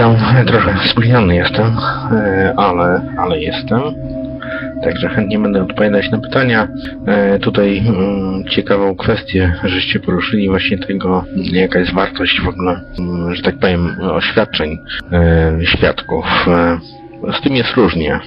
witam, 0.00 0.46
trochę 0.52 0.88
spóźniony 0.88 1.36
jestem, 1.36 1.76
e, 2.12 2.54
ale, 2.56 3.00
ale 3.18 3.40
jestem. 3.40 3.80
Także 4.82 5.08
chętnie 5.08 5.38
będę 5.38 5.62
odpowiadać 5.62 6.10
na 6.10 6.18
pytania. 6.18 6.68
E, 7.06 7.38
Tutaj 7.38 7.78
mm, 7.78 8.44
ciekawą 8.44 8.96
kwestię, 8.96 9.54
żeście 9.64 10.00
poruszyli 10.00 10.48
właśnie 10.48 10.78
tego, 10.78 11.24
jaka 11.52 11.78
jest 11.78 11.94
wartość 11.94 12.40
w 12.40 12.48
ogóle, 12.48 12.80
mm, 12.98 13.34
że 13.34 13.42
tak 13.42 13.58
powiem, 13.58 13.96
oświadczeń 14.00 14.78
e, 15.12 15.52
świadków. 15.64 16.26
Z 17.38 17.40
tym 17.40 17.56
jest 17.56 17.74
różnie. 17.74 18.20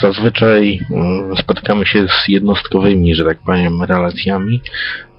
Zazwyczaj 0.00 0.80
mm, 0.90 1.36
spotykamy 1.36 1.86
się 1.86 2.08
z 2.08 2.28
jednostkowymi, 2.28 3.14
że 3.14 3.24
tak 3.24 3.38
powiem, 3.46 3.82
relacjami 3.82 4.62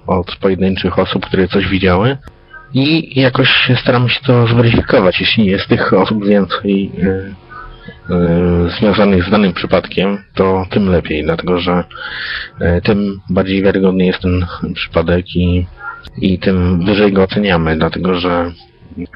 od 0.06 0.36
pojedynczych 0.36 0.98
osób, 0.98 1.26
które 1.26 1.48
coś 1.48 1.68
widziały. 1.68 2.16
I 2.74 3.20
jakoś 3.20 3.70
staramy 3.80 4.10
się 4.10 4.20
to 4.20 4.46
zweryfikować. 4.46 5.20
Jeśli 5.20 5.46
jest 5.46 5.68
tych 5.68 5.92
osób 5.92 6.26
więcej 6.26 6.90
y, 6.98 7.34
y, 8.14 8.70
związanych 8.78 9.24
z 9.24 9.30
danym 9.30 9.52
przypadkiem, 9.52 10.18
to 10.34 10.66
tym 10.70 10.88
lepiej, 10.88 11.24
dlatego 11.24 11.60
że 11.60 11.84
y, 12.60 12.80
tym 12.82 13.20
bardziej 13.30 13.62
wiarygodny 13.62 14.06
jest 14.06 14.20
ten 14.20 14.46
przypadek 14.74 15.36
i, 15.36 15.66
i 16.18 16.38
tym 16.38 16.84
wyżej 16.84 17.12
go 17.12 17.22
oceniamy, 17.22 17.76
dlatego 17.76 18.20
że 18.20 18.52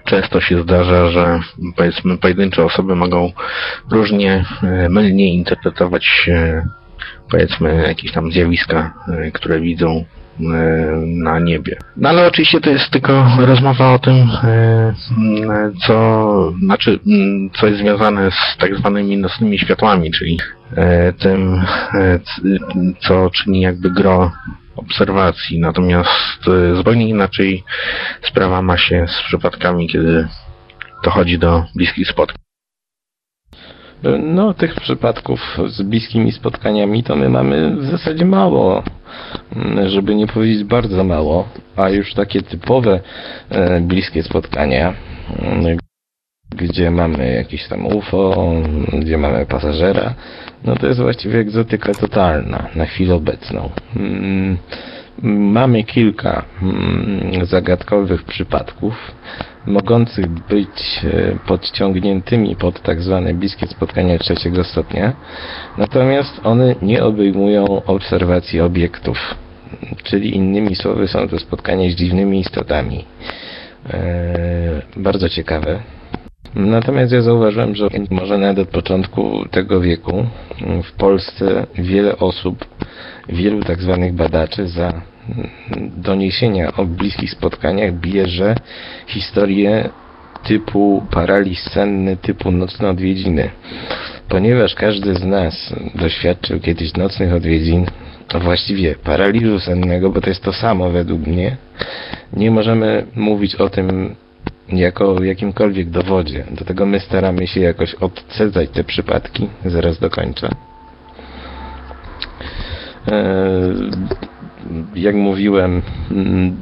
często 0.05 0.41
się 0.41 0.63
zdarza, 0.63 1.11
że 1.11 1.41
powiedzmy 1.77 2.19
pojedyncze 2.19 2.65
osoby 2.65 2.97
mogą 2.97 3.33
różnie 3.91 4.45
mylnie 4.91 5.35
interpretować 5.35 6.31
powiedzmy 7.31 7.85
jakieś 7.89 8.13
tam 8.13 8.33
zjawiska, 8.33 8.95
które 9.33 9.61
widzą 9.61 10.05
na 11.07 11.39
niebie. 11.39 11.77
No 11.97 12.09
ale 12.09 12.27
oczywiście 12.27 12.61
to 12.61 12.71
jest 12.71 12.91
tylko 12.91 13.27
rozmowa 13.39 13.95
o 13.95 13.99
tym, 13.99 14.31
mm, 15.17 15.75
co 15.87 16.53
znaczy, 16.63 16.99
co 17.61 17.67
jest 17.67 17.79
związane 17.79 18.31
z 18.31 18.57
tak 18.59 18.77
zwanymi 18.77 19.17
nocnymi 19.17 19.59
światłami, 19.59 20.11
czyli 20.11 20.39
y, 20.73 21.13
tym, 21.13 21.63
co 23.01 23.31
czyni 23.31 23.61
jakby 23.61 23.91
gro 23.91 24.33
obserwacji. 24.77 25.61
Natomiast 25.61 26.45
zupełnie 26.77 27.09
inaczej 27.09 27.65
sprawa 28.23 28.63
ma 28.63 28.79
się 28.79 29.07
z 29.09 29.23
przypadkami, 29.23 29.89
kiedy 29.89 30.29
dochodzi 31.05 31.39
do 31.39 31.65
bliskich 31.75 32.09
spotkań. 32.09 32.48
No, 34.23 34.55
tych 34.55 34.75
przypadków 34.75 35.59
z 35.67 35.83
bliskimi 35.83 36.33
spotkaniami 36.33 37.03
to 37.03 37.17
my 37.17 37.29
mamy 37.29 37.77
w 37.77 37.85
zasadzie 37.85 38.25
mało, 38.25 38.83
Mm, 39.57 39.89
żeby 39.89 40.15
nie 40.15 40.27
powiedzieć 40.27 40.65
bardzo 40.65 41.05
mało, 41.05 41.49
a 41.77 41.89
już 41.89 42.15
takie 42.15 42.43
typowe 42.43 43.01
e, 43.51 43.81
bliskie 43.81 44.23
spotkania, 44.23 44.95
mm, 45.39 45.79
gdzie 46.51 46.91
mamy 46.91 47.35
jakieś 47.35 47.69
tam 47.69 47.87
UFO, 47.87 48.53
gdzie 48.93 49.19
mamy 49.19 49.47
pasażera, 49.47 50.15
no 50.65 50.77
to 50.77 50.87
jest 50.87 51.01
właściwie 51.01 51.39
egzotyka 51.39 51.95
totalna 51.95 52.69
na 52.75 52.87
chwilę 52.87 53.15
obecną. 53.15 53.71
Mamy 55.23 55.85
kilka 55.85 56.45
mm, 56.63 57.47
zagadkowych 57.47 58.23
przypadków, 58.23 58.95
mogących 59.67 60.29
być 60.29 61.01
e, 61.05 61.39
podciągniętymi 61.47 62.57
pod 62.57 62.83
tak 62.83 63.03
zwane 63.03 63.35
bliskie 63.35 63.67
spotkania 63.67 64.19
trzeciego 64.19 64.65
stopnia, 64.65 65.13
natomiast 65.79 66.41
one 66.45 66.75
nie 66.83 67.05
obejmują 67.05 67.85
obserwacji 67.85 68.61
obiektów, 68.61 69.19
czyli 70.03 70.37
innymi 70.37 70.77
słowy 70.77 71.09
są 71.09 71.29
to 71.29 71.39
spotkania 71.39 71.91
z 71.91 71.95
dziwnymi 71.95 72.41
istotami. 72.41 73.05
E, 73.91 74.83
bardzo 74.97 75.29
ciekawe. 75.29 75.81
Natomiast 76.55 77.13
ja 77.13 77.23
zauważyłem, 77.23 77.75
że 77.75 77.89
może 78.11 78.39
nawet 78.39 78.59
od 78.59 78.69
początku 78.69 79.49
tego 79.51 79.81
wieku 79.81 80.27
w 80.85 80.93
Polsce 80.93 81.67
wiele 81.75 82.19
osób, 82.19 82.65
wielu 83.29 83.63
tak 83.63 83.83
zwanych 83.83 84.13
badaczy 84.13 84.69
za 84.69 85.03
doniesienia 85.97 86.73
o 86.77 86.85
bliskich 86.85 87.31
spotkaniach 87.31 87.95
bierze 87.95 88.55
historię 89.07 89.89
typu 90.45 91.03
paraliż 91.11 91.61
senny, 91.61 92.17
typu 92.17 92.51
nocne 92.51 92.89
odwiedziny. 92.89 93.51
Ponieważ 94.29 94.75
każdy 94.75 95.15
z 95.15 95.25
nas 95.25 95.75
doświadczył 95.95 96.61
kiedyś 96.61 96.93
nocnych 96.93 97.33
odwiedzin, 97.35 97.87
właściwie 98.41 98.95
paraliżu 98.95 99.61
sennego, 99.61 100.11
bo 100.11 100.21
to 100.21 100.29
jest 100.29 100.43
to 100.43 100.53
samo 100.53 100.91
według 100.91 101.27
mnie, 101.27 101.57
nie 102.33 102.51
możemy 102.51 103.07
mówić 103.15 103.55
o 103.55 103.69
tym 103.69 104.15
jako 104.69 105.23
jakimkolwiek 105.23 105.91
dowodzie. 105.91 106.45
Do 106.51 106.65
tego 106.65 106.87
my 106.87 107.01
staramy 107.01 107.47
się 107.47 107.61
jakoś 107.61 107.95
odcedzać 107.95 108.71
te 108.71 108.85
przypadki. 108.85 109.49
Zaraz 109.65 109.99
dokończę. 109.99 110.49
Eee, 113.13 113.91
Jak 114.95 115.15
mówiłem, 115.15 115.83
mm, 116.11 116.57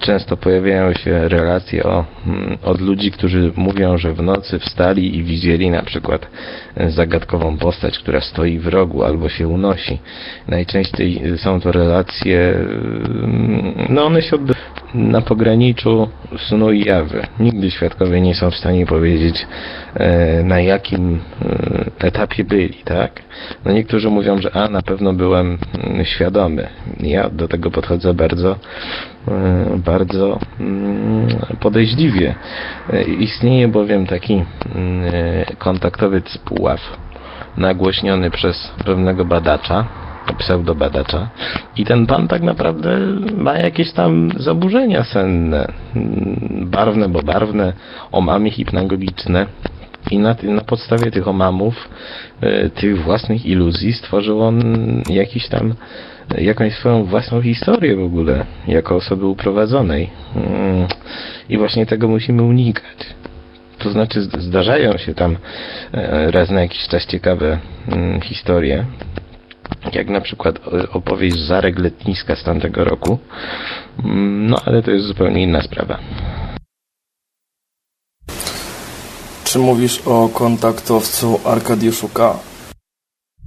często 0.00 0.36
pojawiają 0.36 0.92
się 0.92 1.28
relacje 1.28 1.84
o, 1.84 2.04
mm, 2.26 2.58
od 2.62 2.80
ludzi, 2.80 3.10
którzy 3.10 3.52
mówią, 3.56 3.98
że 3.98 4.12
w 4.12 4.22
nocy 4.22 4.58
wstali 4.58 5.16
i 5.16 5.22
widzieli 5.24 5.70
na 5.70 5.82
przykład 5.82 6.26
zagadkową 6.88 7.56
postać, 7.58 7.98
która 7.98 8.20
stoi 8.20 8.58
w 8.58 8.66
rogu 8.66 9.04
albo 9.04 9.28
się 9.28 9.48
unosi. 9.48 9.98
Najczęściej 10.48 11.22
są 11.36 11.60
to 11.60 11.72
relacje, 11.72 12.54
mm, 12.54 13.74
no 13.88 14.04
one 14.04 14.22
się 14.22 14.36
odbywają 14.36 14.70
na 14.94 15.20
pograniczu 15.20 16.08
snu 16.48 16.72
i 16.72 16.84
jawy. 16.84 17.26
Nigdy 17.40 17.70
świadkowie 17.70 18.20
nie 18.20 18.34
są 18.34 18.50
w 18.50 18.56
stanie 18.56 18.86
powiedzieć, 18.86 19.46
e, 19.94 20.42
na 20.42 20.60
jakim 20.60 21.20
e, 22.00 22.06
etapie 22.06 22.44
byli, 22.44 22.74
tak? 22.84 23.22
No 23.64 23.72
niektórzy 23.72 24.10
mówią, 24.10 24.38
że 24.40 24.52
a, 24.52 24.68
na 24.68 24.82
pewno 24.82 25.12
byłem 25.12 25.58
mm, 25.78 26.04
świadomy. 26.04 26.68
Ja 27.00 27.30
do 27.30 27.48
tego 27.48 27.70
podchodzę 27.70 28.14
bardzo, 28.14 28.50
e, 28.52 29.19
bardzo 29.76 30.38
mm, 30.60 31.28
podejrzliwie. 31.60 32.34
E, 32.92 33.02
Istnieje 33.02 33.68
bowiem 33.68 34.06
taki 34.06 34.34
mm, 34.34 35.14
e, 35.14 35.56
kontaktowiec 35.56 36.38
puław 36.38 36.80
nagłośniony 37.56 38.30
przez 38.30 38.70
pewnego 38.84 39.24
badacza, 39.24 39.84
pseudobadacza 40.38 41.28
i 41.76 41.84
ten 41.84 42.06
pan 42.06 42.28
tak 42.28 42.42
naprawdę 42.42 42.98
ma 43.36 43.54
jakieś 43.54 43.92
tam 43.92 44.30
zaburzenia 44.36 45.04
senne, 45.04 45.72
mm, 45.96 46.68
barwne, 46.70 47.08
bo 47.08 47.22
barwne, 47.22 47.72
omamy 48.12 48.50
hipnagogiczne 48.50 49.46
i 50.10 50.18
na, 50.18 50.36
na 50.42 50.60
podstawie 50.60 51.10
tych 51.10 51.28
omamów, 51.28 51.88
e, 52.40 52.70
tych 52.70 53.02
własnych 53.02 53.46
iluzji 53.46 53.92
stworzył 53.92 54.42
on 54.42 54.62
jakiś 55.08 55.48
tam 55.48 55.70
e, 55.70 55.74
jakąś 56.38 56.74
swoją 56.74 57.04
własną 57.04 57.42
historię 57.42 57.96
w 57.96 58.02
ogóle, 58.02 58.46
jako 58.68 58.96
osoby 58.96 59.26
uprowadzonej. 59.26 60.10
Mm, 60.36 60.86
I 61.48 61.58
właśnie 61.58 61.86
tego 61.86 62.08
musimy 62.08 62.42
unikać. 62.42 62.98
To 63.78 63.90
znaczy 63.90 64.22
zdarzają 64.22 64.98
się 64.98 65.14
tam 65.14 65.36
e, 65.92 66.30
raz 66.30 66.50
na 66.50 66.60
jakiś 66.60 66.88
czas 66.88 67.06
ciekawe 67.06 67.58
mm, 67.88 68.20
historie, 68.20 68.84
jak 69.92 70.08
na 70.08 70.20
przykład 70.20 70.58
o- 70.66 70.92
opowieść 70.92 71.38
Zarek 71.38 71.78
Letniska 71.78 72.36
z 72.36 72.44
tamtego 72.44 72.84
roku. 72.84 73.18
Mm, 74.04 74.46
No 74.46 74.56
ale 74.66 74.82
to 74.82 74.90
jest 74.90 75.06
zupełnie 75.06 75.42
inna 75.42 75.62
sprawa. 75.62 75.98
Czy 79.44 79.58
mówisz 79.58 80.02
o 80.06 80.28
kontaktowcu 80.28 81.40
Arkadiuszu 81.44 82.08
K? 82.08 82.38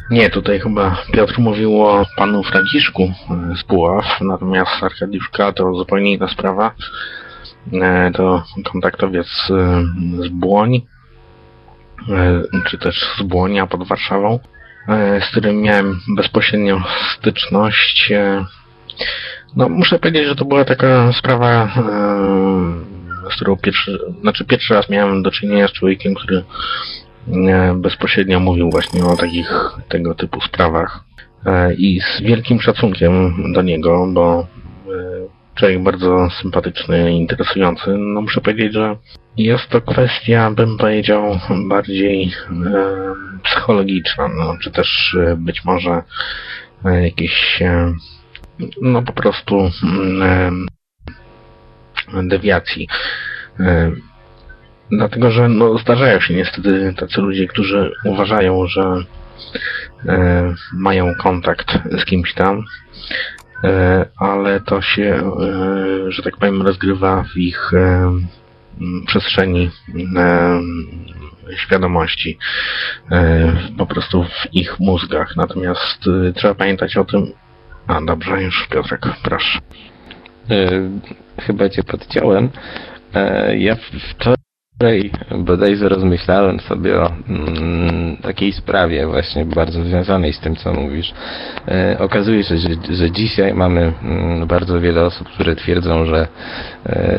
Nie, 0.09 0.29
tutaj 0.29 0.59
chyba 0.59 0.97
Piotr 1.13 1.39
mówił 1.39 1.83
o 1.83 2.05
panu 2.17 2.43
Franciszku 2.43 3.03
e, 3.03 3.55
z 3.57 3.63
Puław, 3.63 4.05
natomiast 4.21 4.83
Arkadiuszka 4.83 5.51
to 5.53 5.73
zupełnie 5.75 6.13
inna 6.13 6.27
sprawa. 6.27 6.71
E, 7.73 8.11
To 8.11 8.43
kontaktowiec 8.71 9.27
e, 9.49 9.83
z 10.23 10.27
Błoń, 10.27 10.81
czy 12.65 12.77
też 12.77 13.05
z 13.17 13.23
Błonia 13.23 13.67
pod 13.67 13.87
Warszawą, 13.87 14.39
z 15.21 15.31
którym 15.31 15.61
miałem 15.61 15.99
bezpośrednią 16.15 16.81
styczność. 17.17 18.13
No, 19.55 19.69
muszę 19.69 19.99
powiedzieć, 19.99 20.27
że 20.27 20.35
to 20.35 20.45
była 20.45 20.65
taka 20.65 21.13
sprawa, 21.13 21.71
z 23.31 23.35
którą 23.35 23.57
pierwszy, 23.57 23.99
znaczy 24.21 24.45
pierwszy 24.45 24.73
raz 24.73 24.89
miałem 24.89 25.23
do 25.23 25.31
czynienia 25.31 25.67
z 25.67 25.71
człowiekiem, 25.71 26.15
który 26.15 26.43
bezpośrednio 27.75 28.39
mówił 28.39 28.69
właśnie 28.69 29.05
o 29.05 29.15
takich 29.15 29.51
tego 29.89 30.15
typu 30.15 30.41
sprawach 30.41 31.03
E, 31.45 31.73
i 31.73 32.01
z 32.01 32.21
wielkim 32.21 32.61
szacunkiem 32.61 33.33
do 33.53 33.61
niego, 33.61 34.07
bo 34.13 34.39
e, 34.39 34.45
człowiek 35.55 35.83
bardzo 35.83 36.29
sympatyczny 36.41 37.11
interesujący. 37.11 37.97
No 37.97 38.21
muszę 38.21 38.41
powiedzieć, 38.41 38.73
że 38.73 38.95
jest 39.37 39.69
to 39.69 39.81
kwestia, 39.81 40.51
bym 40.51 40.77
powiedział, 40.77 41.39
bardziej 41.69 42.23
e, 42.23 42.31
psychologiczna, 43.43 44.27
no, 44.27 44.57
czy 44.61 44.71
też 44.71 45.17
e, 45.19 45.35
być 45.37 45.65
może 45.65 46.03
e, 46.85 47.03
jakichś 47.03 47.61
e, 47.61 47.93
no 48.81 49.01
po 49.01 49.13
prostu 49.13 49.69
mm, 49.83 50.67
e, 52.13 52.23
dewiacji. 52.23 52.87
Dlatego, 54.97 55.31
że 55.31 55.49
no, 55.49 55.77
zdarzają 55.77 56.19
się 56.19 56.33
niestety 56.33 56.93
tacy 56.97 57.21
ludzie, 57.21 57.47
którzy 57.47 57.91
uważają, 58.05 58.67
że 58.67 58.95
e, 60.05 60.53
mają 60.73 61.15
kontakt 61.15 61.79
z 62.01 62.05
kimś 62.05 62.33
tam, 62.33 62.63
e, 63.63 64.05
ale 64.17 64.59
to 64.59 64.81
się, 64.81 65.31
e, 66.07 66.11
że 66.11 66.23
tak 66.23 66.37
powiem, 66.37 66.61
rozgrywa 66.61 67.23
w 67.33 67.37
ich 67.37 67.73
e, 67.73 68.11
przestrzeni 69.07 69.69
e, 70.15 70.61
świadomości, 71.55 72.37
e, 73.11 73.53
po 73.77 73.85
prostu 73.85 74.23
w 74.23 74.53
ich 74.53 74.79
mózgach. 74.79 75.35
Natomiast 75.35 75.99
trzeba 76.35 76.55
pamiętać 76.55 76.97
o 76.97 77.05
tym. 77.05 77.31
A 77.87 78.01
dobrze, 78.01 78.43
już 78.43 78.67
Piotrek, 78.67 79.01
proszę. 79.23 79.59
Chyba 81.41 81.69
cię 81.69 81.83
podciąłem. 81.83 82.49
Ja 83.57 83.75
wczoraj 84.09 84.42
bodajże 85.37 85.89
rozmyślałem 85.89 86.59
sobie 86.59 87.01
o 87.01 87.11
mm, 87.29 88.17
takiej 88.17 88.53
sprawie 88.53 89.07
właśnie 89.07 89.45
bardzo 89.45 89.83
związanej 89.83 90.33
z 90.33 90.39
tym, 90.39 90.55
co 90.55 90.73
mówisz. 90.73 91.13
E, 91.67 91.97
okazuje 91.99 92.43
się, 92.43 92.57
że, 92.57 92.69
że 92.89 93.11
dzisiaj 93.11 93.53
mamy 93.53 93.93
mm, 94.03 94.47
bardzo 94.47 94.81
wiele 94.81 95.05
osób, 95.05 95.29
które 95.29 95.55
twierdzą, 95.55 96.05
że 96.05 96.27
e, 96.85 97.17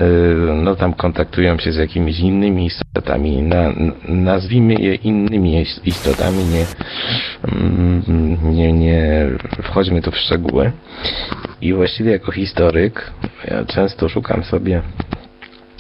no 0.54 0.76
tam 0.76 0.94
kontaktują 0.94 1.58
się 1.58 1.72
z 1.72 1.76
jakimiś 1.76 2.20
innymi 2.20 2.66
istotami. 2.66 3.42
Na, 3.42 3.72
nazwijmy 4.08 4.74
je 4.74 4.94
innymi 4.94 5.64
istotami, 5.84 6.44
nie, 6.44 6.66
mm, 7.52 8.38
nie, 8.54 8.72
nie 8.72 9.26
wchodźmy 9.62 10.02
tu 10.02 10.10
w 10.10 10.16
szczegóły. 10.16 10.72
I 11.60 11.72
właściwie 11.72 12.12
jako 12.12 12.32
historyk 12.32 13.10
ja 13.50 13.64
często 13.64 14.08
szukam 14.08 14.44
sobie 14.44 14.82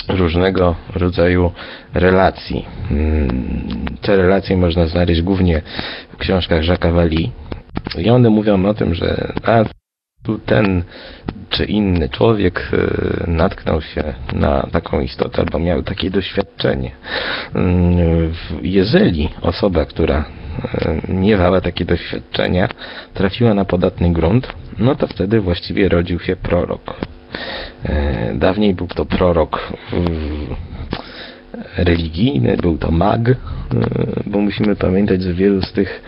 różnego 0.08 0.74
rodzaju 0.94 1.52
relacji. 1.94 2.64
Mm, 2.90 3.84
Te 4.00 4.16
relacje 4.16 4.56
można 4.56 4.86
znaleźć 4.86 5.22
głównie 5.22 5.62
w 6.12 6.16
książkach 6.16 6.62
Jacques'a 6.62 6.92
Valli. 6.94 7.32
I 7.98 8.10
one 8.10 8.30
mówią 8.30 8.66
o 8.66 8.74
tym, 8.74 8.94
że 8.94 9.32
tu 10.22 10.38
ten 10.38 10.82
czy 11.50 11.64
inny 11.64 12.08
człowiek 12.08 12.70
y, 12.72 13.30
natknął 13.30 13.80
się 13.82 14.14
na 14.32 14.62
taką 14.72 15.00
istotę 15.00 15.42
albo 15.42 15.58
miał 15.58 15.82
takie 15.82 16.10
doświadczenie. 16.10 16.90
Mm, 17.54 18.32
Jeżeli 18.62 19.28
osoba, 19.42 19.84
która 19.84 20.24
y, 21.08 21.12
miewała 21.12 21.60
takie 21.60 21.84
doświadczenia, 21.84 22.68
trafiła 23.14 23.54
na 23.54 23.64
podatny 23.64 24.12
grunt, 24.12 24.48
no 24.78 24.94
to 24.94 25.06
wtedy 25.06 25.40
właściwie 25.40 25.88
rodził 25.88 26.20
się 26.20 26.36
prorok. 26.36 26.96
E, 27.84 28.34
Dawniej 28.34 28.74
był 28.74 28.86
to 28.86 29.04
prorok 29.04 29.72
mm, 29.92 30.08
religijny, 31.76 32.56
był 32.56 32.78
to 32.78 32.90
mag, 32.90 33.28
e, 33.28 33.34
bo 34.26 34.40
musimy 34.40 34.76
pamiętać, 34.76 35.22
że 35.22 35.34
wielu 35.34 35.62
z 35.62 35.72
tych 35.72 36.02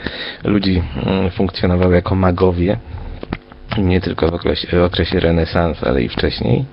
ludzi 0.45 0.83
mm, 1.07 1.31
funkcjonowało 1.31 1.93
jako 1.93 2.15
magowie, 2.15 2.77
nie 3.79 4.01
tylko 4.01 4.31
w 4.31 4.35
okresie, 4.35 4.69
w 4.77 4.83
okresie 4.83 5.21
renesansu, 5.21 5.89
ale 5.89 6.03
i 6.03 6.09
wcześniej. 6.09 6.65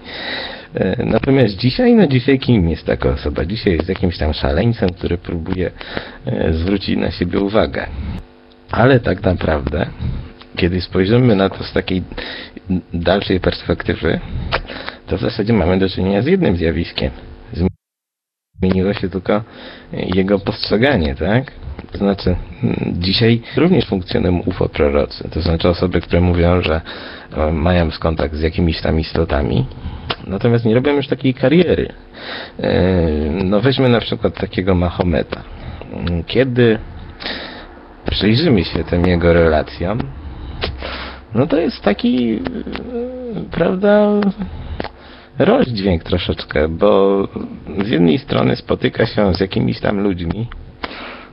E, 0.75 1.05
Natomiast 1.05 1.55
dzisiaj, 1.57 1.95
no 1.95 2.07
dzisiaj 2.07 2.39
kim 2.39 2.69
jest 2.69 2.85
taka 2.85 3.09
osoba? 3.09 3.45
Dzisiaj 3.45 3.73
jest 3.73 3.89
jakimś 3.89 4.17
tam 4.17 4.33
szaleńcem, 4.33 4.89
który 4.89 5.17
próbuje 5.17 5.71
zwrócić 6.51 6.97
na 6.97 7.11
siebie 7.11 7.39
uwagę. 7.39 7.85
Ale 8.71 9.00
tak 9.00 9.23
naprawdę, 9.23 9.85
kiedy 10.55 10.81
spojrzymy 10.81 11.35
na 11.35 11.50
to 11.50 11.63
z 11.63 11.73
takiej 11.73 12.03
dalszej 12.94 13.39
perspektywy, 13.39 14.19
to 15.07 15.17
w 15.17 15.21
zasadzie 15.21 15.53
mamy 15.53 15.79
do 15.79 15.89
czynienia 15.89 16.21
z 16.21 16.25
jednym 16.25 16.57
zjawiskiem. 16.57 17.11
Zmieniło 18.61 18.94
się 18.94 19.09
tylko 19.09 19.44
jego 19.91 20.39
postrzeganie, 20.39 21.15
tak? 21.15 21.51
To 21.91 21.97
znaczy, 21.97 22.35
dzisiaj 22.85 23.41
również 23.57 23.85
funkcjonują 23.85 24.39
UFO 24.39 24.69
prorocy, 24.69 25.29
to 25.29 25.41
znaczy 25.41 25.69
osoby, 25.69 26.01
które 26.01 26.21
mówią, 26.21 26.61
że 26.61 26.81
e, 27.38 27.51
mają 27.51 27.89
kontakt 28.00 28.35
z 28.35 28.41
jakimiś 28.41 28.81
tam 28.81 29.00
istotami, 29.00 29.65
natomiast 30.27 30.65
nie 30.65 30.75
robią 30.75 30.95
już 30.95 31.07
takiej 31.07 31.33
kariery. 31.33 31.94
E, 32.59 32.73
No 33.44 33.61
weźmy 33.61 33.89
na 33.89 34.00
przykład 34.00 34.33
takiego 34.39 34.75
Mahometa. 34.75 35.44
Kiedy 36.27 36.79
przyjrzymy 38.11 38.63
się 38.63 38.83
tym 38.83 39.05
jego 39.07 39.33
relacjom, 39.33 40.00
no 41.35 41.47
to 41.47 41.57
jest 41.57 41.81
taki, 41.81 42.33
e, 42.33 42.39
prawda, 43.51 44.09
rozdźwięk 45.39 46.03
troszeczkę, 46.03 46.69
bo 46.69 47.24
z 47.85 47.89
jednej 47.89 48.18
strony 48.18 48.56
spotyka 48.56 49.06
się 49.06 49.33
z 49.33 49.39
jakimiś 49.39 49.80
tam 49.80 50.00
ludźmi, 50.00 50.47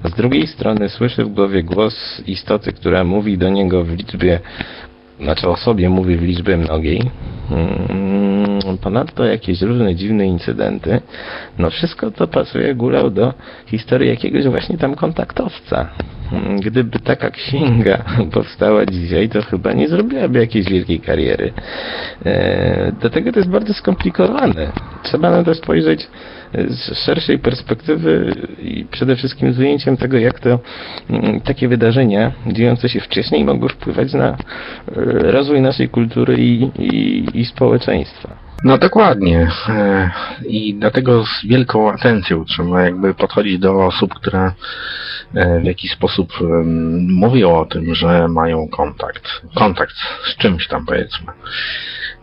z 0.05 0.14
drugiej 0.14 0.47
strony 0.47 0.88
słyszy 0.88 1.25
w 1.25 1.29
głowie 1.29 1.62
głos 1.62 2.23
istoty, 2.26 2.73
która 2.73 3.05
mówi 3.05 3.38
do 3.38 3.49
niego 3.49 3.85
w 3.85 3.91
liczbie, 3.97 4.41
znaczy 5.20 5.49
o 5.49 5.56
sobie 5.56 5.91
mówi 5.91 6.17
w 6.17 6.23
liczbie 6.23 6.56
mnogiej. 6.56 7.03
Mm, 7.50 8.79
Ponadto 8.82 9.25
jakieś 9.25 9.62
różne 9.62 9.94
dziwne 9.94 10.26
incydenty. 10.26 11.00
No 11.58 11.70
wszystko 11.70 12.11
to 12.11 12.29
pasuje 12.29 12.75
górą 12.75 13.11
do 13.11 13.35
historii 13.67 14.08
jakiegoś 14.08 14.44
właśnie 14.44 14.79
tam 14.79 14.94
kontaktowca. 14.94 15.88
Gdyby 16.61 16.99
taka 16.99 17.31
księga 17.31 18.05
powstała 18.32 18.87
dzisiaj, 18.87 19.29
to 19.29 19.43
chyba 19.43 19.73
nie 19.73 19.88
zrobiłaby 19.88 20.38
jakiejś 20.38 20.67
wielkiej 20.67 21.00
kariery. 21.00 21.53
E, 22.27 22.93
Dlatego 23.00 23.32
to 23.32 23.38
jest 23.38 23.50
bardzo 23.50 23.75
skomplikowane. 23.75 24.73
Trzeba 25.03 25.31
na 25.31 25.44
to 25.44 25.55
spojrzeć 25.55 26.09
z 26.55 27.05
szerszej 27.05 27.38
perspektywy 27.38 28.32
i 28.62 28.85
przede 28.91 29.17
wszystkim 29.17 29.53
z 29.53 29.59
ujęciem 29.59 29.97
tego, 29.97 30.19
jak 30.19 30.41
to 30.41 30.59
mm, 31.11 31.41
takie 31.41 31.69
wydarzenia 31.69 32.32
dziejące 32.46 32.89
się 32.89 33.01
wcześniej 33.01 33.44
mogły 33.44 33.69
wpływać 33.69 34.13
na 34.13 34.29
e, 34.29 34.37
rozwój 35.32 35.60
naszej 35.60 35.89
kultury 35.89 36.37
i, 36.39 36.70
i, 36.79 37.25
i 37.34 37.44
społeczeństwa. 37.44 38.49
No 38.64 38.79
dokładnie. 38.79 39.48
E, 39.69 40.10
I 40.46 40.74
dlatego 40.74 41.24
z 41.26 41.46
wielką 41.46 41.93
atencją 41.93 42.44
trzeba 42.44 42.82
jakby 42.82 43.14
podchodzić 43.14 43.58
do 43.58 43.86
osób, 43.86 44.14
które 44.14 44.52
e, 45.34 45.60
w 45.60 45.64
jakiś 45.64 45.93
sposób 45.93 46.32
mówią 47.08 47.56
o 47.56 47.67
tym, 47.67 47.94
że 47.94 48.29
mają 48.29 48.69
kontakt. 48.69 49.22
Kontakt 49.55 49.94
z 50.24 50.36
czymś 50.36 50.69
tam 50.69 50.86
powiedzmy. 50.86 51.26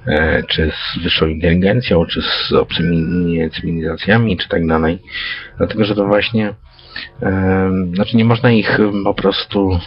E, 0.08 0.44
Czy 0.44 0.72
z 0.72 1.03
wyższą 1.03 1.27
inteligencją, 1.27 2.06
czy 2.06 2.22
z 2.22 2.51
obcymi 2.53 3.50
cywilizacjami, 3.51 4.38
czy 4.38 4.50
tak 4.50 4.67
dalej. 4.67 5.00
Dlatego, 5.58 5.86
że 5.86 5.96
to 5.96 6.06
właśnie 6.06 6.53
znaczy 7.94 8.17
nie 8.17 8.25
można 8.25 8.51
ich 8.51 8.79
po 9.03 9.13
prostu 9.13 9.79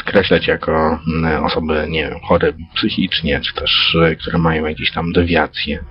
skreślać 0.00 0.46
jako 0.46 0.98
mm, 1.08 1.44
osoby, 1.44 1.86
nie 1.88 2.08
wiem, 2.10 2.20
chore 2.20 2.52
psychicznie, 2.74 3.40
czy 3.40 3.54
też, 3.54 3.96
e, 4.02 4.16
które 4.16 4.38
mają 4.38 4.66
jakieś 4.66 4.92
tam 4.92 5.12
dewiacje. 5.12 5.84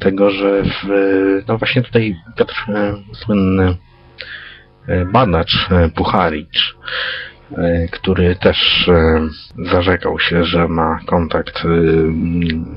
Tego, 0.00 0.30
że 0.30 0.62
w, 0.62 0.88
no 1.48 1.58
właśnie 1.58 1.82
tutaj 1.82 2.16
Piotr, 2.36 2.54
e, 2.68 2.96
słynny 3.14 3.76
e, 4.88 5.04
badacz 5.04 5.68
e, 5.70 5.88
Pucharicz, 5.88 6.76
e, 7.58 7.88
który 7.88 8.36
też 8.36 8.88
e, 8.88 9.28
zarzekał 9.70 10.18
się, 10.18 10.44
że 10.44 10.68
ma 10.68 11.00
kontakt 11.06 11.58
e, 11.58 11.68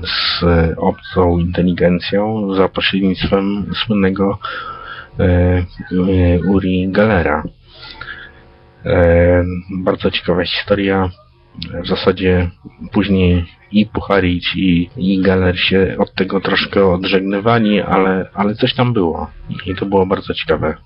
z 0.06 0.44
obcą 0.76 1.38
inteligencją 1.38 2.54
za 2.54 2.68
pośrednictwem 2.68 3.66
słynnego 3.74 4.38
e, 5.18 5.24
e, 5.24 5.64
Uri 6.48 6.88
Galera. 6.88 7.44
Bardzo 9.70 10.10
ciekawa 10.10 10.44
historia. 10.44 11.10
W 11.84 11.86
zasadzie 11.86 12.50
później 12.92 13.46
i 13.72 13.86
Pucharic 13.86 14.44
i, 14.56 14.90
i 14.96 15.22
Galer 15.22 15.58
się 15.58 15.96
od 15.98 16.14
tego 16.14 16.40
troszkę 16.40 16.86
odżegnywali, 16.86 17.80
ale, 17.80 18.30
ale 18.34 18.54
coś 18.54 18.74
tam 18.74 18.92
było. 18.92 19.30
I 19.66 19.74
to 19.74 19.86
było 19.86 20.06
bardzo 20.06 20.34
ciekawe. 20.34 20.76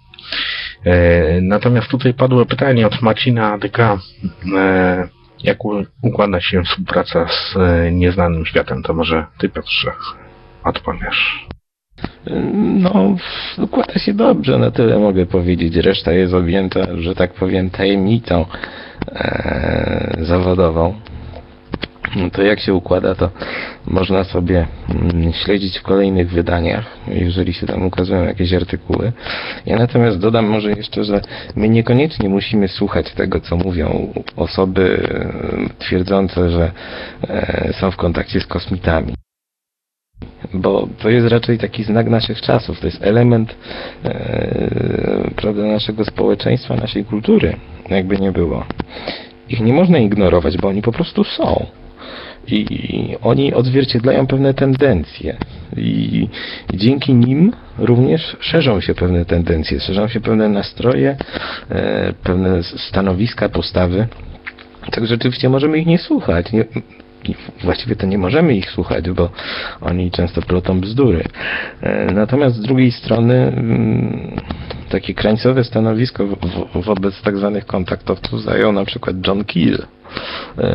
E, 0.84 1.40
natomiast 1.40 1.88
tutaj 1.88 2.14
padło 2.14 2.46
pytanie 2.46 2.86
od 2.86 3.02
Marcina 3.02 3.52
ADK. 3.52 3.78
E, 3.78 5.08
jak 5.42 5.58
układa 6.02 6.40
się 6.40 6.62
współpraca 6.62 7.26
z 7.28 7.56
e, 7.56 7.92
nieznanym 7.92 8.46
światem? 8.46 8.82
To 8.82 8.94
może 8.94 9.26
ty 9.38 9.48
Piotrze 9.48 9.92
odpowiesz. 10.64 11.46
No, 12.80 13.16
układa 13.58 13.98
się 13.98 14.14
dobrze, 14.14 14.58
na 14.58 14.70
tyle 14.70 14.98
mogę 14.98 15.26
powiedzieć. 15.26 15.76
Reszta 15.76 16.12
jest 16.12 16.34
objęta, 16.34 16.80
że 16.96 17.14
tak 17.14 17.32
powiem, 17.32 17.70
tajemnicą 17.70 18.44
e, 19.12 20.16
zawodową. 20.20 20.94
to 22.32 22.42
jak 22.42 22.60
się 22.60 22.74
układa, 22.74 23.14
to 23.14 23.30
można 23.86 24.24
sobie 24.24 24.66
mm, 24.90 25.32
śledzić 25.32 25.78
w 25.78 25.82
kolejnych 25.82 26.30
wydaniach, 26.30 26.84
jeżeli 27.08 27.54
się 27.54 27.66
tam 27.66 27.86
ukazują 27.86 28.24
jakieś 28.24 28.52
artykuły. 28.52 29.12
Ja 29.66 29.76
natomiast 29.76 30.18
dodam 30.18 30.46
może 30.46 30.70
jeszcze, 30.70 31.04
że 31.04 31.20
my 31.56 31.68
niekoniecznie 31.68 32.28
musimy 32.28 32.68
słuchać 32.68 33.12
tego, 33.12 33.40
co 33.40 33.56
mówią 33.56 34.12
osoby 34.36 35.08
e, 35.70 35.78
twierdzące, 35.78 36.50
że 36.50 36.72
e, 37.28 37.72
są 37.80 37.90
w 37.90 37.96
kontakcie 37.96 38.40
z 38.40 38.46
kosmitami 38.46 39.14
bo 40.54 40.88
to 40.98 41.10
jest 41.10 41.28
raczej 41.28 41.58
taki 41.58 41.84
znak 41.84 42.10
naszych 42.10 42.40
czasów, 42.40 42.80
to 42.80 42.86
jest 42.86 43.02
element 43.02 43.54
e, 44.04 45.30
prawda, 45.36 45.62
naszego 45.62 46.04
społeczeństwa, 46.04 46.76
naszej 46.76 47.04
kultury, 47.04 47.56
jakby 47.90 48.16
nie 48.16 48.32
było. 48.32 48.64
Ich 49.48 49.60
nie 49.60 49.72
można 49.72 49.98
ignorować, 49.98 50.56
bo 50.56 50.68
oni 50.68 50.82
po 50.82 50.92
prostu 50.92 51.24
są. 51.24 51.66
I 52.46 53.16
oni 53.22 53.54
odzwierciedlają 53.54 54.26
pewne 54.26 54.54
tendencje. 54.54 55.36
I 55.76 56.28
dzięki 56.74 57.14
nim 57.14 57.52
również 57.78 58.36
szerzą 58.40 58.80
się 58.80 58.94
pewne 58.94 59.24
tendencje, 59.24 59.80
szerzą 59.80 60.08
się 60.08 60.20
pewne 60.20 60.48
nastroje, 60.48 61.16
e, 61.70 62.12
pewne 62.22 62.62
stanowiska, 62.62 63.48
postawy. 63.48 64.06
Tak 64.90 65.06
rzeczywiście 65.06 65.48
możemy 65.48 65.78
ich 65.78 65.86
nie 65.86 65.98
słuchać. 65.98 66.52
Nie, 66.52 66.64
właściwie 67.62 67.96
to 67.96 68.06
nie 68.06 68.18
możemy 68.18 68.56
ich 68.56 68.70
słuchać, 68.70 69.10
bo 69.10 69.30
oni 69.80 70.10
często 70.10 70.42
plotą 70.42 70.80
bzdury. 70.80 71.24
E, 71.80 72.12
natomiast 72.12 72.56
z 72.56 72.60
drugiej 72.60 72.92
strony 72.92 73.34
mm, 73.34 74.40
takie 74.88 75.14
krańcowe 75.14 75.64
stanowisko 75.64 76.24
wobec 76.74 77.22
tak 77.22 77.36
zwanych 77.36 77.66
kontaktowców 77.66 78.42
zajął 78.42 78.72
na 78.72 78.84
przykład 78.84 79.26
John 79.26 79.44
Keel, 79.44 79.86
e, 80.58 80.66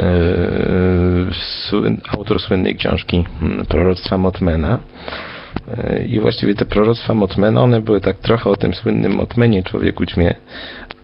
autor 2.17 2.39
słynnej 2.41 2.75
książki 2.75 3.25
mm, 3.41 3.65
Proroctwa 3.65 4.17
Motmana. 4.17 4.79
E, 5.77 6.05
I 6.05 6.19
właściwie 6.19 6.55
te 6.55 6.65
proroctwa 6.65 7.13
Motmana, 7.13 7.61
one 7.61 7.81
były 7.81 8.01
tak 8.01 8.17
trochę 8.17 8.49
o 8.49 8.55
tym 8.55 8.73
słynnym 8.73 9.15
Motmenie, 9.15 9.63
człowieku 9.63 10.05
ćmie, 10.05 10.35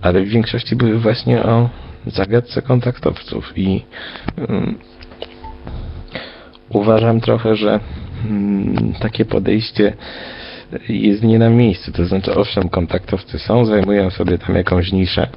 ale 0.01 0.21
w 0.21 0.27
większości 0.27 0.75
były 0.75 0.99
właśnie 0.99 1.43
o 1.43 1.69
zagadce 2.07 2.61
kontaktowców 2.61 3.53
i 3.55 3.85
mm, 4.37 4.75
uważam 6.69 7.21
trochę, 7.21 7.55
że 7.55 7.79
mm, 8.29 8.93
takie 8.99 9.25
podejście 9.25 9.93
jest 10.89 11.23
nie 11.23 11.39
na 11.39 11.49
miejscu. 11.49 11.91
To 11.91 12.05
znaczy, 12.05 12.35
owszem, 12.35 12.69
kontaktowcy 12.69 13.39
są, 13.39 13.65
zajmują 13.65 14.09
sobie 14.09 14.37
tam 14.37 14.55
jakąś 14.55 14.91
niszę 14.91 15.27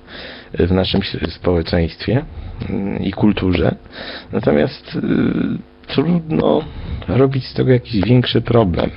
w 0.55 0.73
naszym 0.73 1.01
społeczeństwie 1.29 2.25
mm, 2.69 3.03
i 3.03 3.13
kulturze. 3.13 3.75
Natomiast 4.33 4.97
y, 4.97 5.01
trudno 5.87 6.63
robić 7.09 7.47
z 7.47 7.55
tego 7.55 7.71
jakiś 7.71 8.01
większy 8.01 8.41
problem. 8.41 8.91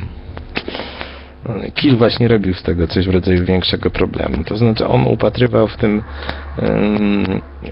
Kill 1.74 1.98
właśnie 1.98 2.28
robił 2.28 2.54
z 2.54 2.64
tego 2.64 2.88
coś 2.88 3.08
w 3.08 3.10
rodzaju 3.10 3.46
większego 3.46 3.90
problemu. 3.90 4.44
To 4.44 4.58
znaczy 4.58 4.88
on 4.88 5.08
upatrywał 5.08 5.68
w 5.68 5.78
tym 5.78 6.04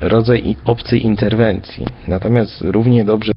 rodzaj 0.02 0.56
obcej 0.66 1.06
interwencji. 1.06 1.86
Natomiast 2.08 2.62
równie 2.62 3.06
dobrze 3.06 3.32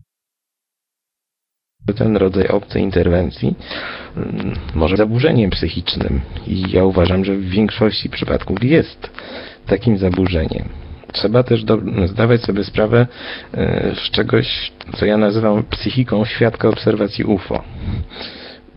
ten 1.97 2.17
rodzaj 2.17 2.49
obcej 2.49 2.83
interwencji 2.83 3.55
mm, 4.17 4.55
może 4.75 4.97
zaburzeniem 4.97 5.51
psychicznym 5.51 6.21
i 6.47 6.65
ja 6.71 6.85
uważam, 6.85 7.25
że 7.25 7.35
w 7.35 7.49
większości 7.49 8.11
przypadków 8.11 8.65
jest 8.65 9.11
takim 9.67 9.99
zaburzeniem. 9.99 10.69
Trzeba 11.12 11.43
też 11.43 11.65
do, 11.65 11.79
zdawać 12.07 12.43
sobie 12.43 12.65
sprawę 12.65 13.07
e, 13.55 13.95
z 13.95 14.11
czegoś, 14.11 14.73
co 14.97 15.07
ja 15.07 15.17
nazywam 15.17 15.62
psychiką 15.62 16.25
świadka 16.25 16.69
obserwacji 16.69 17.25
UFO. 17.25 17.62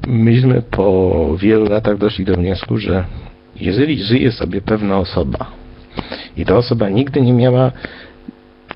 Myśmy 0.07 0.61
po 0.61 1.37
wielu 1.37 1.65
latach 1.69 1.97
doszli 1.97 2.25
do 2.25 2.35
wniosku, 2.35 2.77
że 2.77 3.05
jeżeli 3.55 4.03
żyje 4.03 4.31
sobie 4.31 4.61
pewna 4.61 4.97
osoba 4.97 5.51
i 6.37 6.45
ta 6.45 6.57
osoba 6.57 6.89
nigdy 6.89 7.21
nie 7.21 7.33
miała 7.33 7.71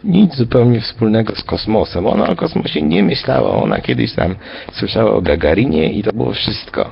nic 0.03 0.35
zupełnie 0.35 0.81
wspólnego 0.81 1.35
z 1.35 1.43
kosmosem. 1.43 2.07
Ona 2.07 2.27
o 2.27 2.35
kosmosie 2.35 2.81
nie 2.81 3.03
myślała. 3.03 3.51
Ona 3.51 3.81
kiedyś 3.81 4.13
tam 4.13 4.35
słyszała 4.73 5.11
o 5.11 5.21
Gagarinie 5.21 5.91
i 5.93 6.03
to 6.03 6.13
było 6.13 6.33
wszystko. 6.33 6.89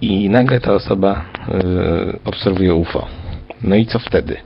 I 0.00 0.30
nagle 0.30 0.60
ta 0.60 0.72
osoba 0.72 1.24
yy, 1.48 2.18
obserwuje 2.24 2.74
UFO. 2.74 3.06
No 3.62 3.76
i 3.76 3.86
co 3.86 3.98
wtedy? 3.98 4.36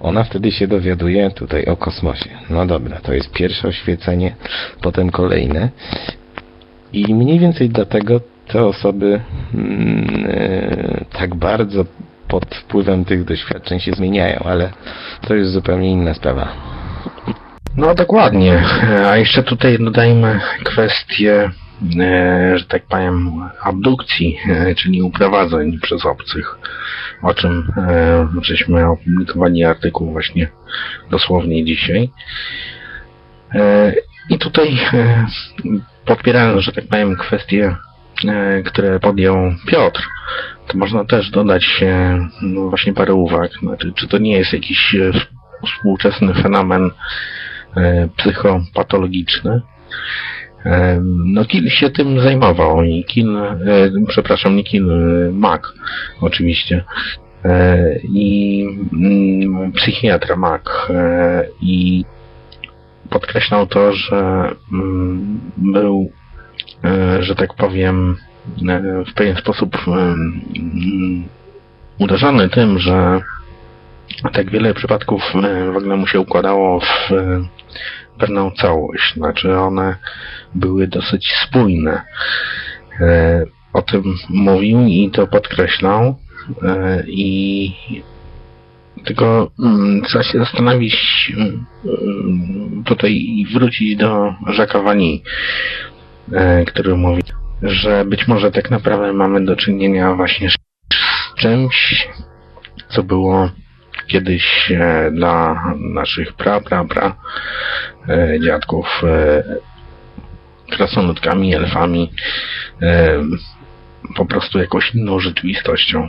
Ona 0.00 0.24
wtedy 0.24 0.52
się 0.52 0.66
dowiaduje 0.66 1.30
tutaj 1.30 1.64
o 1.64 1.76
kosmosie. 1.76 2.30
No 2.50 2.66
dobra, 2.66 3.00
to 3.00 3.14
jest 3.14 3.30
pierwsze 3.32 3.68
oświecenie, 3.68 4.34
potem 4.82 5.10
kolejne. 5.10 5.68
I 6.92 7.14
mniej 7.14 7.38
więcej 7.38 7.68
dlatego 7.68 8.20
te 8.48 8.66
osoby 8.66 9.20
yy, 9.54 11.04
tak 11.12 11.34
bardzo 11.34 11.84
pod 12.34 12.54
wpływem 12.54 13.04
tych 13.04 13.24
doświadczeń 13.24 13.80
się 13.80 13.92
zmieniają, 13.92 14.38
ale 14.44 14.70
to 15.26 15.34
jest 15.34 15.50
zupełnie 15.50 15.90
inna 15.90 16.14
sprawa. 16.14 16.48
No 17.76 17.94
dokładnie. 17.94 18.62
A 19.10 19.16
jeszcze 19.16 19.42
tutaj 19.42 19.78
dodajmy 19.80 20.40
kwestię, 20.64 21.50
e, 22.00 22.58
że 22.58 22.64
tak 22.64 22.82
powiem, 22.86 23.30
abdukcji, 23.62 24.38
e, 24.48 24.74
czyli 24.74 25.02
uprowadzeń 25.02 25.78
przez 25.82 26.06
obcych, 26.06 26.58
o 27.22 27.34
czym 27.34 27.72
e, 27.76 28.28
żeśmy 28.42 28.86
opublikowali 28.86 29.64
artykuł 29.64 30.12
właśnie 30.12 30.48
dosłownie 31.10 31.64
dzisiaj. 31.64 32.10
I 34.30 34.38
tutaj 34.38 34.78
popierając, 36.06 36.62
że 36.62 36.72
tak 36.72 36.84
powiem, 36.88 37.16
kwestie, 37.16 37.76
które 38.64 39.00
podjął 39.00 39.36
Piotr, 39.66 40.02
to 40.66 40.78
można 40.78 41.04
też 41.04 41.30
dodać 41.30 41.84
no 42.42 42.68
właśnie 42.68 42.92
parę 42.92 43.14
uwag. 43.14 43.50
Znaczy, 43.62 43.92
czy 43.96 44.08
to 44.08 44.18
nie 44.18 44.38
jest 44.38 44.52
jakiś 44.52 44.94
e, 44.94 45.12
współczesny 45.66 46.34
fenomen 46.34 46.90
e, 47.76 48.08
psychopatologiczny? 48.16 49.62
E, 50.66 51.00
no 51.26 51.44
Kill 51.44 51.70
się 51.70 51.90
tym 51.90 52.20
zajmował 52.20 52.82
i 52.82 53.04
Kill, 53.04 53.36
przepraszam, 54.08 54.56
nie 54.56 54.64
Kill, 54.64 54.88
Mac 55.32 55.62
oczywiście 56.20 56.84
i 58.04 58.66
mm, 58.92 59.72
psychiatra 59.72 60.36
Mac 60.36 60.62
i 61.60 62.04
podkreślał 63.10 63.66
to, 63.66 63.92
że 63.92 64.50
mm, 64.72 65.40
był, 65.56 66.10
że 67.20 67.34
tak 67.34 67.54
powiem, 67.54 68.16
w 69.06 69.14
pewien 69.14 69.36
sposób 69.36 69.76
uderzony 71.98 72.48
tym, 72.48 72.78
że 72.78 73.20
tak 74.32 74.50
wiele 74.50 74.74
przypadków 74.74 75.22
w 75.72 75.76
ogóle 75.76 75.96
mu 75.96 76.06
się 76.06 76.20
układało 76.20 76.80
w 76.80 77.10
pewną 78.18 78.50
całość. 78.50 79.14
Znaczy 79.14 79.58
one 79.58 79.96
były 80.54 80.88
dosyć 80.88 81.32
spójne. 81.46 82.02
E, 83.00 83.44
o 83.72 83.82
tym 83.82 84.02
mówił 84.28 84.86
i 84.86 85.10
to 85.10 85.26
podkreślał 85.26 86.14
e, 86.62 87.04
i 87.06 87.72
tylko 89.04 89.50
mm, 89.64 90.02
trzeba 90.02 90.24
się 90.24 90.38
zastanowić 90.38 90.96
mm, 91.36 92.84
tutaj 92.84 93.12
i 93.12 93.46
wrócić 93.54 93.96
do 93.96 94.34
Jacques'a 94.58 94.94
e, 94.94 95.20
który 96.66 96.96
mówi 96.96 97.22
że 97.64 98.04
być 98.04 98.28
może 98.28 98.50
tak 98.50 98.70
naprawdę 98.70 99.12
mamy 99.12 99.44
do 99.44 99.56
czynienia 99.56 100.14
właśnie 100.14 100.50
z 100.50 100.54
czymś, 101.38 102.08
co 102.88 103.02
było 103.02 103.50
kiedyś 104.06 104.70
e, 104.70 105.10
dla 105.10 105.64
naszych 105.94 106.32
pra, 106.32 106.60
pra, 106.60 106.84
pra 106.84 107.16
e, 108.08 108.40
dziadków 108.40 109.02
e, 109.04 109.42
krasnoludkami, 110.70 111.54
elfami, 111.54 112.12
po 114.16 114.26
prostu 114.26 114.58
jakąś 114.58 114.94
inną 114.94 115.20
rzeczywistością, 115.20 116.08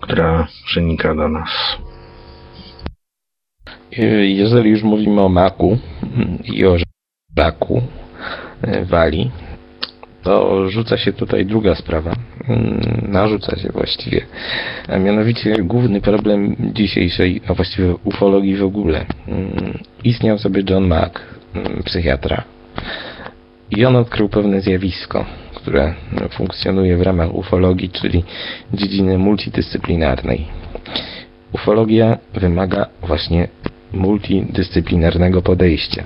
która 0.00 0.46
przenika 0.64 1.14
do 1.14 1.28
nas. 1.28 1.78
Jeżeli 4.22 4.70
już 4.70 4.82
mówimy 4.82 5.20
o 5.20 5.28
maku 5.28 5.78
i 6.44 6.66
o 6.66 6.76
żaku 7.38 7.82
wali, 8.84 9.30
to 10.26 10.68
rzuca 10.70 10.96
się 10.96 11.12
tutaj 11.12 11.46
druga 11.46 11.74
sprawa. 11.74 12.12
Mm, 12.48 12.80
narzuca 13.08 13.56
się 13.56 13.68
właściwie. 13.68 14.20
A 14.88 14.98
mianowicie 14.98 15.54
główny 15.62 16.00
problem 16.00 16.56
dzisiejszej, 16.58 17.40
a 17.48 17.54
właściwie 17.54 17.94
ufologii 18.04 18.56
w 18.56 18.64
ogóle. 18.64 19.06
Mm, 19.28 19.78
istniał 20.04 20.38
sobie 20.38 20.62
John 20.70 20.86
Mack, 20.86 21.20
mm, 21.54 21.82
psychiatra. 21.82 22.42
I 23.70 23.84
on 23.84 23.96
odkrył 23.96 24.28
pewne 24.28 24.60
zjawisko, 24.60 25.24
które 25.54 25.94
funkcjonuje 26.30 26.96
w 26.96 27.02
ramach 27.02 27.34
ufologii, 27.34 27.88
czyli 27.88 28.24
dziedziny 28.74 29.18
multidyscyplinarnej. 29.18 30.46
Ufologia 31.52 32.18
wymaga 32.34 32.86
właśnie 33.02 33.48
multidyscyplinarnego 33.92 35.42
podejścia. 35.42 36.04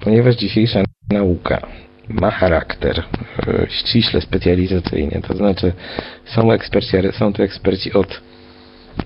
Ponieważ 0.00 0.36
dzisiejsza 0.36 0.82
nauka 1.10 1.66
ma 2.08 2.30
charakter 2.30 2.98
e, 2.98 3.66
ściśle 3.68 4.20
specjalizacyjny, 4.20 5.22
to 5.28 5.36
znaczy 5.36 5.72
są, 6.24 6.52
eksperci, 6.52 6.96
są 7.12 7.32
to 7.32 7.42
eksperci 7.42 7.92
od 7.92 8.20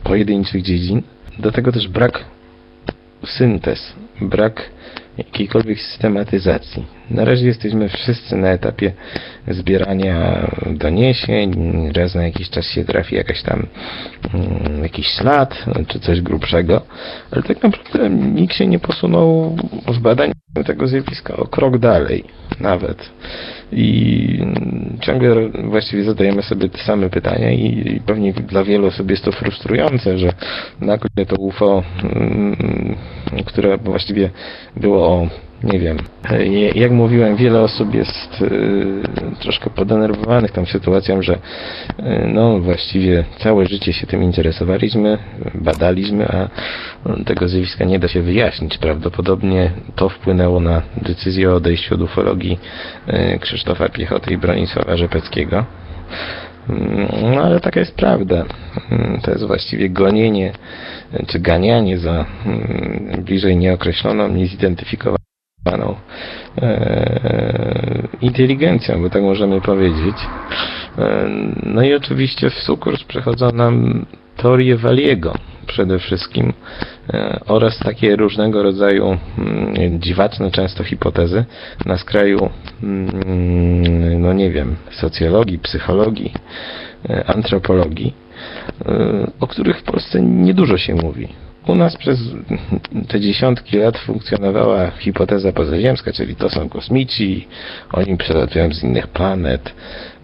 pojedynczych 0.03 0.63
dziedzin, 0.63 1.03
do 1.39 1.53
tego 1.53 1.73
też 1.73 1.89
brak 1.89 2.25
syntez, 3.27 3.93
brak 4.21 4.71
jakiejkolwiek 5.19 5.81
systematyzacji. 5.81 6.85
Na 7.11 7.25
razie 7.25 7.47
jesteśmy 7.47 7.89
wszyscy 7.89 8.37
na 8.37 8.49
etapie 8.49 8.93
zbierania 9.49 10.51
doniesień, 10.67 11.53
raz 11.97 12.15
na 12.15 12.23
jakiś 12.23 12.51
czas 12.51 12.67
się 12.67 12.85
trafi 12.85 13.15
jakaś 13.15 13.43
tam 13.43 13.67
mm, 14.35 14.83
jakiś 14.83 15.07
ślad, 15.07 15.65
czy 15.89 16.01
coś 16.01 16.21
grubszego, 16.21 16.81
ale 17.31 17.43
tak 17.43 17.63
naprawdę 17.63 18.11
nikt 18.11 18.55
się 18.55 18.67
nie 18.67 18.79
posunął 18.79 19.57
w 19.87 19.99
badaniu 19.99 20.35
tego 20.67 20.89
zjawiska 20.89 21.37
o 21.37 21.47
krok 21.47 21.79
dalej 21.79 22.25
nawet. 22.61 23.11
I 23.77 24.39
ciągle 25.01 25.49
właściwie 25.49 26.05
zadajemy 26.05 26.43
sobie 26.43 26.69
te 26.69 26.79
same 26.79 27.11
pytania 27.11 27.53
i, 27.53 28.01
pewnie 28.07 28.33
dla 28.33 28.65
wielu 28.65 28.87
osób 28.87 29.11
jest 29.11 29.25
to 29.25 29.33
frustrujące, 29.33 30.19
że 30.19 30.33
nagle 30.81 31.27
to 31.27 31.37
UFO, 31.37 31.83
mm, 32.03 32.57
które 33.47 33.79
właściwie 33.79 34.31
było 34.77 35.07
o 35.07 35.29
nie 35.73 35.79
wiem. 35.79 35.97
Jak 36.75 36.91
mówiłem, 36.91 37.37
wiele 37.37 37.61
osób 37.61 37.95
jest 37.95 38.43
y, 38.43 39.39
troszkę 39.41 39.71
podenerwowanych 39.71 40.51
tą 40.51 40.67
sytuacją, 40.67 41.23
że 41.23 41.35
y, 41.35 41.39
no 42.27 42.61
właściwie 42.61 43.25
całe 43.39 43.67
życie 43.67 43.93
się 43.93 44.07
tym 44.07 44.23
interesowaliśmy, 44.23 45.19
badaliśmy, 45.55 46.29
a 46.29 46.49
tego 47.25 47.49
zjawiska 47.49 47.85
nie 47.85 47.99
da 47.99 48.09
się 48.09 48.23
wyjaśnić. 48.23 48.79
Prawdopodobnie 48.79 49.71
to 49.97 50.09
wpłynęło 50.09 50.61
na 50.61 50.83
decyzję 51.03 51.51
o 51.51 51.55
odejściu 51.55 51.95
od 51.95 52.01
ufologii 52.01 52.59
y, 53.09 53.39
Krzysztofa 53.39 53.89
Piechoty 53.89 54.35
i 54.35 54.39
Bronisława 54.39 54.97
Rzepeckiego. 54.97 55.65
No 57.23 57.43
ale 57.43 57.61
taka 57.61 57.81
jest 57.81 57.95
prawda. 57.95 58.45
To 59.23 59.31
jest 59.31 59.47
właściwie 59.47 59.91
gonienie, 59.91 60.53
czy 61.27 61.41
ganianie 61.41 61.99
za 61.99 62.25
bliżej 63.19 63.57
nieokreśloną, 63.57 64.29
niezidentyfikowaną 64.29 65.24
paną 65.65 65.95
e, 66.63 68.09
inteligencją, 68.21 69.03
bo 69.03 69.11
tak 69.11 69.23
możemy 69.23 69.61
powiedzieć. 69.61 70.17
E, 70.99 71.29
no 71.63 71.83
i 71.83 71.95
oczywiście 71.95 72.51
w 72.51 72.55
sukurs 72.55 73.05
przechodzą 73.05 73.53
nam 73.53 74.07
teorie 74.37 74.77
Waliego 74.77 75.35
przede 75.67 75.99
wszystkim 75.99 76.53
e, 77.15 77.41
oraz 77.47 77.79
takie 77.79 78.17
różnego 78.17 78.63
rodzaju 78.63 79.19
mm, 79.39 80.01
dziwaczne 80.01 80.51
często 80.51 80.85
hipotezy 80.85 81.45
na 81.87 81.99
skraju 81.99 82.51
mm, 82.83 84.21
no 84.23 84.33
nie 84.33 84.51
wiem, 84.51 84.77
socjologii, 84.91 85.59
psychologii, 85.59 86.33
e, 87.11 87.25
antropologii, 87.27 88.15
e, 88.87 89.27
o 89.41 89.47
których 89.47 89.79
w 89.79 89.83
Polsce 89.83 90.21
niedużo 90.21 90.79
się 90.79 90.95
mówi. 90.95 91.29
U 91.67 91.75
nas 91.75 91.97
przez 91.97 92.19
te 93.09 93.21
dziesiątki 93.21 93.77
lat 93.77 93.99
funkcjonowała 93.99 94.91
hipoteza 94.91 95.53
pozaziemska, 95.53 96.13
czyli 96.13 96.37
to 96.37 96.51
są 96.51 96.69
kosmici, 96.69 97.49
oni 97.93 98.17
przelatują 98.17 98.73
z 98.73 98.85
innych 98.85 99.07
planet. 99.07 99.75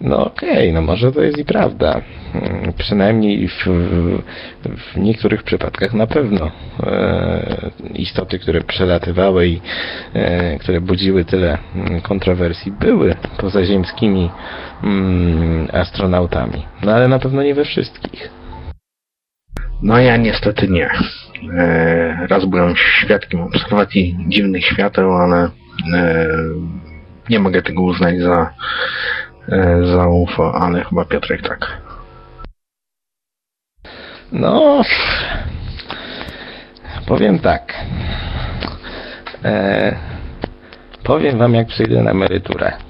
No 0.00 0.26
okej, 0.26 0.50
okay, 0.50 0.72
no 0.72 0.82
może 0.82 1.12
to 1.12 1.22
jest 1.22 1.38
i 1.38 1.44
prawda. 1.44 2.00
Hmm, 2.32 2.72
przynajmniej 2.72 3.48
w, 3.48 3.64
w 4.76 4.96
niektórych 4.96 5.42
przypadkach 5.42 5.94
na 5.94 6.06
pewno 6.06 6.50
e, 6.82 7.70
istoty, 7.94 8.38
które 8.38 8.60
przelatywały 8.60 9.48
i 9.48 9.60
e, 10.14 10.58
które 10.58 10.80
budziły 10.80 11.24
tyle 11.24 11.58
kontrowersji, 12.02 12.72
były 12.72 13.14
pozaziemskimi 13.38 14.30
mm, 14.84 15.68
astronautami. 15.72 16.62
No 16.82 16.92
ale 16.92 17.08
na 17.08 17.18
pewno 17.18 17.42
nie 17.42 17.54
we 17.54 17.64
wszystkich. 17.64 18.30
No 19.82 19.98
ja 19.98 20.16
niestety 20.16 20.68
nie. 20.68 20.90
E, 21.48 22.26
raz 22.26 22.44
byłem 22.44 22.74
świadkiem 22.76 23.40
obserwacji 23.40 24.16
dziwnych 24.28 24.64
świateł, 24.66 25.16
ale 25.16 25.50
e, 25.94 26.26
nie 27.30 27.38
mogę 27.38 27.62
tego 27.62 27.82
uznać 27.82 28.20
za, 28.20 28.50
e, 29.48 29.84
za 29.84 30.08
UFO, 30.08 30.54
ale 30.54 30.84
chyba 30.84 31.04
Piotrek 31.04 31.42
tak. 31.42 31.80
No, 34.32 34.82
powiem 37.06 37.38
tak. 37.38 37.74
E, 39.44 39.96
powiem 41.04 41.38
wam, 41.38 41.54
jak 41.54 41.66
przyjdę 41.66 42.02
na 42.02 42.10
emeryturę. 42.10 42.89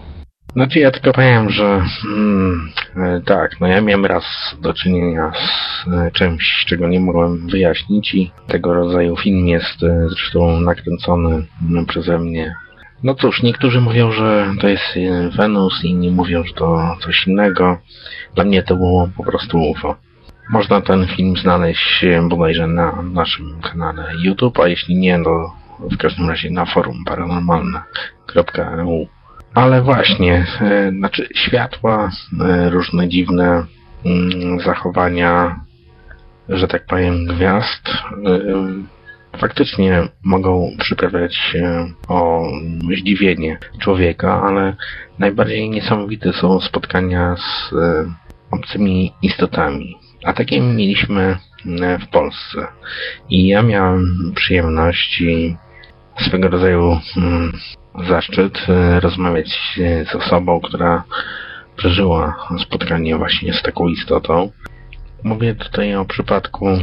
Znaczy 0.53 0.79
ja 0.79 0.91
tylko 0.91 1.13
powiem, 1.13 1.51
że 1.51 1.83
mm, 2.05 2.71
e, 2.97 3.21
tak, 3.27 3.61
no 3.61 3.67
ja 3.67 3.81
miałem 3.81 4.07
raz 4.07 4.25
do 4.61 4.75
czynienia 4.75 5.33
z 5.35 5.89
e, 5.89 6.11
czymś, 6.11 6.65
czego 6.67 6.89
nie 6.89 7.01
mogłem 7.01 7.49
wyjaśnić 7.49 8.15
i 8.15 8.31
tego 8.47 8.75
rodzaju 8.75 9.17
film 9.17 9.49
jest 9.49 9.83
e, 9.83 10.09
zresztą 10.09 10.61
nakręcony 10.61 11.47
mm, 11.71 11.87
przeze 11.87 12.19
mnie. 12.19 12.55
No 13.03 13.15
cóż, 13.15 13.43
niektórzy 13.43 13.81
mówią, 13.81 14.13
że 14.13 14.55
to 14.61 14.69
jest 14.69 14.85
Wenus, 15.37 15.85
inni 15.85 16.11
mówią, 16.11 16.45
że 16.45 16.55
to 16.55 16.97
coś 17.01 17.27
innego. 17.27 17.79
Dla 18.35 18.45
mnie 18.45 18.63
to 18.63 18.77
było 18.77 19.09
po 19.17 19.25
prostu 19.25 19.71
UFO. 19.71 19.97
Można 20.51 20.81
ten 20.81 21.07
film 21.07 21.37
znaleźć 21.37 22.05
bodajże 22.29 22.67
na 22.67 23.03
naszym 23.03 23.61
kanale 23.61 24.13
YouTube, 24.23 24.61
a 24.61 24.69
jeśli 24.69 24.97
nie, 24.97 25.25
to 25.25 25.53
w 25.91 25.97
każdym 25.97 26.29
razie 26.29 26.51
na 26.51 26.67
forum 26.67 27.05
paranormalne.eu. 27.07 29.19
Ale 29.55 29.83
właśnie, 29.83 30.47
e, 30.61 30.91
znaczy 30.91 31.29
światła, 31.35 32.11
e, 32.41 32.71
różne 32.71 33.09
dziwne 33.09 33.65
mm, 34.05 34.61
zachowania, 34.61 35.61
że 36.49 36.69
tak 36.69 36.87
powiem, 36.87 37.27
gwiazd, 37.27 37.89
e, 37.89 39.39
faktycznie 39.39 40.09
mogą 40.25 40.71
przyprawiać 40.79 41.57
o 42.09 42.43
zdziwienie 42.99 43.59
człowieka, 43.81 44.43
ale 44.43 44.77
najbardziej 45.19 45.71
niesamowite 45.71 46.33
są 46.33 46.61
spotkania 46.61 47.37
z 47.37 47.75
obcymi 48.51 49.13
istotami. 49.23 49.97
A 50.25 50.33
takie 50.33 50.61
mieliśmy 50.61 51.37
w 52.01 52.07
Polsce. 52.07 52.67
I 53.29 53.49
ja 53.49 53.63
miałem 53.63 54.33
przyjemność 54.37 55.21
i 55.21 55.57
swego 56.21 56.49
rodzaju 56.49 57.01
mm, 57.17 57.53
zaszczyt 58.09 58.59
e, 58.68 59.00
rozmawiać 59.00 59.79
z 60.12 60.14
osobą, 60.14 60.61
która 60.61 61.05
przeżyła 61.76 62.48
spotkanie 62.62 63.16
właśnie 63.16 63.53
z 63.55 63.62
taką 63.62 63.88
istotą. 63.88 64.50
Mówię 65.24 65.55
tutaj 65.55 65.94
o 65.94 66.05
przypadku 66.05 66.68
e, 66.68 66.83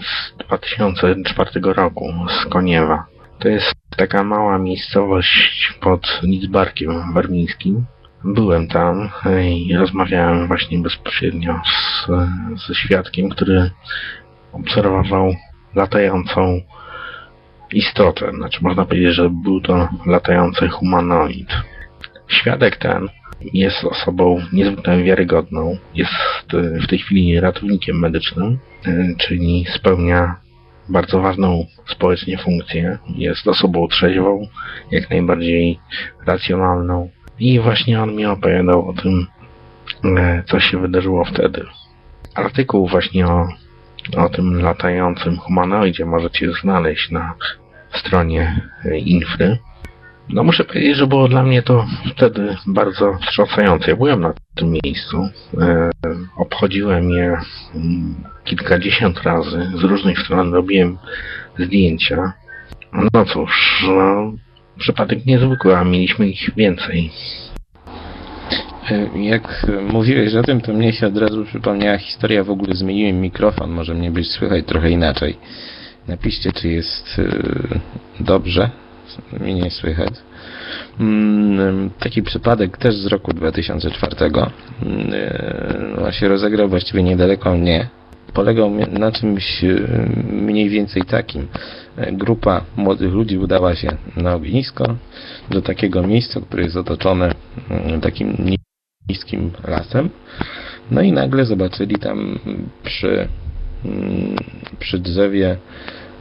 z 0.00 0.36
2004 0.46 1.50
roku 1.62 2.12
z 2.28 2.46
Koniewa. 2.46 3.04
To 3.38 3.48
jest 3.48 3.72
taka 3.96 4.24
mała 4.24 4.58
miejscowość 4.58 5.74
pod 5.80 6.20
Lidzbarkiem 6.22 7.12
Warmińskim. 7.14 7.84
Byłem 8.24 8.68
tam 8.68 9.08
i 9.44 9.76
rozmawiałem 9.76 10.46
właśnie 10.46 10.78
bezpośrednio 10.78 11.60
z, 11.64 12.06
ze 12.66 12.74
świadkiem, 12.74 13.28
który 13.28 13.70
obserwował 14.52 15.34
latającą 15.74 16.60
istotę. 17.74 18.30
Znaczy 18.30 18.58
można 18.62 18.84
powiedzieć, 18.84 19.14
że 19.14 19.30
był 19.30 19.60
to 19.60 19.88
latający 20.06 20.68
humanoid. 20.68 21.48
Świadek 22.28 22.76
ten 22.76 23.08
jest 23.52 23.84
osobą 23.84 24.40
niezwykle 24.52 25.02
wiarygodną. 25.02 25.76
Jest 25.94 26.12
w 26.82 26.86
tej 26.86 26.98
chwili 26.98 27.40
ratownikiem 27.40 27.98
medycznym, 27.98 28.58
e, 28.86 29.14
czyli 29.18 29.66
spełnia 29.74 30.36
bardzo 30.88 31.20
ważną 31.20 31.66
społecznie 31.86 32.38
funkcję. 32.38 32.98
Jest 33.16 33.48
osobą 33.48 33.88
trzeźwą, 33.88 34.46
jak 34.90 35.10
najbardziej 35.10 35.78
racjonalną. 36.26 37.10
I 37.38 37.60
właśnie 37.60 38.02
on 38.02 38.16
mi 38.16 38.26
opowiadał 38.26 38.88
o 38.88 38.92
tym, 38.92 39.26
e, 40.04 40.42
co 40.46 40.60
się 40.60 40.78
wydarzyło 40.78 41.24
wtedy. 41.24 41.64
Artykuł 42.34 42.88
właśnie 42.88 43.26
o, 43.26 43.48
o 44.16 44.28
tym 44.28 44.60
latającym 44.60 45.36
humanoidzie 45.36 46.04
możecie 46.04 46.52
znaleźć 46.52 47.10
na 47.10 47.34
stronie 47.98 48.60
e, 48.84 48.98
Infry. 48.98 49.58
No 50.28 50.44
muszę 50.44 50.64
powiedzieć, 50.64 50.96
że 50.96 51.06
było 51.06 51.28
dla 51.28 51.42
mnie 51.42 51.62
to 51.62 51.86
wtedy 52.16 52.56
bardzo 52.66 53.18
wstrząsające. 53.22 53.90
Ja 53.90 53.96
byłem 53.96 54.20
na 54.20 54.34
tym 54.54 54.76
miejscu, 54.84 55.28
e, 55.60 55.90
obchodziłem 56.36 57.10
je 57.10 57.36
mm, 57.74 58.14
kilkadziesiąt 58.44 59.22
razy, 59.22 59.70
z 59.74 59.84
różnych 59.84 60.18
stron 60.18 60.54
robiłem 60.54 60.98
zdjęcia. 61.58 62.32
No 63.14 63.24
cóż, 63.24 63.84
no, 63.88 64.32
przypadek 64.78 65.26
niezwykły, 65.26 65.76
a 65.76 65.84
mieliśmy 65.84 66.28
ich 66.28 66.54
więcej. 66.56 67.10
E, 68.90 69.22
jak 69.22 69.66
mówiłeś 69.92 70.34
o 70.34 70.42
tym, 70.42 70.60
to 70.60 70.72
mnie 70.72 70.92
się 70.92 71.06
od 71.06 71.16
razu 71.16 71.44
przypomniała 71.44 71.98
historia, 71.98 72.44
w 72.44 72.50
ogóle 72.50 72.74
zmieniłem 72.74 73.20
mikrofon, 73.20 73.70
może 73.70 73.94
mnie 73.94 74.10
być 74.10 74.28
słychać 74.30 74.66
trochę 74.66 74.90
inaczej. 74.90 75.36
Napiszcie, 76.08 76.52
czy 76.52 76.68
jest 76.68 77.20
dobrze. 78.20 78.70
Mnie 79.40 79.54
nie 79.54 79.70
słychać. 79.70 80.14
Mm, 81.00 81.90
taki 81.98 82.22
przypadek 82.22 82.76
też 82.76 82.96
z 82.96 83.06
roku 83.06 83.32
2004 83.32 84.16
mm, 84.82 86.12
się 86.12 86.28
rozegrał 86.28 86.68
właściwie 86.68 87.02
niedaleko 87.02 87.56
mnie. 87.56 87.88
Polegał 88.34 88.70
na 88.70 89.12
czymś 89.12 89.64
mniej 90.32 90.68
więcej 90.68 91.02
takim. 91.02 91.48
Grupa 92.12 92.64
młodych 92.76 93.12
ludzi 93.12 93.38
udała 93.38 93.74
się 93.74 93.88
na 94.16 94.34
ognisko 94.34 94.96
do 95.50 95.62
takiego 95.62 96.02
miejsca, 96.02 96.40
które 96.40 96.62
jest 96.62 96.76
otoczone 96.76 97.34
mm, 97.70 98.00
takim 98.00 98.36
niskim 99.08 99.50
lasem. 99.68 100.10
No 100.90 101.02
i 101.02 101.12
nagle 101.12 101.44
zobaczyli 101.44 101.96
tam 101.96 102.38
przy, 102.84 103.28
przy 104.78 104.98
drzewie 104.98 105.56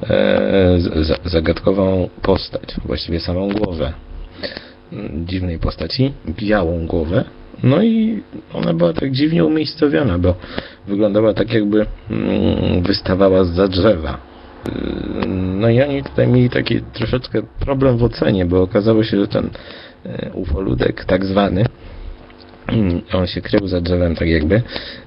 e, 0.10 0.80
zagadkową 1.26 2.10
postać, 2.22 2.76
właściwie 2.86 3.20
samą 3.20 3.50
głowę 3.50 3.94
dziwnej 5.26 5.60
postaci, 5.60 6.14
białą 6.28 6.88
głowę. 6.88 7.24
No 7.64 7.84
i 7.84 8.24
ona 8.54 8.74
była 8.74 8.94
tak 8.94 9.12
dziwnie 9.12 9.46
umiejscowiona, 9.46 10.20
bo 10.20 10.36
wyglądała 10.88 11.34
tak 11.34 11.54
jakby 11.54 11.86
mm, 12.10 12.84
wystawała 12.84 13.44
za 13.44 13.68
drzewa. 13.68 14.18
No 15.36 15.70
i 15.70 15.82
oni 15.82 16.04
tutaj 16.04 16.28
mieli 16.28 16.50
taki 16.50 16.82
troszeczkę 16.82 17.42
problem 17.60 17.98
w 17.98 18.04
ocenie, 18.04 18.46
bo 18.46 18.62
okazało 18.62 19.04
się, 19.04 19.18
że 19.18 19.28
ten 19.28 19.50
e, 20.06 20.32
ufoludek 20.34 21.06
tak 21.06 21.26
zwany, 21.26 21.66
mm, 22.68 23.02
on 23.14 23.28
się 23.28 23.42
krył 23.42 23.68
za 23.68 23.82
drzewem 23.82 24.16
tak 24.16 24.28
jakby, 24.28 24.62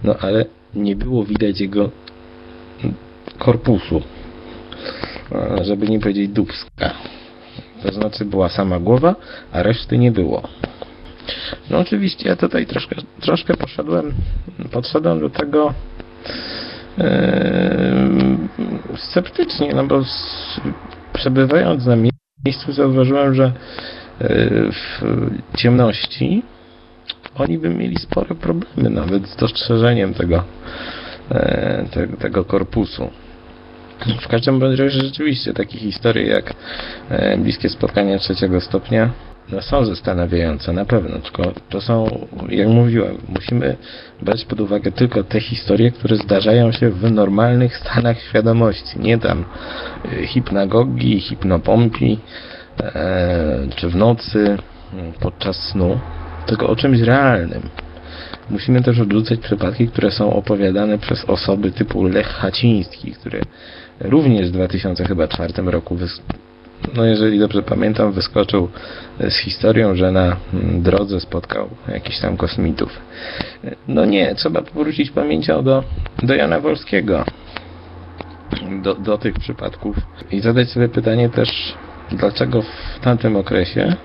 no 0.04 0.16
ale 0.20 0.44
nie 0.74 0.96
było 0.96 1.24
widać 1.24 1.60
jego 1.60 1.90
korpusu, 3.38 4.02
żeby 5.62 5.88
nie 5.88 6.00
powiedzieć 6.00 6.28
dubska. 6.28 6.90
To 7.82 7.92
znaczy 7.92 8.24
była 8.24 8.48
sama 8.48 8.78
głowa, 8.78 9.14
a 9.52 9.62
reszty 9.62 9.98
nie 9.98 10.12
było. 10.12 10.42
No 11.70 11.78
oczywiście 11.78 12.28
ja 12.28 12.36
tutaj 12.36 12.66
troszkę, 12.66 12.96
troszkę 13.20 13.56
poszedłem, 13.56 14.14
podszedłem 14.70 15.20
do 15.20 15.30
tego 15.30 15.74
yy, 16.98 17.04
sceptycznie, 18.96 19.74
no 19.74 19.86
bo 19.86 20.04
z, 20.04 20.60
przebywając 21.12 21.86
na 21.86 21.96
miejscu 22.46 22.72
zauważyłem, 22.72 23.34
że 23.34 23.52
yy, 24.20 24.28
w 24.72 25.02
ciemności 25.56 26.42
oni 27.34 27.58
by 27.58 27.68
mieli 27.68 27.96
spore 27.96 28.34
problemy 28.34 28.90
nawet 28.90 29.28
z 29.28 29.36
dostrzeżeniem 29.36 30.14
tego, 30.14 30.44
te, 31.90 32.08
tego 32.08 32.44
korpusu. 32.44 33.10
W 34.20 34.28
każdym 34.28 34.62
razie 34.62 34.90
rzeczywiście 34.90 35.52
takie 35.52 35.78
historie 35.78 36.26
jak 36.26 36.54
e, 37.10 37.38
bliskie 37.38 37.68
spotkania 37.68 38.18
trzeciego 38.18 38.60
stopnia 38.60 39.10
no 39.52 39.62
są 39.62 39.84
zastanawiające, 39.84 40.72
na 40.72 40.84
pewno, 40.84 41.18
tylko 41.18 41.52
to 41.68 41.80
są, 41.80 42.26
jak 42.48 42.68
mówiłem, 42.68 43.18
musimy 43.28 43.76
brać 44.22 44.44
pod 44.44 44.60
uwagę 44.60 44.92
tylko 44.92 45.24
te 45.24 45.40
historie, 45.40 45.90
które 45.90 46.16
zdarzają 46.16 46.72
się 46.72 46.90
w 46.90 47.12
normalnych 47.12 47.76
stanach 47.76 48.20
świadomości, 48.20 48.98
nie 48.98 49.18
tam 49.18 49.44
e, 50.04 50.26
hipnagogi, 50.26 51.20
hipnopompi, 51.20 52.18
e, 52.80 53.66
czy 53.76 53.88
w 53.88 53.96
nocy, 53.96 54.58
podczas 55.20 55.56
snu, 55.56 56.00
tylko 56.46 56.68
o 56.68 56.76
czymś 56.76 57.00
realnym. 57.00 57.62
Musimy 58.50 58.82
też 58.82 59.00
odrzucać 59.00 59.40
przypadki, 59.40 59.88
które 59.88 60.10
są 60.10 60.32
opowiadane 60.32 60.98
przez 60.98 61.24
osoby 61.24 61.70
typu 61.70 62.04
Lech 62.04 62.26
Haciński, 62.26 63.12
który 63.12 63.40
również 64.00 64.48
w 64.48 64.52
2004 64.52 65.52
roku, 65.62 65.96
no 66.96 67.04
jeżeli 67.04 67.38
dobrze 67.38 67.62
pamiętam, 67.62 68.12
wyskoczył 68.12 68.68
z 69.20 69.36
historią, 69.36 69.94
że 69.94 70.12
na 70.12 70.36
mm, 70.54 70.82
drodze 70.82 71.20
spotkał 71.20 71.68
jakichś 71.88 72.20
tam 72.20 72.36
kosmitów. 72.36 73.00
No 73.88 74.04
nie, 74.04 74.34
trzeba 74.34 74.62
powrócić 74.62 75.10
pamięcią 75.10 75.62
do, 75.62 75.84
do 76.22 76.34
Jana 76.34 76.60
Wolskiego, 76.60 77.24
do, 78.82 78.94
do 78.94 79.18
tych 79.18 79.34
przypadków 79.34 79.96
i 80.30 80.40
zadać 80.40 80.70
sobie 80.70 80.88
pytanie 80.88 81.28
też, 81.28 81.74
dlaczego 82.10 82.62
w 82.62 83.00
tamtym 83.00 83.36
okresie 83.36 83.96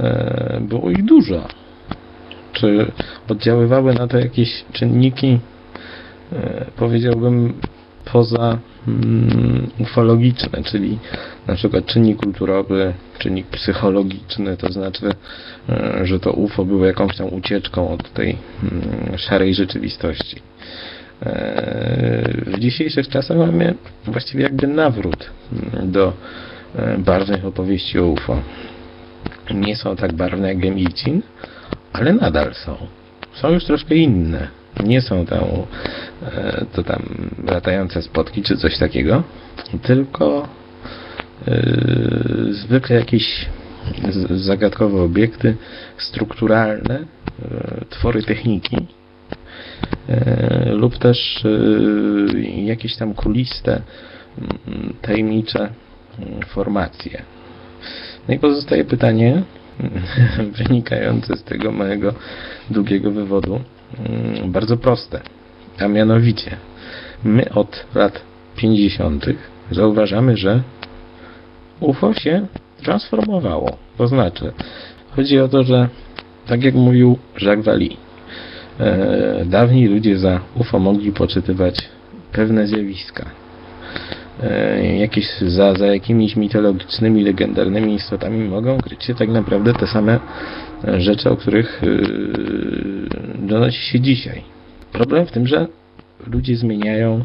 e, 0.00 0.58
było 0.60 0.90
ich 0.90 1.04
dużo. 1.04 1.48
Czy 2.56 2.92
oddziaływały 3.28 3.94
na 3.94 4.08
to 4.08 4.18
jakieś 4.18 4.64
czynniki, 4.72 5.38
e, 6.32 6.64
powiedziałbym, 6.76 7.54
poza 8.12 8.58
mm, 8.88 9.70
ufologiczne, 9.78 10.62
czyli 10.64 10.98
na 11.46 11.54
przykład 11.54 11.86
czynnik 11.86 12.16
kulturowy, 12.16 12.94
czynnik 13.18 13.46
psychologiczny, 13.46 14.56
to 14.56 14.72
znaczy, 14.72 15.06
e, 15.68 16.00
że 16.04 16.20
to 16.20 16.32
UFO 16.32 16.64
było 16.64 16.86
jakąś 16.86 17.16
tam 17.16 17.34
ucieczką 17.34 17.90
od 17.90 18.12
tej 18.12 18.36
mm, 18.62 19.18
szarej 19.18 19.54
rzeczywistości. 19.54 20.36
E, 21.22 22.28
w 22.46 22.58
dzisiejszych 22.58 23.08
czasach 23.08 23.36
mamy 23.36 23.74
właściwie 24.04 24.42
jakby 24.42 24.66
nawrót 24.66 25.30
mm, 25.52 25.92
do 25.92 26.12
barwnych 26.98 27.44
opowieści 27.44 27.98
o 27.98 28.06
UFO. 28.06 28.42
Nie 29.54 29.76
są 29.76 29.96
tak 29.96 30.12
barwne 30.12 30.48
jak 30.48 30.58
Gemilcin, 30.58 31.22
ale 31.96 32.12
nadal 32.12 32.54
są. 32.54 32.76
Są 33.34 33.50
już 33.50 33.64
troszkę 33.64 33.94
inne 33.94 34.48
nie 34.84 35.02
są 35.02 35.26
tam 35.26 35.44
e, 36.22 36.64
to 36.72 36.82
tam 36.82 37.02
latające 37.46 38.02
spotki 38.02 38.42
czy 38.42 38.56
coś 38.56 38.78
takiego, 38.78 39.22
tylko 39.82 40.48
e, 41.48 41.62
zwykle 42.50 42.96
jakieś 42.96 43.46
zagadkowe 44.30 45.02
obiekty 45.02 45.56
strukturalne, 45.98 46.98
e, 46.98 47.84
twory 47.90 48.22
techniki 48.22 48.76
lub 50.66 50.98
też 50.98 51.44
jakieś 52.64 52.96
tam 52.96 53.14
kuliste, 53.14 53.82
tajemnicze 55.02 55.68
formacje. 56.46 57.22
No 58.28 58.34
i 58.34 58.38
pozostaje 58.38 58.84
pytanie 58.84 59.42
wynikające 60.58 61.36
z 61.36 61.44
tego 61.44 61.72
mojego 61.72 62.14
długiego 62.70 63.10
wywodu, 63.10 63.60
Mm, 63.94 64.52
bardzo 64.52 64.76
proste. 64.76 65.20
A 65.78 65.88
mianowicie, 65.88 66.56
my 67.24 67.52
od 67.54 67.86
lat 67.94 68.22
50. 68.56 69.26
zauważamy, 69.70 70.36
że 70.36 70.62
UFO 71.80 72.14
się 72.14 72.46
transformowało. 72.82 73.76
To 73.98 74.08
znaczy, 74.08 74.52
chodzi 75.16 75.40
o 75.40 75.48
to, 75.48 75.62
że 75.62 75.88
tak 76.46 76.64
jak 76.64 76.74
mówił 76.74 77.18
Jacques 77.40 77.66
Vallée, 77.66 77.96
e, 78.80 79.44
dawni 79.44 79.88
ludzie 79.88 80.18
za 80.18 80.40
UFO 80.54 80.78
mogli 80.78 81.12
poczytywać 81.12 81.88
pewne 82.32 82.66
zjawiska. 82.66 83.24
E, 84.42 84.96
jakieś, 84.96 85.38
za, 85.40 85.74
za 85.74 85.86
jakimiś 85.86 86.36
mitologicznymi, 86.36 87.24
legendarnymi 87.24 87.94
istotami 87.94 88.48
mogą 88.48 88.78
kryć 88.78 89.04
się 89.04 89.14
tak 89.14 89.28
naprawdę 89.28 89.72
te 89.72 89.86
same 89.86 90.20
rzeczy, 90.98 91.30
o 91.30 91.36
których 91.36 91.82
yy, 91.82 93.46
donosi 93.46 93.82
się 93.82 94.00
dzisiaj. 94.00 94.42
Problem 94.92 95.26
w 95.26 95.32
tym, 95.32 95.46
że 95.46 95.66
ludzie 96.26 96.56
zmieniają 96.56 97.24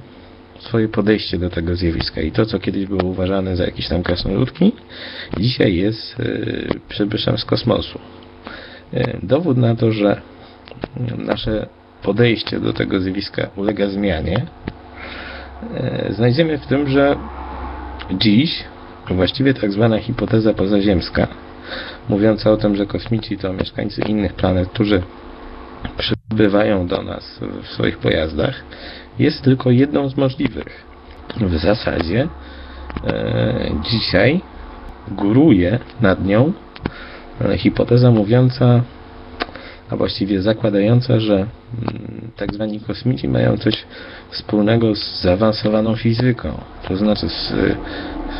swoje 0.59 0.87
podejście 0.89 1.37
do 1.37 1.49
tego 1.49 1.75
zjawiska 1.75 2.21
i 2.21 2.31
to, 2.31 2.45
co 2.45 2.59
kiedyś 2.59 2.85
było 2.85 3.03
uważane 3.03 3.55
za 3.55 3.65
jakieś 3.65 3.87
tam 3.87 4.03
krasnoludki, 4.03 4.71
dzisiaj 5.39 5.75
jest 5.75 6.15
przybyszem 6.89 7.37
z 7.37 7.45
kosmosu. 7.45 7.99
Dowód 9.23 9.57
na 9.57 9.75
to, 9.75 9.91
że 9.91 10.21
nasze 11.17 11.67
podejście 12.03 12.59
do 12.59 12.73
tego 12.73 12.99
zjawiska 12.99 13.49
ulega 13.55 13.89
zmianie, 13.89 14.45
znajdziemy 16.09 16.57
w 16.57 16.67
tym, 16.67 16.87
że 16.87 17.15
dziś 18.11 18.63
właściwie 19.09 19.53
tak 19.53 19.71
zwana 19.71 19.97
hipoteza 19.97 20.53
pozaziemska 20.53 21.27
mówiąca 22.09 22.51
o 22.51 22.57
tym, 22.57 22.75
że 22.75 22.85
kosmici 22.85 23.37
to 23.37 23.53
mieszkańcy 23.53 24.01
innych 24.01 24.33
planet, 24.33 24.69
którzy 24.69 25.01
przybywają 25.97 26.87
do 26.87 27.01
nas 27.01 27.39
w 27.63 27.67
swoich 27.67 27.97
pojazdach, 27.97 28.63
jest 29.19 29.41
tylko 29.41 29.71
jedną 29.71 30.09
z 30.09 30.17
możliwych. 30.17 30.85
W 31.39 31.57
zasadzie 31.57 32.27
e, 33.07 33.71
dzisiaj 33.91 34.41
góruje 35.07 35.79
nad 36.01 36.25
nią 36.25 36.53
e, 37.41 37.57
hipoteza 37.57 38.11
mówiąca, 38.11 38.81
a 39.91 39.95
właściwie 39.95 40.41
zakładająca, 40.41 41.19
że 41.19 41.33
mm, 41.35 41.47
tak 42.35 42.53
zwani 42.53 42.79
kosmici 42.79 43.27
mają 43.27 43.57
coś 43.57 43.85
wspólnego 44.31 44.95
z 44.95 45.21
zaawansowaną 45.21 45.95
fizyką, 45.95 46.49
to 46.87 46.97
znaczy 46.97 47.29
z, 47.29 47.53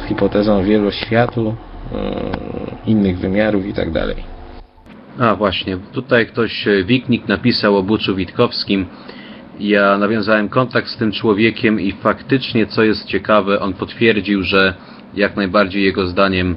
hipotezą 0.08 0.64
wieloświatu, 0.64 1.56
E, 1.92 2.26
innych 2.86 3.20
wymiarów 3.20 3.66
i 3.66 3.74
tak. 3.74 3.90
A 5.20 5.36
właśnie, 5.36 5.78
tutaj 5.92 6.28
ktoś, 6.28 6.68
e, 6.68 6.84
Wiknik 6.84 7.28
napisał 7.28 7.78
o 7.78 7.84
Buczu 7.84 8.16
Witkowskim. 8.16 8.86
Ja 9.60 9.98
nawiązałem 9.98 10.50
kontakt 10.50 10.88
z 10.88 10.98
tym 10.98 11.12
człowiekiem 11.12 11.80
i 11.80 11.92
faktycznie, 11.92 12.68
co 12.68 12.84
jest 12.84 13.06
ciekawe, 13.06 13.60
on 13.60 13.74
potwierdził, 13.74 14.44
że 14.44 14.74
jak 15.14 15.36
najbardziej 15.36 15.84
jego 15.84 16.08
zdaniem 16.08 16.56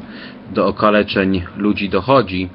do 0.55 0.67
okaleczeń 0.67 1.43
ludzi 1.57 1.89
dochodzi. 1.89 2.49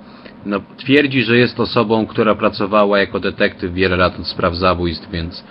No, 0.45 0.61
twierdzi, 0.77 1.23
że 1.23 1.37
jest 1.37 1.59
osobą, 1.59 2.07
która 2.07 2.35
pracowała 2.35 2.99
jako 2.99 3.19
detektyw 3.19 3.73
wiele 3.73 3.95
lat 3.95 4.19
od 4.19 4.27
spraw 4.27 4.55
zabójstw, 4.55 5.11
więc 5.11 5.43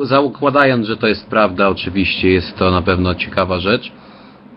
zakładając, 0.00 0.86
że 0.86 0.96
to 0.96 1.06
jest 1.06 1.26
prawda, 1.26 1.68
oczywiście 1.68 2.30
jest 2.30 2.56
to 2.56 2.70
na 2.70 2.82
pewno 2.82 3.14
ciekawa 3.14 3.60
rzecz. 3.60 3.92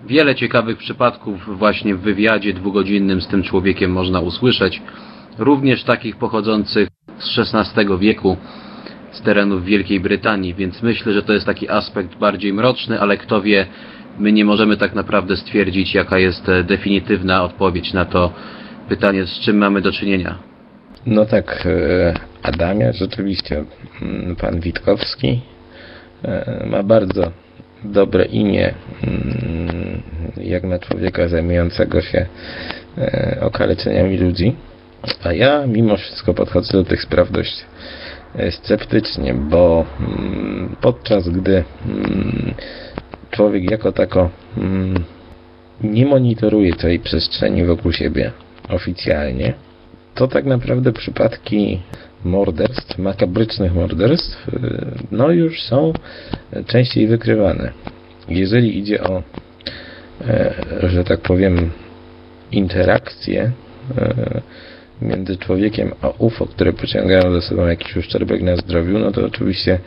Wiele 0.07 0.35
ciekawych 0.35 0.77
przypadków 0.77 1.57
właśnie 1.57 1.95
w 1.95 2.01
wywiadzie 2.01 2.53
dwugodzinnym 2.53 3.21
z 3.21 3.27
tym 3.27 3.43
człowiekiem 3.43 3.91
można 3.91 4.19
usłyszeć, 4.19 4.81
również 5.37 5.83
takich 5.83 6.15
pochodzących 6.15 6.87
z 7.19 7.55
XVI 7.55 7.97
wieku, 7.99 8.37
z 9.11 9.21
terenów 9.21 9.65
Wielkiej 9.65 9.99
Brytanii, 9.99 10.53
więc 10.53 10.83
myślę, 10.83 11.13
że 11.13 11.23
to 11.23 11.33
jest 11.33 11.45
taki 11.45 11.69
aspekt 11.69 12.17
bardziej 12.17 12.53
mroczny, 12.53 13.01
ale 13.01 13.17
kto 13.17 13.41
wie, 13.41 13.65
my 14.19 14.31
nie 14.31 14.45
możemy 14.45 14.77
tak 14.77 14.95
naprawdę 14.95 15.37
stwierdzić, 15.37 15.93
jaka 15.93 16.19
jest 16.19 16.49
e, 16.49 16.63
definitywna 16.63 17.43
odpowiedź 17.43 17.93
na 17.93 18.05
to 18.05 18.33
pytanie, 18.91 19.25
z 19.25 19.39
czym 19.39 19.57
mamy 19.57 19.81
do 19.81 19.91
czynienia. 19.91 20.37
No 21.05 21.25
tak, 21.25 21.65
e, 21.65 22.13
Adamie, 22.43 22.93
rzeczywiście 22.93 23.63
mm, 24.01 24.35
pan 24.35 24.59
Witkowski 24.59 25.41
e, 26.23 26.65
ma 26.69 26.83
bardzo 26.83 27.31
dobre 27.83 28.25
imię 28.25 28.73
mm, 29.03 30.01
jak 30.37 30.63
na 30.63 30.79
człowieka 30.79 31.27
zajmującego 31.27 32.01
się 32.01 32.25
okaleczeniami 33.41 34.17
ludzi. 34.17 34.55
A 35.23 35.33
ja 35.33 35.67
mimo 35.67 35.97
wszystko 35.97 36.33
podchodzę 36.33 36.73
do 36.73 36.83
tych 36.83 37.01
spraw 37.01 37.31
dość 37.31 37.65
sceptycznie, 38.49 39.33
bo 39.33 39.85
mm, 39.99 40.75
podczas 40.81 41.29
gdy 41.29 41.63
człowiek 43.31 43.71
jako 43.71 43.91
tako 43.91 44.29
nie 45.83 46.05
monitoruje 46.05 46.73
tej 46.73 46.99
przestrzeni 46.99 47.65
wokół 47.65 47.91
siebie 47.91 48.31
oficjalnie, 48.69 49.53
to 50.15 50.27
tak 50.27 50.45
naprawdę 50.45 50.91
przypadki 50.91 51.81
morderstw, 52.23 52.97
makabrycznych 52.97 53.73
morderstw, 53.73 54.47
y, 54.47 54.61
no 55.11 55.31
już 55.31 55.63
są 55.63 55.93
częściej 56.67 57.07
wykrywane. 57.07 57.71
Jeżeli 58.29 58.77
idzie 58.77 59.03
o, 59.03 59.23
e, 60.27 60.53
że 60.83 61.03
tak 61.03 61.19
powiem, 61.19 61.71
interakcje 62.51 63.51
między 65.01 65.37
człowiekiem 65.37 65.91
a 66.01 66.09
UFO, 66.09 66.45
które 66.45 66.73
pociągają 66.73 67.33
za 67.33 67.41
sobą 67.41 67.67
jakiś 67.67 67.97
uszczerbek 67.97 68.41
na 68.41 68.55
zdrowiu, 68.55 68.99
no 68.99 69.11
to 69.11 69.25
oczywiście 69.25 69.79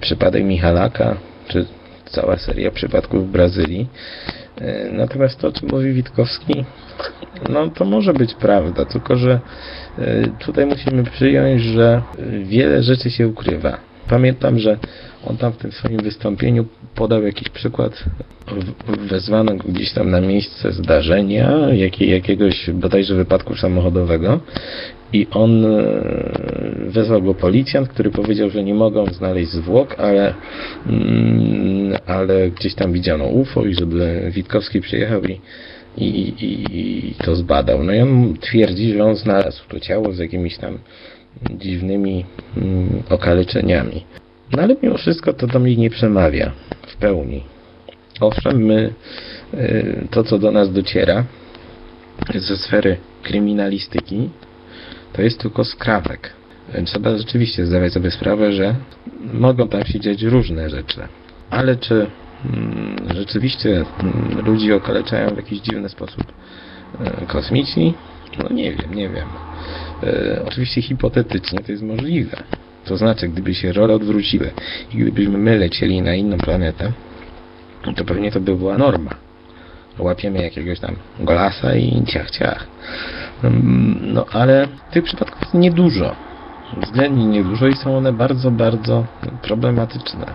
przypadek 0.00 0.44
Michalaka, 0.44 1.16
czy 1.48 1.66
cała 2.04 2.36
seria 2.36 2.70
przypadków 2.70 3.28
w 3.28 3.32
Brazylii. 3.32 3.88
E, 4.60 4.92
natomiast 4.92 5.40
to, 5.40 5.48
o 5.48 5.52
czym 5.52 5.68
mówi 5.68 5.92
Witkowski, 5.92 6.64
no 7.48 7.68
to 7.68 7.84
może 7.84 8.12
być 8.12 8.34
prawda, 8.34 8.84
tylko 8.84 9.16
że 9.16 9.40
e, 9.98 10.28
tutaj 10.38 10.66
musimy 10.66 11.04
przyjąć, 11.04 11.62
że 11.62 12.02
wiele 12.44 12.82
rzeczy 12.82 13.10
się 13.10 13.28
ukrywa. 13.28 13.78
Pamiętam, 14.08 14.58
że 14.58 14.78
on 15.26 15.36
tam 15.36 15.52
w 15.52 15.56
tym 15.56 15.72
swoim 15.72 15.98
wystąpieniu 16.02 16.64
podał 16.94 17.22
jakiś 17.22 17.48
przykład, 17.48 18.04
wezwano 19.08 19.54
go 19.54 19.64
gdzieś 19.68 19.92
tam 19.92 20.10
na 20.10 20.20
miejsce 20.20 20.72
zdarzenia, 20.72 21.52
jakiegoś 22.00 22.70
bodajże 22.70 23.14
wypadku 23.14 23.56
samochodowego 23.56 24.40
i 25.12 25.26
on 25.30 25.64
e, 25.64 25.68
wezwał 26.86 27.22
go 27.22 27.34
policjant, 27.34 27.88
który 27.88 28.10
powiedział, 28.10 28.50
że 28.50 28.64
nie 28.64 28.74
mogą 28.74 29.06
znaleźć 29.06 29.50
zwłok, 29.50 29.94
ale, 29.98 30.34
mm, 30.86 31.98
ale 32.06 32.50
gdzieś 32.50 32.74
tam 32.74 32.92
widziano 32.92 33.24
UFO 33.24 33.64
i 33.64 33.74
żeby 33.74 34.30
Witkowski 34.34 34.80
przyjechał 34.80 35.22
i, 35.24 35.40
i, 35.98 36.28
i, 36.44 37.10
i 37.10 37.14
to 37.14 37.36
zbadał. 37.36 37.84
No 37.84 37.94
i 37.94 38.00
on 38.00 38.34
twierdzi, 38.40 38.92
że 38.92 39.04
on 39.04 39.16
znalazł 39.16 39.68
to 39.68 39.80
ciało 39.80 40.12
z 40.12 40.18
jakimiś 40.18 40.58
tam 40.58 40.78
dziwnymi 41.50 42.24
mm, 42.56 43.02
okaleczeniami. 43.10 44.04
No 44.52 44.62
ale 44.62 44.76
mimo 44.82 44.96
wszystko 44.96 45.32
to 45.32 45.46
do 45.46 45.58
mnie 45.58 45.76
nie 45.76 45.90
przemawia 45.90 46.52
w 46.86 46.96
pełni. 46.96 47.42
Owszem, 48.20 48.64
my 48.64 48.92
y, 49.54 50.08
to 50.10 50.24
co 50.24 50.38
do 50.38 50.50
nas 50.50 50.72
dociera 50.72 51.24
ze 52.34 52.56
sfery 52.56 52.96
kryminalistyki 53.22 54.30
to 55.16 55.22
jest 55.22 55.40
tylko 55.40 55.64
skrawek. 55.64 56.32
Trzeba 56.84 57.18
rzeczywiście 57.18 57.66
zdawać 57.66 57.92
sobie 57.92 58.10
sprawę, 58.10 58.52
że 58.52 58.74
mogą 59.32 59.68
tam 59.68 59.84
się 59.84 60.00
dziać 60.00 60.22
różne 60.22 60.70
rzeczy. 60.70 61.00
Ale 61.50 61.76
czy 61.76 62.06
mm, 62.44 62.96
rzeczywiście 63.14 63.84
mm, 64.00 64.46
ludzi 64.46 64.72
okaleczają 64.72 65.30
w 65.30 65.36
jakiś 65.36 65.60
dziwny 65.60 65.88
sposób 65.88 66.24
y, 67.22 67.26
kosmici? 67.26 67.94
No 68.38 68.48
nie 68.48 68.72
wiem, 68.72 68.94
nie 68.94 69.08
wiem. 69.08 69.28
E, 70.02 70.42
oczywiście 70.46 70.82
hipotetycznie 70.82 71.58
to 71.58 71.72
jest 71.72 71.84
możliwe. 71.84 72.42
To 72.84 72.96
znaczy, 72.96 73.28
gdyby 73.28 73.54
się 73.54 73.72
role 73.72 73.94
odwróciły 73.94 74.50
i 74.94 74.96
gdybyśmy 74.96 75.38
my 75.38 75.58
lecieli 75.58 76.02
na 76.02 76.14
inną 76.14 76.38
planetę, 76.38 76.92
to 77.96 78.04
pewnie 78.04 78.32
to 78.32 78.40
by 78.40 78.56
była 78.56 78.78
norma. 78.78 79.25
Łapiemy 79.98 80.42
jakiegoś 80.42 80.80
tam 80.80 80.96
golasa 81.20 81.76
i 81.76 82.04
ciach, 82.04 82.30
ciach. 82.30 82.66
Mm, 83.44 83.98
no 84.00 84.24
ale 84.32 84.68
tych 84.90 85.04
przypadków 85.04 85.40
jest 85.40 85.54
niedużo. 85.54 86.14
Względnie 86.82 87.26
niedużo 87.26 87.68
i 87.68 87.76
są 87.76 87.96
one 87.96 88.12
bardzo, 88.12 88.50
bardzo 88.50 89.04
problematyczne. 89.42 90.26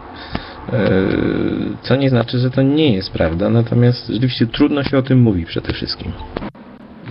E, 0.74 0.92
co 1.82 1.96
nie 1.96 2.10
znaczy, 2.10 2.40
że 2.40 2.50
to 2.50 2.62
nie 2.62 2.94
jest 2.94 3.12
prawda, 3.12 3.50
natomiast 3.50 4.08
rzeczywiście 4.08 4.48
trudno 4.48 4.84
się 4.84 4.98
o 4.98 5.02
tym 5.02 5.22
mówi 5.22 5.46
przede 5.46 5.74
wszystkim. 5.74 6.12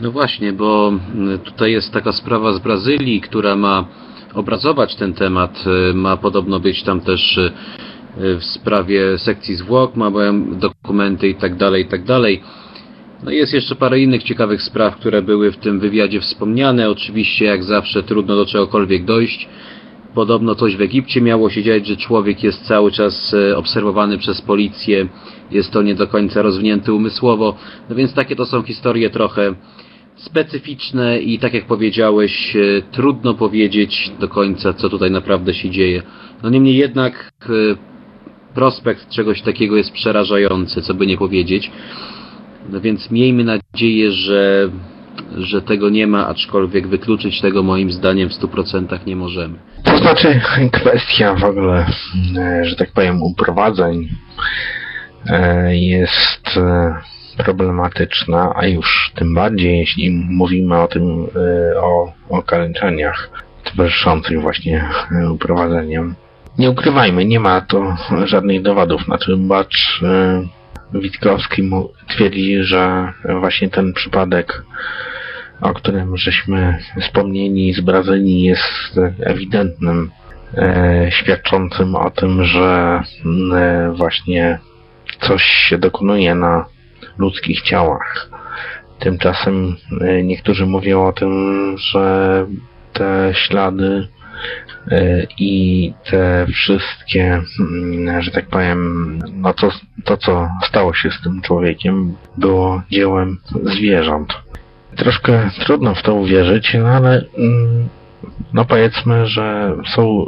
No 0.02 0.10
właśnie, 0.10 0.52
bo 0.52 0.92
mm, 1.14 1.38
tutaj 1.38 1.72
jest 1.72 1.92
taka 1.92 2.12
sprawa 2.12 2.52
z 2.52 2.58
Brazylii, 2.58 3.20
która 3.20 3.56
ma 3.56 3.84
obrazować 4.34 4.96
ten 4.96 5.14
temat. 5.14 5.64
Y, 5.90 5.94
ma 5.94 6.16
podobno 6.16 6.60
być 6.60 6.82
tam 6.82 7.00
też 7.00 7.38
y, 7.38 7.40
y, 7.40 7.52
w 8.16 8.44
sprawie 8.44 9.18
sekcji 9.18 9.54
zwłok, 9.54 9.96
ma 9.96 10.10
dokumenty 10.52 11.28
i 11.28 11.34
tak 11.34 11.56
dalej, 11.56 11.82
i 11.82 11.86
tak. 11.86 12.00
No 13.22 13.30
jest 13.30 13.54
jeszcze 13.54 13.74
parę 13.74 14.00
innych 14.00 14.22
ciekawych 14.22 14.62
spraw, 14.62 14.96
które 14.96 15.22
były 15.22 15.52
w 15.52 15.56
tym 15.56 15.80
wywiadzie 15.80 16.20
wspomniane. 16.20 16.90
Oczywiście, 16.90 17.44
jak 17.44 17.64
zawsze, 17.64 18.02
trudno 18.02 18.36
do 18.36 18.46
czegokolwiek 18.46 19.04
dojść. 19.04 19.48
Podobno 20.14 20.54
coś 20.54 20.76
w 20.76 20.80
Egipcie 20.80 21.20
miało 21.20 21.50
się 21.50 21.62
dziać, 21.62 21.86
że 21.86 21.96
człowiek 21.96 22.42
jest 22.42 22.66
cały 22.66 22.92
czas 22.92 23.36
obserwowany 23.56 24.18
przez 24.18 24.42
policję. 24.42 25.08
Jest 25.50 25.70
to 25.70 25.82
nie 25.82 25.94
do 25.94 26.06
końca 26.06 26.42
rozwinięty 26.42 26.92
umysłowo. 26.92 27.56
No 27.88 27.96
więc 27.96 28.14
takie 28.14 28.36
to 28.36 28.46
są 28.46 28.62
historie 28.62 29.10
trochę 29.10 29.54
specyficzne 30.16 31.20
i 31.20 31.38
tak 31.38 31.54
jak 31.54 31.64
powiedziałeś, 31.64 32.56
e, 32.56 32.82
trudno 32.92 33.34
powiedzieć 33.34 34.12
do 34.20 34.28
końca, 34.28 34.72
co 34.72 34.88
tutaj 34.88 35.10
naprawdę 35.10 35.54
się 35.54 35.70
dzieje. 35.70 36.02
No 36.42 36.50
niemniej 36.50 36.76
jednak 36.76 37.32
prospekt 38.54 39.08
czegoś 39.08 39.42
takiego 39.42 39.76
jest 39.76 39.92
przerażający, 39.92 40.82
co 40.82 40.94
by 40.94 41.06
nie 41.06 41.16
powiedzieć. 41.16 41.70
No 42.68 42.80
więc 42.80 43.10
miejmy 43.10 43.44
nadzieję, 43.44 44.12
że, 44.12 44.70
że 45.36 45.62
tego 45.62 45.90
nie 45.90 46.06
ma, 46.06 46.26
aczkolwiek 46.26 46.88
wykluczyć 46.88 47.40
tego 47.40 47.62
moim 47.62 47.92
zdaniem 47.92 48.28
w 48.28 48.32
100% 48.32 49.06
nie 49.06 49.16
możemy. 49.16 49.58
To 49.84 49.98
znaczy 49.98 50.40
kwestia 50.72 51.34
w 51.34 51.44
ogóle, 51.44 51.86
e, 52.36 52.64
że 52.64 52.76
tak 52.76 52.92
powiem, 52.92 53.22
uprowadzeń 53.22 54.08
jest 55.70 56.60
problematyczna, 57.36 58.52
a 58.56 58.66
już 58.66 59.12
tym 59.14 59.34
bardziej 59.34 59.78
jeśli 59.78 60.10
mówimy 60.10 60.78
o 60.78 60.88
tym, 60.88 61.26
o 61.76 62.12
okaleczeniach 62.28 63.30
towarzyszących 63.64 64.40
właśnie 64.40 64.84
uprowadzeniem. 65.30 66.14
Nie 66.58 66.70
ukrywajmy, 66.70 67.24
nie 67.24 67.40
ma 67.40 67.60
to 67.60 67.96
żadnych 68.24 68.62
dowodów 68.62 69.08
na 69.08 69.18
tym, 69.18 69.48
bacz 69.48 70.02
y, 70.02 70.98
Witkowski 70.98 71.70
twierdzi, 72.08 72.62
że 72.62 73.12
właśnie 73.40 73.68
ten 73.68 73.92
przypadek, 73.92 74.62
o 75.60 75.74
którym 75.74 76.16
żeśmy 76.16 76.78
wspomnieli 77.00 77.72
z 77.72 77.80
Brazylii 77.80 78.42
jest 78.42 79.00
ewidentnym 79.20 80.10
świadczącym 81.10 81.94
o 81.94 82.10
tym, 82.10 82.44
że 82.44 83.00
właśnie 83.92 84.58
coś 85.20 85.42
się 85.42 85.78
dokonuje 85.78 86.34
na 86.34 86.66
ludzkich 87.18 87.62
ciałach. 87.62 88.30
Tymczasem 88.98 89.76
e, 90.00 90.22
niektórzy 90.22 90.66
mówią 90.66 91.06
o 91.06 91.12
tym, 91.12 91.74
że 91.78 92.46
te 92.92 93.30
ślady 93.34 94.08
e, 94.08 94.19
i 95.38 95.92
te 96.10 96.46
wszystkie, 96.54 97.42
mm, 97.60 98.22
że 98.22 98.30
tak 98.30 98.46
powiem, 98.46 99.18
no 99.32 99.54
to, 99.54 99.70
to 100.04 100.16
co 100.16 100.48
stało 100.66 100.94
się 100.94 101.10
z 101.10 101.22
tym 101.22 101.42
człowiekiem, 101.42 102.16
było 102.38 102.82
dziełem 102.90 103.38
zwierząt. 103.62 104.32
Troszkę 104.96 105.50
trudno 105.64 105.94
w 105.94 106.02
to 106.02 106.14
uwierzyć, 106.14 106.76
no 106.78 106.88
ale 106.88 107.24
mm, 107.38 107.88
no 108.52 108.64
powiedzmy, 108.64 109.26
że 109.26 109.76
są 109.94 110.26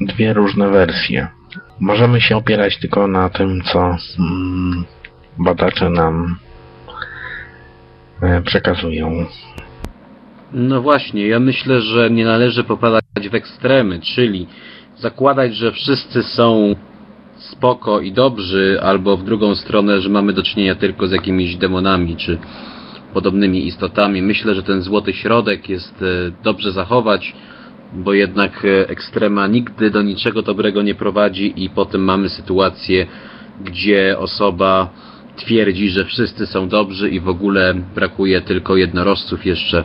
dwie 0.00 0.32
różne 0.32 0.68
wersje. 0.68 1.28
Możemy 1.80 2.20
się 2.20 2.36
opierać 2.36 2.78
tylko 2.78 3.08
na 3.08 3.28
tym, 3.28 3.62
co 3.62 3.96
mm, 4.18 4.84
badacze 5.38 5.90
nam 5.90 6.36
e, 8.22 8.42
przekazują. 8.42 9.26
No 10.52 10.82
właśnie, 10.82 11.26
ja 11.26 11.40
myślę, 11.40 11.80
że 11.80 12.10
nie 12.10 12.24
należy 12.24 12.64
popadać 12.64 13.02
w 13.30 13.34
ekstremy, 13.34 14.00
czyli 14.00 14.46
zakładać, 14.98 15.56
że 15.56 15.72
wszyscy 15.72 16.22
są 16.22 16.74
spoko 17.38 18.00
i 18.00 18.12
dobrzy, 18.12 18.78
albo 18.82 19.16
w 19.16 19.24
drugą 19.24 19.54
stronę, 19.54 20.00
że 20.00 20.08
mamy 20.08 20.32
do 20.32 20.42
czynienia 20.42 20.74
tylko 20.74 21.06
z 21.06 21.12
jakimiś 21.12 21.56
demonami 21.56 22.16
czy 22.16 22.38
podobnymi 23.14 23.66
istotami. 23.66 24.22
Myślę, 24.22 24.54
że 24.54 24.62
ten 24.62 24.82
złoty 24.82 25.12
środek 25.12 25.68
jest 25.68 26.02
e, 26.02 26.32
dobrze 26.44 26.72
zachować, 26.72 27.34
bo 27.92 28.12
jednak 28.12 28.64
e, 28.64 28.88
ekstrema 28.88 29.46
nigdy 29.46 29.90
do 29.90 30.02
niczego 30.02 30.42
dobrego 30.42 30.82
nie 30.82 30.94
prowadzi 30.94 31.64
i 31.64 31.70
potem 31.70 32.04
mamy 32.04 32.28
sytuację, 32.28 33.06
gdzie 33.64 34.18
osoba 34.18 34.90
twierdzi, 35.36 35.90
że 35.90 36.04
wszyscy 36.04 36.46
są 36.46 36.68
dobrzy 36.68 37.10
i 37.10 37.20
w 37.20 37.28
ogóle 37.28 37.74
brakuje 37.94 38.40
tylko 38.40 38.76
jednorożców 38.76 39.46
jeszcze, 39.46 39.84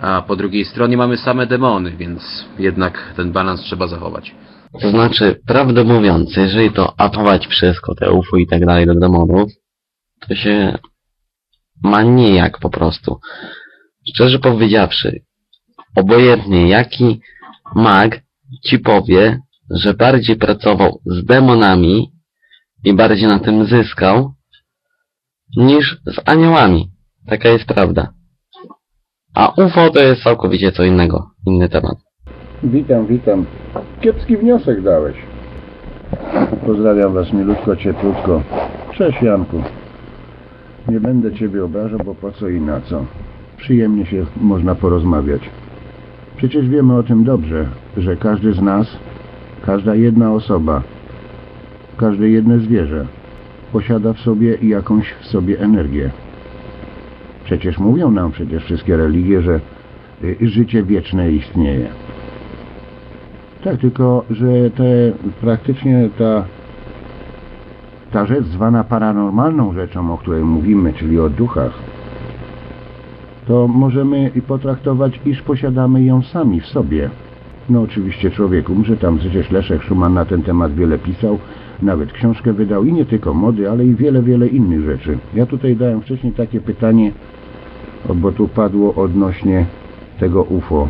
a 0.00 0.22
po 0.22 0.36
drugiej 0.36 0.64
stronie 0.64 0.96
mamy 0.96 1.16
same 1.16 1.46
demony, 1.46 1.96
więc 1.96 2.44
jednak 2.58 3.12
ten 3.16 3.32
balans 3.32 3.60
trzeba 3.60 3.86
zachować. 3.86 4.34
To 4.80 4.90
znaczy, 4.90 5.40
prawdę 5.46 5.84
mówiąc, 5.84 6.36
jeżeli 6.36 6.70
to 6.70 7.00
apować 7.00 7.46
wszystko, 7.46 7.94
te 7.94 8.12
UFO 8.12 8.36
i 8.36 8.46
tak 8.46 8.66
dalej 8.66 8.86
do 8.86 8.94
demonów, 8.94 9.52
to 10.28 10.34
się 10.34 10.78
ma 11.82 12.02
nijak 12.02 12.58
po 12.58 12.70
prostu. 12.70 13.20
Szczerze 14.08 14.38
powiedziawszy, 14.38 15.22
obojętnie 15.96 16.68
jaki 16.68 17.20
mag 17.74 18.20
ci 18.64 18.78
powie, 18.78 19.40
że 19.70 19.94
bardziej 19.94 20.36
pracował 20.36 21.00
z 21.06 21.24
demonami 21.24 22.12
i 22.84 22.94
bardziej 22.94 23.28
na 23.28 23.38
tym 23.38 23.66
zyskał, 23.66 24.34
niż 25.56 26.00
z 26.06 26.28
aniołami. 26.28 26.90
Taka 27.26 27.48
jest 27.48 27.64
prawda. 27.64 28.15
A 29.36 29.52
UFO 29.56 29.90
to 29.90 30.02
jest 30.02 30.22
całkowicie 30.22 30.72
co 30.72 30.84
innego, 30.84 31.30
inny 31.46 31.68
temat. 31.68 31.96
Witam, 32.62 33.06
witam. 33.06 33.44
Kiepski 34.00 34.36
wniosek 34.36 34.82
dałeś. 34.82 35.16
Pozdrawiam 36.66 37.14
Was 37.14 37.32
milutko, 37.32 37.76
cieplutko. 37.76 38.42
Cześć 38.94 39.22
Janku. 39.22 39.62
Nie 40.88 41.00
będę 41.00 41.34
Ciebie 41.34 41.64
obrażał, 41.64 41.98
bo 42.04 42.14
po 42.14 42.32
co 42.32 42.48
i 42.48 42.60
na 42.60 42.80
co. 42.80 43.04
Przyjemnie 43.56 44.06
się 44.06 44.26
można 44.36 44.74
porozmawiać. 44.74 45.42
Przecież 46.36 46.68
wiemy 46.68 46.96
o 46.96 47.02
tym 47.02 47.24
dobrze, 47.24 47.66
że 47.96 48.16
każdy 48.16 48.52
z 48.52 48.62
nas, 48.62 48.86
każda 49.66 49.94
jedna 49.94 50.32
osoba, 50.32 50.82
każde 51.96 52.28
jedno 52.28 52.58
zwierzę 52.58 53.06
posiada 53.72 54.12
w 54.12 54.20
sobie 54.20 54.58
jakąś 54.62 55.14
w 55.20 55.26
sobie 55.26 55.60
energię. 55.60 56.10
Przecież 57.46 57.78
mówią 57.78 58.10
nam 58.10 58.32
przecież 58.32 58.64
wszystkie 58.64 58.96
religie, 58.96 59.42
że 59.42 59.60
y, 60.24 60.36
życie 60.40 60.82
wieczne 60.82 61.32
istnieje. 61.32 61.88
Tak, 63.64 63.80
tylko 63.80 64.24
że 64.30 64.70
te 64.70 65.12
praktycznie 65.40 66.08
ta, 66.18 66.44
ta 68.12 68.26
rzecz 68.26 68.44
zwana 68.44 68.84
paranormalną 68.84 69.74
rzeczą, 69.74 70.12
o 70.12 70.18
której 70.18 70.42
mówimy, 70.42 70.92
czyli 70.92 71.20
o 71.20 71.30
duchach, 71.30 71.72
to 73.46 73.68
możemy 73.68 74.30
i 74.34 74.42
potraktować, 74.42 75.20
iż 75.26 75.42
posiadamy 75.42 76.04
ją 76.04 76.22
sami 76.22 76.60
w 76.60 76.66
sobie. 76.66 77.10
No 77.70 77.82
oczywiście 77.82 78.30
człowiek 78.30 78.70
umrze, 78.70 78.96
tam 78.96 79.18
przecież 79.18 79.50
Leszek 79.50 79.82
Szuman 79.82 80.14
na 80.14 80.24
ten 80.24 80.42
temat 80.42 80.74
wiele 80.74 80.98
pisał, 80.98 81.38
nawet 81.82 82.12
książkę 82.12 82.52
wydał 82.52 82.84
i 82.84 82.92
nie 82.92 83.04
tylko 83.04 83.34
mody, 83.34 83.70
ale 83.70 83.84
i 83.84 83.94
wiele, 83.94 84.22
wiele 84.22 84.46
innych 84.46 84.84
rzeczy. 84.84 85.18
Ja 85.34 85.46
tutaj 85.46 85.76
dałem 85.76 86.00
wcześniej 86.00 86.32
takie 86.32 86.60
pytanie, 86.60 87.12
bo 88.14 88.32
tu 88.32 88.48
padło 88.48 88.94
odnośnie 88.94 89.66
tego 90.18 90.42
UFO 90.42 90.88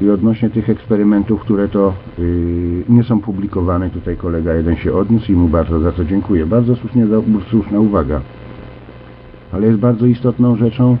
i 0.00 0.10
odnośnie 0.10 0.50
tych 0.50 0.70
eksperymentów, 0.70 1.40
które 1.40 1.68
to 1.68 1.92
yy, 2.18 2.84
nie 2.88 3.04
są 3.04 3.20
publikowane. 3.20 3.90
Tutaj 3.90 4.16
kolega 4.16 4.54
jeden 4.54 4.76
się 4.76 4.92
odniósł 4.92 5.32
i 5.32 5.34
mu 5.34 5.48
bardzo 5.48 5.80
za 5.80 5.92
to 5.92 6.04
dziękuję. 6.04 6.46
Bardzo 6.46 6.76
słusznie, 6.76 7.06
słuszna 7.50 7.80
uwaga. 7.80 8.20
Ale 9.52 9.66
jest 9.66 9.78
bardzo 9.78 10.06
istotną 10.06 10.56
rzeczą, 10.56 10.96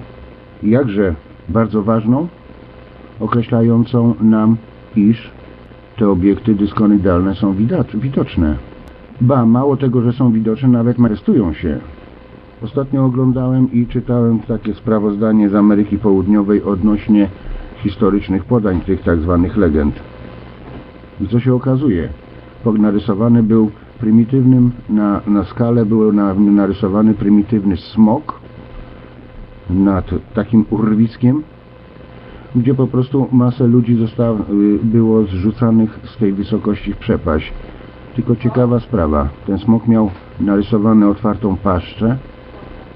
jakże 0.62 1.14
bardzo 1.48 1.82
ważną, 1.82 2.28
określającą 3.20 4.14
nam, 4.20 4.56
iż 4.96 5.30
te 5.96 6.08
obiekty 6.08 6.54
dyskonydalne 6.54 7.34
są 7.34 7.52
widocz, 7.52 7.96
widoczne. 7.96 8.56
Ba, 9.20 9.46
mało 9.46 9.76
tego, 9.76 10.02
że 10.02 10.12
są 10.12 10.32
widoczne, 10.32 10.68
nawet 10.68 10.98
manifestują 10.98 11.52
się. 11.52 11.78
Ostatnio 12.62 13.04
oglądałem 13.04 13.72
i 13.72 13.86
czytałem 13.86 14.38
takie 14.38 14.74
sprawozdanie 14.74 15.48
z 15.48 15.54
Ameryki 15.54 15.98
Południowej 15.98 16.62
odnośnie 16.62 17.28
historycznych 17.76 18.44
podań 18.44 18.80
tych 18.80 19.02
tak 19.02 19.20
zwanych 19.20 19.56
legend. 19.56 19.94
I 21.20 21.28
co 21.28 21.40
się 21.40 21.54
okazuje? 21.54 22.08
Narysowany 22.78 23.42
był 23.42 23.70
prymitywnym, 24.00 24.72
na, 24.88 25.20
na 25.26 25.44
skalę 25.44 25.86
był 25.86 26.12
na, 26.12 26.34
narysowany 26.34 27.14
prymitywny 27.14 27.76
smok 27.76 28.40
nad 29.70 30.10
takim 30.34 30.64
urwiskiem, 30.70 31.42
gdzie 32.56 32.74
po 32.74 32.86
prostu 32.86 33.28
masę 33.32 33.66
ludzi 33.66 33.96
zostało, 33.96 34.38
było 34.82 35.22
zrzucanych 35.22 36.00
z 36.04 36.16
tej 36.16 36.32
wysokości 36.32 36.92
w 36.92 36.96
przepaść. 36.96 37.52
Tylko 38.14 38.36
ciekawa 38.36 38.80
sprawa, 38.80 39.28
ten 39.46 39.58
smok 39.58 39.88
miał 39.88 40.10
narysowane 40.40 41.08
otwartą 41.08 41.56
paszczę, 41.56 42.18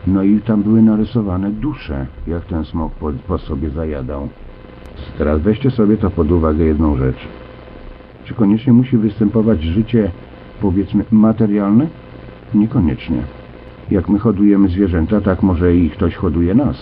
no 0.06 0.22
i 0.22 0.40
tam 0.40 0.62
były 0.62 0.82
narysowane 0.82 1.50
dusze, 1.50 2.06
jak 2.26 2.44
ten 2.44 2.64
smok 2.64 2.92
po, 2.92 3.12
po 3.28 3.38
sobie 3.38 3.70
zajadał. 3.70 4.28
Teraz 5.18 5.40
weźcie 5.40 5.70
sobie 5.70 5.96
to 5.96 6.10
pod 6.10 6.30
uwagę 6.30 6.64
jedną 6.64 6.96
rzecz. 6.96 7.28
Czy 8.24 8.34
koniecznie 8.34 8.72
musi 8.72 8.96
występować 8.96 9.62
życie, 9.62 10.10
powiedzmy, 10.60 11.04
materialne? 11.10 11.86
Niekoniecznie. 12.54 13.16
Jak 13.90 14.08
my 14.08 14.18
hodujemy 14.18 14.68
zwierzęta, 14.68 15.20
tak 15.20 15.42
może 15.42 15.76
i 15.76 15.90
ktoś 15.90 16.14
hoduje 16.14 16.54
nas. 16.54 16.76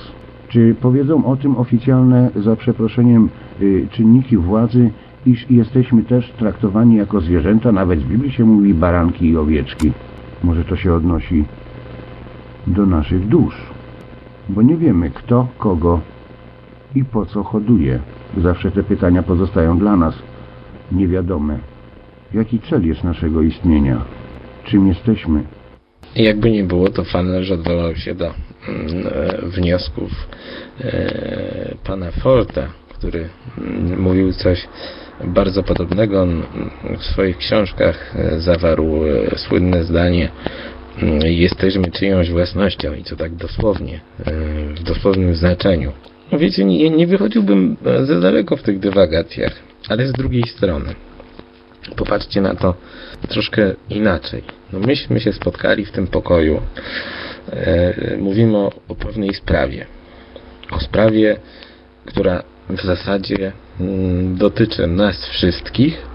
Czy 0.48 0.74
powiedzą 0.80 1.24
o 1.24 1.36
tym 1.36 1.56
oficjalne, 1.56 2.30
za 2.36 2.56
przeproszeniem, 2.56 3.28
y, 3.62 3.88
czynniki 3.90 4.36
władzy, 4.36 4.90
iż 5.26 5.50
jesteśmy 5.50 6.02
też 6.02 6.30
traktowani 6.30 6.96
jako 6.96 7.20
zwierzęta? 7.20 7.72
Nawet 7.72 8.00
w 8.00 8.08
Biblii 8.08 8.32
się 8.32 8.44
mówi 8.44 8.74
baranki 8.74 9.28
i 9.28 9.36
owieczki. 9.36 9.92
Może 10.44 10.64
to 10.64 10.76
się 10.76 10.94
odnosi 10.94 11.44
do 12.66 12.86
naszych 12.86 13.28
dusz. 13.28 13.56
Bo 14.48 14.62
nie 14.62 14.76
wiemy, 14.76 15.10
kto 15.10 15.48
kogo 15.58 16.00
i 16.94 17.04
po 17.04 17.26
co 17.26 17.42
hoduje. 17.42 18.00
Zawsze 18.36 18.70
te 18.70 18.82
pytania 18.82 19.22
pozostają 19.22 19.78
dla 19.78 19.96
nas 19.96 20.14
niewiadome. 20.92 21.58
Jaki 22.34 22.60
cel 22.60 22.86
jest 22.86 23.04
naszego 23.04 23.42
istnienia? 23.42 24.04
Czym 24.64 24.86
jesteśmy? 24.86 25.42
Jakby 26.16 26.50
nie 26.50 26.64
było, 26.64 26.88
to 26.88 27.04
Fanlerz 27.04 27.50
odwołał 27.50 27.96
się 27.96 28.14
do 28.14 28.26
mm, 28.26 29.06
e, 29.06 29.48
wniosków 29.48 30.10
e, 30.80 31.74
pana 31.84 32.10
Forta, 32.10 32.68
który 32.88 33.28
mm, 33.58 34.00
mówił 34.00 34.32
coś 34.32 34.68
bardzo 35.24 35.62
podobnego. 35.62 36.22
On 36.22 36.42
w 36.98 37.04
swoich 37.04 37.36
książkach 37.36 38.16
e, 38.16 38.40
zawarł 38.40 39.00
słynne 39.36 39.84
zdanie 39.84 40.30
jesteśmy 41.24 41.90
czyjąś 41.90 42.30
własnością 42.30 42.94
i 42.94 43.04
co 43.04 43.16
tak 43.16 43.34
dosłownie, 43.34 44.00
e, 44.24 44.32
w 44.74 44.82
dosłownym 44.82 45.34
znaczeniu. 45.34 45.92
No 46.32 46.38
wiecie, 46.38 46.64
nie, 46.64 46.90
nie 46.90 47.06
wychodziłbym 47.06 47.76
e, 47.86 48.06
za 48.06 48.20
daleko 48.20 48.56
w 48.56 48.62
tych 48.62 48.78
dywagacjach, 48.78 49.52
ale 49.88 50.06
z 50.06 50.12
drugiej 50.12 50.42
strony 50.42 50.94
popatrzcie 51.96 52.40
na 52.40 52.54
to 52.54 52.74
troszkę 53.28 53.74
inaczej. 53.90 54.42
No 54.72 54.78
myśmy 54.78 55.20
się 55.20 55.32
spotkali 55.32 55.84
w 55.84 55.92
tym 55.92 56.06
pokoju. 56.06 56.60
E, 57.52 58.16
mówimy 58.18 58.56
o, 58.56 58.72
o 58.88 58.94
pewnej 58.94 59.34
sprawie. 59.34 59.86
O 60.70 60.80
sprawie, 60.80 61.36
która 62.06 62.42
w 62.70 62.82
zasadzie 62.82 63.52
mm, 63.80 64.36
dotyczy 64.36 64.86
nas 64.86 65.26
wszystkich 65.26 66.06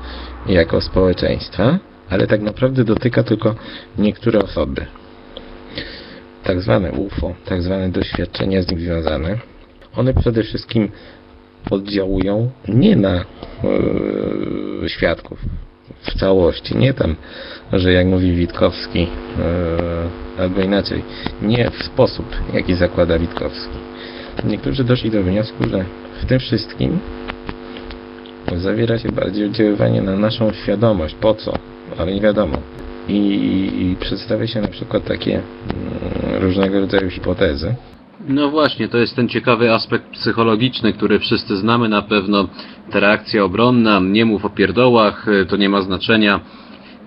jako 0.47 0.81
społeczeństwa, 0.81 1.79
ale 2.09 2.27
tak 2.27 2.41
naprawdę 2.41 2.83
dotyka 2.83 3.23
tylko 3.23 3.55
niektóre 3.97 4.39
osoby. 4.39 4.85
Tak 6.43 6.61
zwane 6.61 6.91
UFO, 6.91 7.33
tak 7.45 7.61
zwane 7.61 7.89
doświadczenia 7.89 8.61
z 8.61 8.71
nim 8.71 8.79
związane, 8.79 9.37
one 9.95 10.13
przede 10.13 10.43
wszystkim 10.43 10.89
oddziałują 11.69 12.49
nie 12.67 12.95
na 12.95 13.15
e, 13.15 13.25
świadków 14.89 15.39
w 16.01 16.19
całości, 16.19 16.77
nie 16.77 16.93
tam, 16.93 17.15
że 17.73 17.93
jak 17.93 18.07
mówi 18.07 18.35
Witkowski, 18.35 19.07
e, 19.07 20.41
albo 20.41 20.61
inaczej, 20.61 21.03
nie 21.41 21.71
w 21.71 21.83
sposób, 21.83 22.25
jaki 22.53 22.75
zakłada 22.75 23.19
Witkowski. 23.19 23.77
Niektórzy 24.43 24.83
doszli 24.83 25.11
do 25.11 25.23
wniosku, 25.23 25.69
że 25.69 25.85
w 26.21 26.25
tym 26.25 26.39
wszystkim 26.39 26.99
Zawiera 28.55 28.99
się 28.99 29.11
bardziej 29.11 29.45
oddziaływanie 29.45 30.01
na 30.01 30.15
naszą 30.15 30.53
świadomość. 30.53 31.15
Po 31.15 31.33
co? 31.33 31.53
Ale 31.99 32.13
nie 32.13 32.21
wiadomo. 32.21 32.57
I, 33.07 33.17
i 33.81 33.95
przedstawia 33.99 34.47
się 34.47 34.61
na 34.61 34.67
przykład 34.67 35.03
takie 35.05 35.33
mm, 35.33 36.43
różnego 36.43 36.79
rodzaju 36.79 37.09
hipotezy. 37.09 37.75
No 38.27 38.49
właśnie, 38.49 38.87
to 38.87 38.97
jest 38.97 39.15
ten 39.15 39.29
ciekawy 39.29 39.73
aspekt 39.73 40.09
psychologiczny, 40.09 40.93
który 40.93 41.19
wszyscy 41.19 41.57
znamy 41.57 41.89
na 41.89 42.01
pewno. 42.01 42.47
Ta 42.91 42.99
reakcja 42.99 43.43
obronna, 43.43 43.99
nie 43.99 44.25
mów 44.25 44.45
o 44.45 44.49
pierdołach, 44.49 45.27
y, 45.27 45.45
to 45.45 45.57
nie 45.57 45.69
ma 45.69 45.81
znaczenia. 45.81 46.39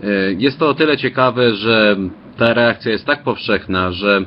Y, 0.05 0.37
Jest 0.39 0.59
to 0.59 0.69
o 0.69 0.75
tyle 0.75 0.97
ciekawe, 0.97 1.55
że 1.55 1.97
ta 2.37 2.55
reakcja 2.55 2.93
jest 2.93 3.07
tak 3.07 3.23
powszechna, 3.23 3.93
że 3.93 4.25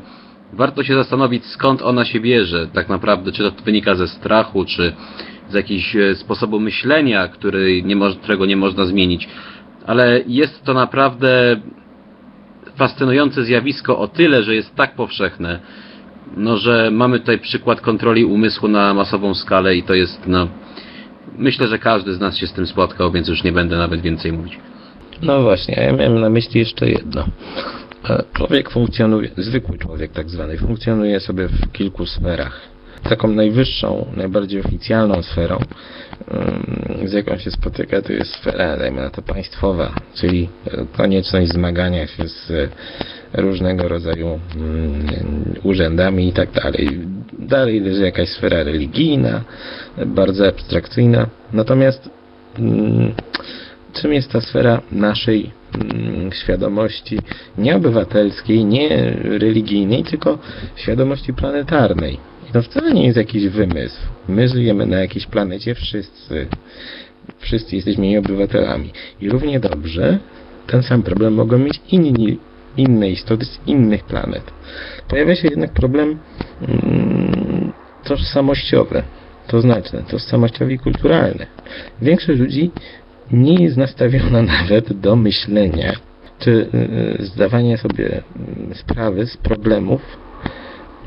warto 0.53 0.83
się 0.83 0.95
zastanowić 0.95 1.45
skąd 1.45 1.81
ona 1.81 2.05
się 2.05 2.19
bierze 2.19 2.67
tak 2.73 2.89
naprawdę, 2.89 3.31
czy 3.31 3.43
to 3.51 3.63
wynika 3.65 3.95
ze 3.95 4.07
strachu, 4.07 4.65
czy 4.65 4.93
z 5.49 5.53
jakiegoś 5.53 5.95
e, 5.95 6.15
sposobu 6.15 6.59
myślenia, 6.59 7.27
który 7.27 7.83
nie 7.83 7.95
którego 8.21 8.45
nie 8.45 8.55
można 8.57 8.85
zmienić. 8.85 9.27
Ale 9.85 10.21
jest 10.27 10.63
to 10.63 10.73
naprawdę 10.73 11.61
fascynujące 12.75 13.43
zjawisko 13.43 13.99
o 13.99 14.07
tyle, 14.07 14.43
że 14.43 14.55
jest 14.55 14.75
tak 14.75 14.95
powszechne, 14.95 15.59
no 16.37 16.57
że 16.57 16.89
mamy 16.91 17.19
tutaj 17.19 17.39
przykład 17.39 17.81
kontroli 17.81 18.25
umysłu 18.25 18.67
na 18.67 18.93
masową 18.93 19.33
skalę 19.33 19.75
i 19.75 19.83
to 19.83 19.93
jest, 19.93 20.27
no, 20.27 20.47
myślę, 21.37 21.67
że 21.67 21.79
każdy 21.79 22.13
z 22.13 22.19
nas 22.19 22.37
się 22.37 22.47
z 22.47 22.53
tym 22.53 22.67
spotkał, 22.67 23.11
więc 23.11 23.27
już 23.27 23.43
nie 23.43 23.51
będę 23.51 23.77
nawet 23.77 24.01
więcej 24.01 24.33
mówić. 24.33 24.59
No 25.21 25.41
właśnie, 25.41 25.75
ja 25.75 25.93
miałem 25.93 26.19
na 26.21 26.29
myśli 26.29 26.59
jeszcze 26.59 26.89
jedno. 26.89 27.25
E, 28.09 28.23
Człowiek 28.33 28.69
funkcjonuje, 28.69 29.29
zwykły 29.37 29.77
człowiek 29.77 30.11
tak 30.11 30.29
zwany, 30.29 30.57
funkcjonuje 30.57 31.19
sobie 31.19 31.47
w 31.47 31.71
kilku 31.71 32.05
sferach. 32.05 32.61
Taką 33.03 33.27
najwyższą, 33.27 34.05
najbardziej 34.17 34.61
oficjalną 34.61 35.23
sferą, 35.23 35.59
z 37.05 37.13
jaką 37.13 37.37
się 37.37 37.51
spotyka, 37.51 38.01
to 38.01 38.13
jest 38.13 38.31
sfera, 38.31 38.77
dajmy 38.77 39.01
na 39.01 39.09
to 39.09 39.21
państwowa, 39.21 39.95
czyli 40.15 40.49
konieczność 40.97 41.51
zmagania 41.51 42.07
się 42.07 42.27
z 42.27 42.51
e, 42.51 42.67
różnego 43.33 43.87
rodzaju 43.87 44.39
mm, 44.55 45.05
urzędami 45.63 46.27
i 46.27 46.33
tak 46.33 46.51
dalej. 46.51 46.99
Dalej 47.39 47.79
leży 47.79 48.01
jakaś 48.01 48.29
sfera 48.29 48.63
religijna, 48.63 49.43
bardzo 50.05 50.47
abstrakcyjna. 50.47 51.27
Natomiast 51.53 52.09
mm, 52.59 53.13
czym 53.93 54.13
jest 54.13 54.31
ta 54.31 54.41
sfera 54.41 54.81
naszej 54.91 55.51
mm, 55.75 56.31
świadomości 56.31 57.19
nie 57.57 57.75
obywatelskiej, 57.75 58.65
nie 58.65 59.11
religijnej, 59.23 60.03
tylko 60.03 60.37
świadomości 60.75 61.33
planetarnej. 61.33 62.32
To 62.53 62.61
wcale 62.61 62.93
nie 62.93 63.05
jest 63.05 63.17
jakiś 63.17 63.47
wymysł. 63.47 63.97
My 64.27 64.47
żyjemy 64.47 64.85
na 64.85 64.99
jakiejś 64.99 65.25
planecie 65.25 65.75
wszyscy. 65.75 66.47
Wszyscy 67.39 67.75
jesteśmy 67.75 68.05
jej 68.05 68.17
obywatelami. 68.17 68.91
I 69.21 69.29
równie 69.29 69.59
dobrze 69.59 70.19
ten 70.67 70.83
sam 70.83 71.03
problem 71.03 71.33
mogą 71.33 71.57
mieć 71.57 71.81
inni, 71.91 72.39
inne 72.77 73.09
istoty 73.09 73.45
z 73.45 73.59
innych 73.67 74.03
planet. 74.03 74.43
Pojawia 75.07 75.35
się 75.35 75.47
jednak 75.47 75.73
problem 75.73 76.19
mm, 76.61 77.71
tożsamościowy. 78.03 79.03
To 79.47 79.61
znaczy 79.61 80.03
tożsamościowy 80.07 80.73
i 80.73 80.79
kulturalny. 80.79 81.47
Większość 82.01 82.39
ludzi 82.39 82.71
nie 83.31 83.63
jest 83.63 83.77
nastawiona 83.77 84.41
nawet 84.61 84.93
do 84.93 85.15
myślenia, 85.15 85.93
czy 86.39 86.67
y, 87.19 87.25
zdawania 87.25 87.77
sobie 87.77 88.23
y, 88.71 88.75
sprawy 88.75 89.25
z 89.25 89.37
problemów, 89.37 90.01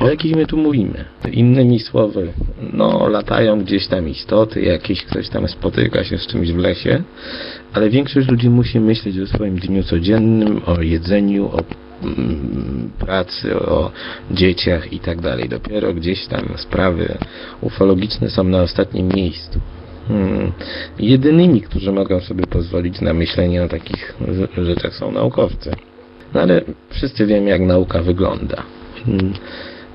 o 0.00 0.08
jakich 0.08 0.36
my 0.36 0.46
tu 0.46 0.56
mówimy. 0.56 1.04
Innymi 1.32 1.80
słowy, 1.80 2.32
no 2.72 3.08
latają 3.08 3.60
gdzieś 3.60 3.86
tam 3.86 4.08
istoty, 4.08 4.60
jakieś 4.60 5.04
ktoś 5.04 5.28
tam 5.28 5.48
spotyka 5.48 6.04
się 6.04 6.18
z 6.18 6.26
czymś 6.26 6.52
w 6.52 6.58
lesie, 6.58 7.02
ale 7.72 7.90
większość 7.90 8.28
ludzi 8.28 8.50
musi 8.50 8.80
myśleć 8.80 9.18
o 9.18 9.26
swoim 9.26 9.58
dniu 9.58 9.82
codziennym, 9.82 10.60
o 10.66 10.82
jedzeniu, 10.82 11.46
o 11.46 11.60
mm, 12.02 12.90
pracy, 12.98 13.60
o 13.60 13.90
dzieciach 14.30 14.92
i 14.92 15.00
tak 15.00 15.20
dalej. 15.20 15.48
Dopiero 15.48 15.94
gdzieś 15.94 16.26
tam 16.26 16.42
sprawy 16.56 17.18
ufologiczne 17.60 18.30
są 18.30 18.44
na 18.44 18.62
ostatnim 18.62 19.08
miejscu. 19.08 19.60
Hmm. 20.08 20.52
Jedynymi, 20.98 21.60
którzy 21.60 21.92
mogą 21.92 22.20
sobie 22.20 22.46
pozwolić 22.46 23.00
na 23.00 23.12
myślenie 23.12 23.64
o 23.64 23.68
takich 23.68 24.14
rzeczach 24.56 24.94
są 24.94 25.12
naukowcy. 25.12 25.70
No 26.34 26.40
ale 26.40 26.60
wszyscy 26.90 27.26
wiemy, 27.26 27.50
jak 27.50 27.60
nauka 27.60 28.02
wygląda. 28.02 28.62
Hmm. 29.06 29.32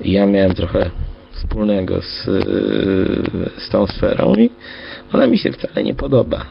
Ja 0.00 0.26
miałem 0.26 0.54
trochę 0.54 0.90
wspólnego 1.32 2.02
z, 2.02 2.24
z 3.58 3.68
tą 3.70 3.86
sferą 3.86 4.34
i 4.34 4.50
ona 5.12 5.26
mi 5.26 5.38
się 5.38 5.52
wcale 5.52 5.84
nie 5.84 5.94
podoba. 5.94 6.46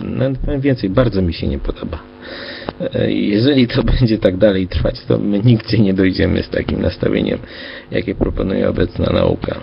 Nawet 0.00 0.38
powiem 0.38 0.60
więcej, 0.60 0.90
bardzo 0.90 1.22
mi 1.22 1.34
się 1.34 1.48
nie 1.48 1.58
podoba. 1.58 1.98
Jeżeli 3.08 3.68
to 3.68 3.82
będzie 4.00 4.18
tak 4.18 4.36
dalej 4.36 4.68
trwać, 4.68 5.00
to 5.08 5.18
my 5.18 5.38
nigdzie 5.38 5.78
nie 5.78 5.94
dojdziemy 5.94 6.42
z 6.42 6.48
takim 6.48 6.82
nastawieniem, 6.82 7.38
jakie 7.90 8.14
proponuje 8.14 8.68
obecna 8.68 9.12
nauka. 9.12 9.60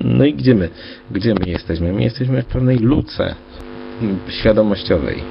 No 0.00 0.24
i 0.24 0.34
gdzie 0.34 0.54
my? 0.54 0.68
Gdzie 1.10 1.34
my 1.34 1.50
jesteśmy? 1.50 1.92
My 1.92 2.02
jesteśmy 2.02 2.42
w 2.42 2.46
pewnej 2.46 2.78
luce 2.78 3.34
świadomościowej. 4.28 5.22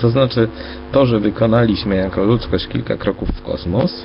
To 0.00 0.10
znaczy, 0.10 0.48
to, 0.92 1.06
że 1.06 1.20
wykonaliśmy 1.20 1.96
jako 1.96 2.24
ludzkość 2.24 2.68
kilka 2.68 2.96
kroków 2.96 3.28
w 3.28 3.42
kosmos, 3.42 4.04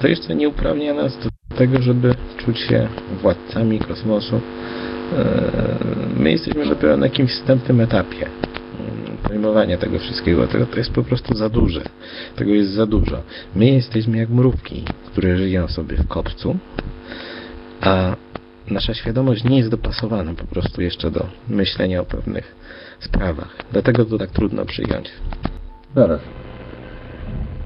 to 0.00 0.08
jeszcze 0.08 0.34
nie 0.34 0.48
uprawnia 0.48 0.94
nas 0.94 1.18
do 1.18 1.56
tego, 1.56 1.82
żeby 1.82 2.14
czuć 2.36 2.58
się 2.58 2.88
władcami 3.22 3.78
kosmosu. 3.78 4.36
E, 4.36 5.76
My 6.16 6.30
jesteśmy 6.30 6.66
dopiero 6.66 6.96
na 6.96 7.06
jakimś 7.06 7.30
wstępnym 7.30 7.80
etapie 7.80 8.26
mm, 8.26 9.16
pojmowania 9.22 9.78
tego 9.78 9.98
wszystkiego. 9.98 10.46
Tego 10.46 10.66
to 10.66 10.78
jest 10.78 10.90
po 10.90 11.02
prostu 11.02 11.36
za 11.36 11.48
duże. 11.48 11.82
Tego 12.36 12.50
jest 12.50 12.70
za 12.70 12.86
dużo. 12.86 13.22
My 13.54 13.66
jesteśmy 13.66 14.18
jak 14.18 14.28
mrówki, 14.28 14.84
które 15.06 15.36
żyją 15.36 15.68
sobie 15.68 15.96
w 15.96 16.08
kopcu, 16.08 16.56
a 17.80 18.16
nasza 18.70 18.94
świadomość 18.94 19.44
nie 19.44 19.58
jest 19.58 19.70
dopasowana 19.70 20.34
po 20.34 20.44
prostu 20.44 20.82
jeszcze 20.82 21.10
do 21.10 21.26
myślenia 21.48 22.00
o 22.00 22.04
pewnych 22.04 22.54
sprawach. 23.00 23.56
Dlatego 23.72 24.04
to 24.04 24.18
tak 24.18 24.30
trudno 24.30 24.64
przyjąć. 24.64 25.10
Zaraz. 25.94 26.20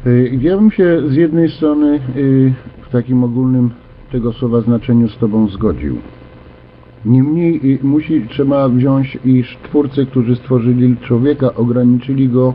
Y, 0.06 0.38
Ja 0.42 0.56
bym 0.56 0.70
się 0.70 1.02
z 1.08 1.14
jednej 1.14 1.50
strony 1.50 2.00
y, 2.16 2.52
w 2.82 2.88
takim 2.92 3.24
ogólnym 3.24 3.70
tego 4.12 4.32
słowa 4.32 4.60
znaczeniu 4.60 5.08
z 5.08 5.18
Tobą 5.18 5.48
zgodził. 5.48 5.96
Niemniej 7.04 7.74
y, 7.74 7.78
musi, 7.82 8.26
trzeba 8.28 8.68
wziąć, 8.68 9.18
iż 9.24 9.58
twórcy, 9.62 10.06
którzy 10.06 10.36
stworzyli 10.36 10.96
człowieka, 10.96 11.54
ograniczyli 11.54 12.28
go 12.28 12.54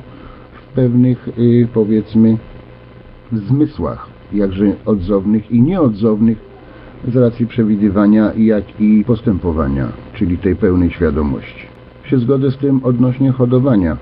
w 0.54 0.74
pewnych, 0.76 1.30
powiedzmy, 1.74 2.38
zmysłach, 3.34 4.08
jakże 4.34 4.76
odzownych 4.86 5.52
i 5.52 5.62
nieodzownych 5.62 6.38
z 7.08 7.16
racji 7.16 7.48
przewidywania, 7.48 8.34
jak 8.38 8.82
i 8.82 9.04
postępowania, 9.08 9.88
czyli 10.14 10.38
tej 10.38 10.56
pełnej 10.56 10.92
świadomości. 10.92 11.66
Się 12.04 12.20
zgodzę 12.20 12.52
z 12.52 12.58
tym 12.58 12.80
odnośnie 12.84 13.32
hodowania 13.32 13.98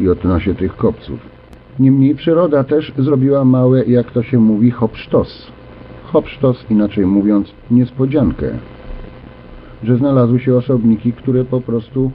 i 0.00 0.08
odnośnie 0.08 0.54
tych 0.54 0.76
kopców. 0.76 1.35
Niemniej 1.78 2.14
przyroda 2.14 2.64
też 2.64 2.92
zrobiła 2.98 3.44
małe, 3.44 3.84
jak 3.84 4.10
to 4.10 4.22
się 4.22 4.38
mówi, 4.38 4.70
hopsztos. 4.70 5.52
Hopsztos, 6.04 6.66
inaczej 6.70 7.06
mówiąc, 7.06 7.52
niespodziankę. 7.70 8.50
Że 9.84 9.96
znalazły 9.96 10.40
się 10.40 10.56
osobniki, 10.56 11.12
które 11.12 11.44
po 11.44 11.60
prostu 11.60 12.10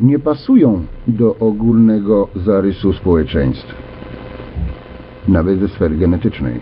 nie 0.00 0.18
pasują 0.18 0.82
do 1.06 1.36
ogólnego 1.36 2.28
zarysu 2.36 2.92
społeczeństw. 2.92 3.74
Nawet 5.28 5.60
ze 5.60 5.68
sfery 5.68 5.96
genetycznej. 5.96 6.60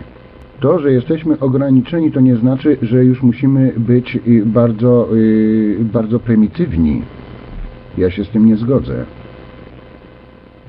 To, 0.59 0.79
że 0.79 0.91
jesteśmy 0.91 1.39
ograniczeni, 1.39 2.11
to 2.11 2.19
nie 2.19 2.35
znaczy, 2.35 2.77
że 2.81 3.05
już 3.05 3.23
musimy 3.23 3.73
być 3.77 4.19
y, 4.27 4.45
bardzo, 4.45 5.07
y, 5.15 5.77
bardzo 5.93 6.19
prymitywni. 6.19 7.01
Ja 7.97 8.11
się 8.11 8.23
z 8.25 8.29
tym 8.29 8.45
nie 8.45 8.57
zgodzę. 8.57 9.05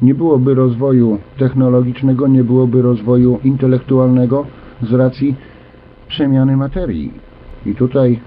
Nie 0.02 0.14
byłoby 0.14 0.54
rozwoju 0.54 1.18
technologicznego, 1.38 2.28
nie 2.28 2.44
byłoby 2.44 2.82
rozwoju 2.82 3.38
intelektualnego 3.44 4.46
z 4.82 4.92
racji 4.92 5.34
przemiany 6.08 6.56
materii. 6.56 7.12
I 7.66 7.74
tutaj 7.74 8.20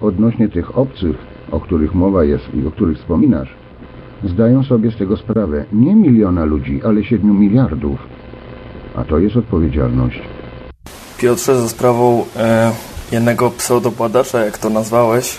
odnośnie 0.00 0.48
tych 0.48 0.78
obcych, 0.78 1.16
o 1.50 1.60
których 1.60 1.94
mowa 1.94 2.24
jest 2.24 2.54
i 2.54 2.66
o 2.66 2.70
których 2.70 2.98
wspominasz, 2.98 3.54
zdają 4.24 4.62
sobie 4.62 4.90
z 4.90 4.96
tego 4.96 5.16
sprawę 5.16 5.64
nie 5.72 5.96
miliona 5.96 6.44
ludzi, 6.44 6.80
ale 6.84 7.04
siedmiu 7.04 7.34
miliardów. 7.34 7.98
A 8.94 9.04
to 9.04 9.18
jest 9.18 9.36
odpowiedzialność. 9.36 10.22
Piotrze, 11.18 11.60
za 11.60 11.68
sprawą 11.68 12.24
e, 12.36 12.72
jednego 13.12 13.50
pseudobadacza, 13.50 14.44
jak 14.44 14.58
to 14.58 14.70
nazwałeś, 14.70 15.38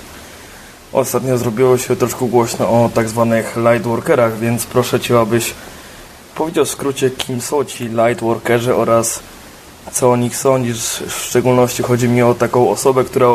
ostatnio 0.95 1.37
zrobiło 1.37 1.77
się 1.77 1.95
troszkę 1.95 2.25
głośno 2.25 2.69
o 2.69 2.89
tak 2.93 3.09
zwanych 3.09 3.57
lightworkerach, 3.57 4.39
więc 4.39 4.65
proszę 4.65 4.99
Cię, 4.99 5.19
abyś 5.19 5.53
powiedział 6.35 6.65
w 6.65 6.69
skrócie, 6.69 7.09
kim 7.09 7.41
są 7.41 7.65
ci 7.65 7.87
lightworkerzy 7.87 8.75
oraz 8.75 9.19
co 9.91 10.11
o 10.11 10.15
nich 10.15 10.37
sądzisz. 10.37 11.03
W 11.07 11.23
szczególności 11.23 11.83
chodzi 11.83 12.09
mi 12.09 12.21
o 12.21 12.33
taką 12.33 12.69
osobę, 12.69 13.03
która 13.03 13.27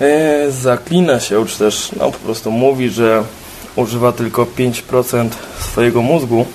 e, 0.00 0.50
zaklina 0.50 1.20
się, 1.20 1.46
czy 1.46 1.58
też 1.58 1.92
no, 1.96 2.10
po 2.10 2.18
prostu 2.18 2.50
mówi, 2.50 2.90
że 2.90 3.24
używa 3.76 4.12
tylko 4.12 4.44
5% 4.44 5.28
swojego 5.60 6.02
mózgu, 6.02 6.46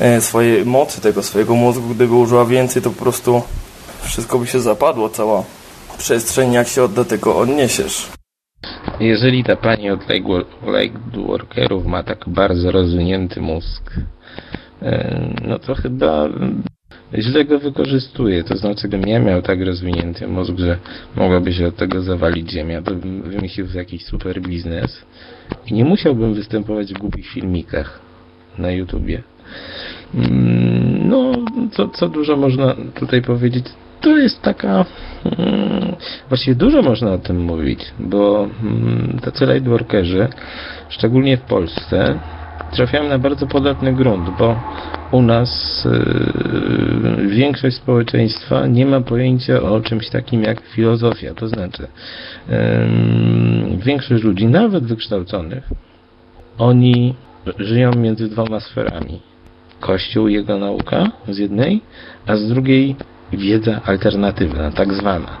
e, 0.00 0.20
swojej 0.20 0.64
mocy 0.66 1.00
tego 1.00 1.22
swojego 1.22 1.54
mózgu. 1.54 1.88
Gdyby 1.94 2.14
użyła 2.14 2.44
więcej, 2.44 2.82
to 2.82 2.90
po 2.90 3.02
prostu 3.02 3.42
wszystko 4.02 4.38
by 4.38 4.46
się 4.46 4.60
zapadło, 4.60 5.08
cała 5.08 5.42
przestrzeń, 5.98 6.52
jak 6.52 6.68
się 6.68 6.88
do 6.88 7.04
tego 7.04 7.36
odniesiesz. 7.36 8.15
Jeżeli 9.00 9.44
ta 9.44 9.56
pani 9.56 9.90
od 9.90 10.00
Lightworkerów 10.62 11.86
ma 11.86 12.02
tak 12.02 12.24
bardzo 12.28 12.70
rozwinięty 12.70 13.40
mózg, 13.40 13.94
e, 14.82 15.34
no 15.48 15.58
to 15.58 15.74
chyba 15.74 16.28
źle 17.14 17.44
go 17.44 17.58
wykorzystuje. 17.58 18.44
To 18.44 18.56
znaczy, 18.56 18.88
gdybym 18.88 19.08
ja 19.08 19.18
miał 19.18 19.42
tak 19.42 19.60
rozwinięty 19.60 20.28
mózg, 20.28 20.52
że 20.58 20.78
mogłaby 21.16 21.52
się 21.52 21.66
od 21.66 21.76
tego 21.76 22.02
zawalić 22.02 22.50
ziemia, 22.50 22.82
to 22.82 22.94
bym 22.94 23.22
wymyślił 23.22 23.66
jakiś 23.74 24.04
super 24.04 24.40
biznes 24.40 25.06
i 25.66 25.74
nie 25.74 25.84
musiałbym 25.84 26.34
występować 26.34 26.94
w 26.94 26.98
głupich 26.98 27.26
filmikach 27.26 28.00
na 28.58 28.70
YouTubie. 28.70 29.22
Mm, 30.14 31.08
no, 31.08 31.32
co, 31.72 31.88
co 31.88 32.08
dużo 32.08 32.36
można 32.36 32.76
tutaj 32.94 33.22
powiedzieć 33.22 33.64
to 34.00 34.18
jest 34.18 34.42
taka... 34.42 34.84
Hmm, 35.22 35.96
właściwie 36.28 36.54
dużo 36.54 36.82
można 36.82 37.12
o 37.12 37.18
tym 37.18 37.44
mówić, 37.44 37.80
bo 37.98 38.48
hmm, 38.60 39.18
tacy 39.22 39.46
lightworkerzy, 39.46 40.28
szczególnie 40.88 41.36
w 41.36 41.40
Polsce, 41.40 42.18
trafiają 42.72 43.08
na 43.08 43.18
bardzo 43.18 43.46
podatny 43.46 43.92
grunt, 43.92 44.30
bo 44.38 44.56
u 45.10 45.22
nas 45.22 45.84
yy, 47.18 47.28
większość 47.28 47.76
społeczeństwa 47.76 48.66
nie 48.66 48.86
ma 48.86 49.00
pojęcia 49.00 49.62
o 49.62 49.80
czymś 49.80 50.10
takim 50.10 50.42
jak 50.42 50.60
filozofia. 50.60 51.34
To 51.34 51.48
znaczy, 51.48 51.86
yy, 52.48 52.56
większość 53.76 54.24
ludzi, 54.24 54.46
nawet 54.46 54.84
wykształconych, 54.84 55.68
oni 56.58 57.14
żyją 57.58 57.90
między 57.90 58.28
dwoma 58.28 58.60
sferami. 58.60 59.20
Kościół 59.80 60.28
i 60.28 60.34
jego 60.34 60.58
nauka 60.58 61.10
z 61.28 61.38
jednej, 61.38 61.80
a 62.26 62.36
z 62.36 62.48
drugiej 62.48 62.96
wiedza 63.32 63.80
alternatywna, 63.84 64.70
tak 64.70 64.92
zwana. 64.92 65.36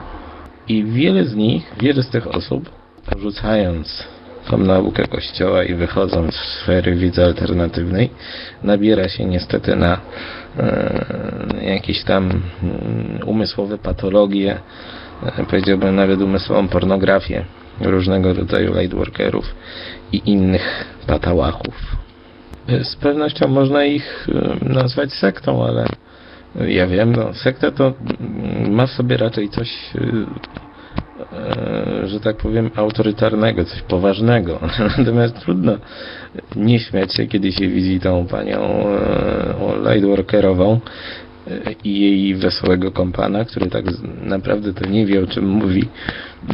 I 0.68 0.84
wiele 0.84 1.24
z 1.24 1.34
nich, 1.34 1.72
wiele 1.80 2.02
z 2.02 2.08
tych 2.08 2.26
osób, 2.26 2.70
rzucając 3.18 4.04
tą 4.50 4.58
naukę 4.58 5.06
Kościoła 5.06 5.64
i 5.64 5.74
wychodząc 5.74 6.34
w 6.34 6.44
sfery 6.44 6.94
wiedzy 6.94 7.24
alternatywnej, 7.24 8.10
nabiera 8.62 9.08
się 9.08 9.24
niestety 9.24 9.76
na 9.76 10.00
e, 10.58 11.64
jakieś 11.64 12.04
tam 12.04 12.24
mm, 12.24 13.20
umysłowe 13.26 13.78
patologie, 13.78 14.58
e, 15.38 15.44
powiedziałbym 15.44 15.96
nawet 15.96 16.20
umysłową 16.20 16.68
pornografię 16.68 17.44
różnego 17.80 18.34
rodzaju 18.34 18.74
lightworkerów 18.74 19.54
i 20.12 20.22
innych 20.24 20.84
patałachów. 21.06 21.96
E, 22.68 22.84
z 22.84 22.96
pewnością 22.96 23.48
można 23.48 23.84
ich 23.84 24.28
nazwać 24.62 25.12
sektą, 25.12 25.66
ale 25.66 25.86
ja 26.64 26.86
wiem, 26.86 27.16
no, 27.16 27.34
sekta 27.34 27.70
to 27.70 27.92
ma 28.70 28.86
w 28.86 28.90
sobie 28.90 29.16
raczej 29.16 29.48
coś, 29.48 29.68
e, 31.32 32.06
że 32.06 32.20
tak 32.20 32.36
powiem, 32.36 32.70
autorytarnego, 32.76 33.64
coś 33.64 33.82
poważnego. 33.82 34.60
Natomiast 34.98 35.40
trudno 35.40 35.78
nie 36.56 36.80
śmiać 36.80 37.14
się, 37.14 37.26
kiedy 37.26 37.52
się 37.52 37.68
widzi 37.68 38.00
tą 38.00 38.26
panią 38.26 38.58
e, 38.60 39.90
lightworkerową 39.90 40.80
i 41.84 42.00
jej 42.00 42.34
wesołego 42.34 42.92
kompana, 42.92 43.44
który 43.44 43.70
tak 43.70 43.84
naprawdę 44.22 44.74
to 44.74 44.86
nie 44.86 45.06
wie 45.06 45.24
o 45.24 45.26
czym 45.26 45.48
mówi. 45.48 45.88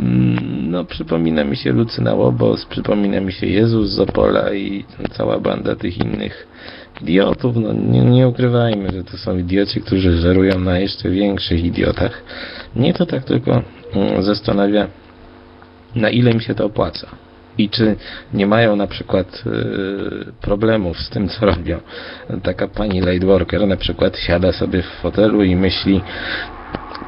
Mm, 0.01 0.71
no, 0.71 0.85
przypomina 0.85 1.45
mi 1.45 1.57
się 1.57 1.73
Lucyna 1.73 2.15
Łobos, 2.15 2.67
przypomina 2.67 3.21
mi 3.21 3.33
się 3.33 3.47
Jezus 3.47 3.91
z 3.91 4.01
Opola 4.01 4.55
i 4.55 4.85
cała 5.13 5.41
banda 5.41 5.77
tych 5.77 5.99
innych 5.99 6.47
idiotów, 7.01 7.57
no 7.57 7.73
nie, 7.73 8.01
nie 8.01 8.29
ukrywajmy, 8.29 8.93
że 8.93 9.05
to 9.05 9.17
są 9.17 9.39
idioci, 9.39 9.81
którzy 9.81 10.17
żerują 10.17 10.59
na 10.59 10.79
jeszcze 10.79 11.11
większych 11.11 11.65
idiotach. 11.65 12.23
Mnie 12.77 12.95
to 12.95 13.07
tak 13.07 13.25
tylko 13.25 13.63
mm, 13.95 14.23
zastanawia, 14.23 14.87
na 15.95 16.11
ile 16.11 16.35
mi 16.35 16.43
się 16.43 16.55
to 16.55 16.65
opłaca. 16.65 17.09
I 17.59 17.69
czy 17.69 17.97
nie 18.35 18.47
mają 18.47 18.77
na 18.77 18.87
przykład 18.87 19.43
y, 19.47 20.33
problemów 20.41 20.99
z 21.01 21.11
tym, 21.11 21.29
co 21.29 21.47
robią. 21.47 21.81
Taka 22.43 22.69
pani 22.69 23.01
Lightworker 23.01 23.67
na 23.67 23.77
przykład 23.77 24.19
siada 24.19 24.53
sobie 24.53 24.83
w 24.83 24.87
fotelu 24.87 25.43
i 25.43 25.57
myśli, 25.57 26.01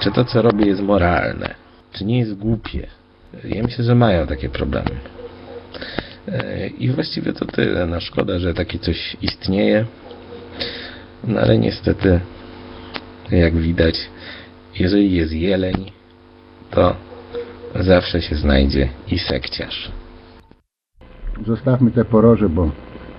czy 0.01 0.11
to, 0.13 0.25
co 0.25 0.43
robi 0.43 0.67
jest 0.67 0.83
moralne, 0.83 1.55
czy 1.93 2.05
nie 2.05 2.19
jest 2.19 2.35
głupie. 2.35 2.87
Ja 3.45 3.63
myślę, 3.63 3.85
że 3.85 3.95
mają 3.95 4.27
takie 4.27 4.49
problemy. 4.49 4.91
E, 6.29 6.67
I 6.67 6.91
właściwie 6.91 7.33
to 7.33 7.45
tyle. 7.45 7.87
No 7.87 8.01
szkoda, 8.01 8.39
że 8.39 8.55
takie 8.55 8.79
coś 8.79 9.17
istnieje. 9.23 9.85
No 11.25 11.41
ale 11.41 11.59
niestety, 11.59 12.21
jak 13.31 13.57
widać, 13.57 13.95
jeżeli 14.79 15.13
jest 15.13 15.33
jeleń, 15.33 15.91
to 16.71 16.97
zawsze 17.81 18.23
się 18.23 18.37
znajdzie 18.37 18.89
i 19.09 19.19
sekciarz. 19.19 19.93
Zostawmy 21.47 21.91
te 21.91 22.05
poroże, 22.05 22.49
bo 22.49 22.71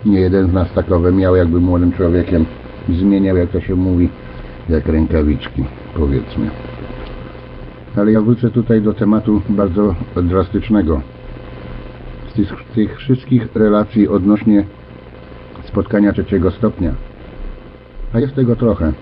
nie 0.05 0.19
jeden 0.19 0.49
z 0.49 0.53
nas 0.53 0.73
takowe 0.73 1.11
miał, 1.11 1.35
jakby 1.35 1.59
młodym 1.59 1.91
człowiekiem 1.91 2.45
zmieniał, 2.89 3.37
jak 3.37 3.51
to 3.51 3.61
się 3.61 3.75
mówi, 3.75 4.09
jak 4.69 4.87
rękawiczki, 4.87 5.63
powiedzmy. 5.95 6.49
Ale 7.95 8.11
ja 8.11 8.21
wrócę 8.21 8.51
tutaj 8.51 8.81
do 8.81 8.93
tematu 8.93 9.41
bardzo 9.49 9.95
drastycznego 10.23 11.01
tych, 12.35 12.53
tych 12.75 12.97
wszystkich 12.97 13.55
relacji 13.55 14.07
odnośnie 14.07 14.65
spotkania 15.63 16.13
trzeciego 16.13 16.51
stopnia. 16.51 16.93
A 18.13 18.19
jest 18.19 18.35
tego 18.35 18.55
trochę. 18.55 18.93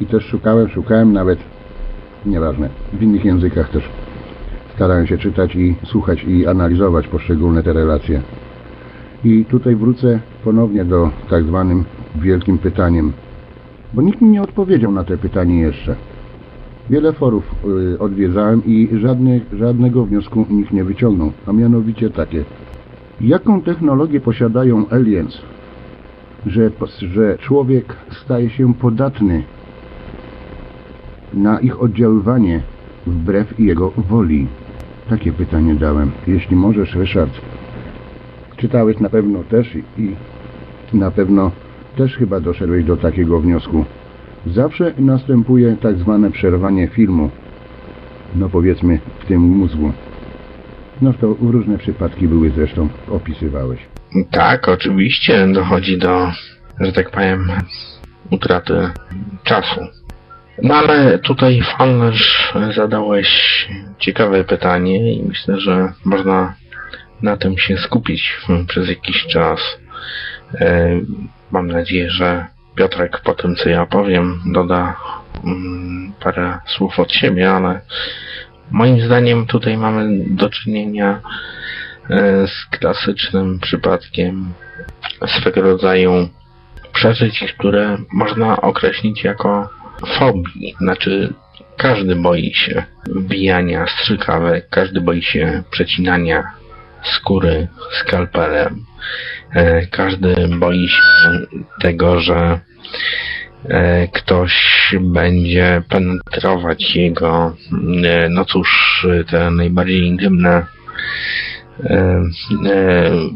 I 0.00 0.06
też 0.06 0.24
szukałem, 0.24 0.68
szukałem 0.68 1.12
nawet, 1.12 1.38
nieważne, 2.26 2.68
w 2.92 3.02
innych 3.02 3.24
językach 3.24 3.70
też 3.70 3.88
starałem 4.74 5.06
się 5.06 5.18
czytać 5.18 5.56
i 5.56 5.74
słuchać 5.84 6.24
i 6.24 6.46
analizować 6.46 7.08
poszczególne 7.08 7.62
te 7.62 7.72
relacje. 7.72 8.22
I 9.24 9.44
tutaj 9.44 9.76
wrócę 9.76 10.20
ponownie 10.44 10.84
do 10.84 11.10
tak 11.30 11.44
zwanym 11.44 11.84
wielkim 12.16 12.58
pytaniem, 12.58 13.12
bo 13.94 14.02
nikt 14.02 14.20
mi 14.20 14.28
nie 14.28 14.42
odpowiedział 14.42 14.92
na 14.92 15.04
te 15.04 15.18
pytanie 15.18 15.60
jeszcze. 15.60 15.94
Wiele 16.90 17.12
forów 17.12 17.54
y, 17.94 17.98
odwiedzałem 17.98 18.62
i 18.66 18.88
żadnego 19.52 20.04
wniosku 20.04 20.46
nikt 20.50 20.72
nie 20.72 20.84
wyciągnął, 20.84 21.32
a 21.46 21.52
mianowicie 21.52 22.10
takie. 22.10 22.44
Jaką 23.20 23.60
technologię 23.60 24.20
posiadają 24.20 24.88
aliens, 24.90 25.38
że, 26.46 26.70
że 27.00 27.38
człowiek 27.38 27.96
staje 28.24 28.50
się 28.50 28.74
podatny 28.74 29.42
na 31.34 31.60
ich 31.60 31.82
oddziaływanie 31.82 32.62
wbrew 33.06 33.60
jego 33.60 33.90
woli? 33.90 34.46
Takie 35.10 35.32
pytanie 35.32 35.74
dałem. 35.74 36.10
Jeśli 36.26 36.56
możesz, 36.56 36.94
Ryszard, 36.94 37.32
czytałeś 38.56 39.00
na 39.00 39.08
pewno 39.08 39.42
też 39.42 39.76
i 39.98 40.14
na 40.92 41.10
pewno 41.10 41.50
też 41.96 42.16
chyba 42.16 42.40
doszedłeś 42.40 42.84
do 42.84 42.96
takiego 42.96 43.40
wniosku. 43.40 43.84
Zawsze 44.54 44.92
następuje 44.98 45.76
tak 45.76 45.98
zwane 45.98 46.30
przerwanie 46.30 46.88
filmu, 46.88 47.30
no 48.34 48.48
powiedzmy 48.48 49.00
w 49.20 49.26
tym 49.26 49.40
mózgu. 49.40 49.92
No 51.02 51.12
to 51.12 51.36
różne 51.40 51.78
przypadki 51.78 52.28
były 52.28 52.50
zresztą, 52.50 52.88
opisywałeś. 53.10 53.80
Tak, 54.30 54.68
oczywiście 54.68 55.46
dochodzi 55.52 55.98
do, 55.98 56.32
że 56.80 56.92
tak 56.92 57.10
powiem, 57.10 57.48
utraty 58.30 58.90
czasu. 59.44 59.80
No 60.62 60.74
ale 60.74 61.18
tutaj 61.18 61.62
Fallerz 61.78 62.52
zadałeś 62.76 63.28
ciekawe 63.98 64.44
pytanie 64.44 65.14
i 65.14 65.22
myślę, 65.22 65.60
że 65.60 65.92
można 66.04 66.54
na 67.22 67.36
tym 67.36 67.58
się 67.58 67.76
skupić 67.76 68.36
przez 68.68 68.88
jakiś 68.88 69.26
czas. 69.26 69.60
E, 70.54 71.00
mam 71.50 71.66
nadzieję, 71.66 72.10
że 72.10 72.46
Piotrek 72.78 73.20
po 73.20 73.34
tym, 73.34 73.56
co 73.56 73.68
ja 73.68 73.86
powiem, 73.86 74.40
doda 74.46 74.96
mm, 75.44 76.12
parę 76.20 76.58
słów 76.66 76.98
od 76.98 77.12
siebie, 77.12 77.50
ale 77.50 77.80
moim 78.70 79.00
zdaniem 79.00 79.46
tutaj 79.46 79.76
mamy 79.76 80.24
do 80.26 80.50
czynienia 80.50 81.20
e, 82.10 82.46
z 82.46 82.78
klasycznym 82.78 83.58
przypadkiem 83.60 84.52
swego 85.26 85.62
rodzaju 85.62 86.28
przeżyć, 86.92 87.54
które 87.58 87.98
można 88.12 88.60
określić 88.60 89.24
jako 89.24 89.68
fobii. 90.18 90.74
Znaczy, 90.80 91.34
każdy 91.76 92.16
boi 92.16 92.54
się 92.54 92.84
wbijania 93.06 93.86
strzykawek, 93.86 94.68
każdy 94.68 95.00
boi 95.00 95.22
się 95.22 95.62
przecinania 95.70 96.44
skóry 97.02 97.68
skalpelem. 98.00 98.87
E, 99.54 99.86
każdy 99.86 100.48
boi 100.48 100.88
się 100.88 101.00
tego, 101.80 102.20
że 102.20 102.60
e, 103.68 104.08
ktoś 104.08 104.54
będzie 105.00 105.82
penetrować 105.88 106.96
jego, 106.96 107.56
e, 108.04 108.28
no 108.28 108.44
cóż, 108.44 109.06
te 109.30 109.50
najbardziej 109.50 110.06
intymne 110.06 110.66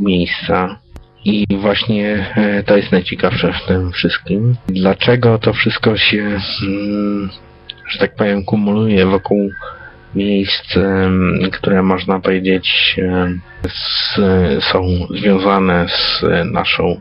miejsca. 0.00 0.78
I 1.24 1.46
właśnie 1.60 2.34
to 2.66 2.76
jest 2.76 2.92
najciekawsze 2.92 3.52
w 3.52 3.66
tym 3.66 3.92
wszystkim. 3.92 4.56
Dlaczego 4.66 5.38
to 5.38 5.52
wszystko 5.52 5.96
się, 5.96 6.38
mm, 6.62 7.30
że 7.88 7.98
tak 7.98 8.14
powiem, 8.14 8.44
kumuluje 8.44 9.06
wokół 9.06 9.50
miejsc, 10.14 10.78
które 11.52 11.82
można 11.82 12.20
powiedzieć 12.20 12.96
z, 13.68 14.18
są 14.64 14.82
związane 15.10 15.86
z 15.88 16.22
naszą, 16.52 17.00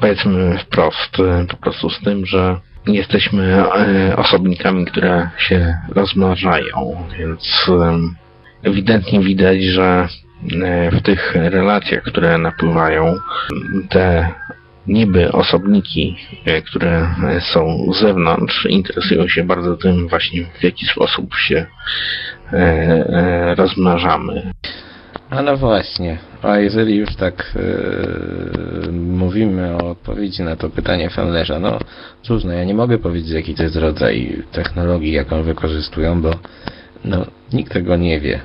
powiedzmy 0.00 0.58
wprost, 0.58 1.20
e, 1.20 1.46
po 1.50 1.56
prostu 1.56 1.90
z 1.90 2.00
tym, 2.00 2.26
że 2.26 2.56
jesteśmy 2.86 3.64
e, 3.64 4.16
osobnikami, 4.16 4.86
które 4.86 5.30
się 5.38 5.76
rozmnażają, 5.88 7.04
więc 7.18 7.70
ewidentnie 8.62 9.20
widać, 9.20 9.62
że 9.62 10.08
e, 10.62 10.90
w 10.90 11.02
tych 11.02 11.34
relacjach, 11.34 12.02
które 12.02 12.38
napływają, 12.38 13.14
te 13.90 14.28
niby 14.86 15.32
osobniki, 15.32 16.16
które 16.66 17.14
są 17.40 17.92
z 17.92 18.00
zewnątrz, 18.00 18.66
interesują 18.68 19.28
się 19.28 19.44
bardzo 19.44 19.76
tym 19.76 20.08
właśnie, 20.08 20.44
w 20.60 20.64
jaki 20.64 20.86
sposób 20.86 21.34
się 21.34 21.66
rozmnażamy. 23.56 24.52
A 25.30 25.42
no 25.42 25.56
właśnie, 25.56 26.18
a 26.42 26.58
jeżeli 26.58 26.96
już 26.96 27.16
tak 27.16 27.54
e, 27.56 28.92
mówimy 28.92 29.76
o 29.76 29.90
odpowiedzi 29.90 30.42
na 30.42 30.56
to 30.56 30.70
pytanie 30.70 31.10
Fenlerza, 31.10 31.60
no 31.60 31.78
cóż, 32.22 32.44
no 32.44 32.52
ja 32.52 32.64
nie 32.64 32.74
mogę 32.74 32.98
powiedzieć 32.98 33.30
jaki 33.30 33.54
to 33.54 33.62
jest 33.62 33.76
rodzaj 33.76 34.42
technologii, 34.52 35.12
jaką 35.12 35.42
wykorzystują, 35.42 36.22
bo 36.22 36.30
no 37.04 37.26
nikt 37.52 37.72
tego 37.72 37.96
nie 37.96 38.20
wie. 38.20 38.40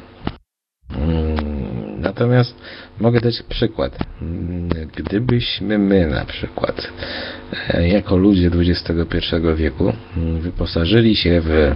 Mm, 0.97 1.63
Natomiast 2.01 2.55
mogę 2.99 3.19
dać 3.19 3.43
przykład. 3.49 3.97
Mm, 4.21 4.69
Gdybyśmy 4.95 5.77
my 5.77 6.07
na 6.07 6.25
przykład 6.25 6.87
e, 7.69 7.87
jako 7.87 8.17
ludzie 8.17 8.47
XXI 8.47 9.35
wieku 9.55 9.93
mm, 10.17 10.39
wyposażyli 10.39 11.15
się 11.15 11.41
w 11.41 11.75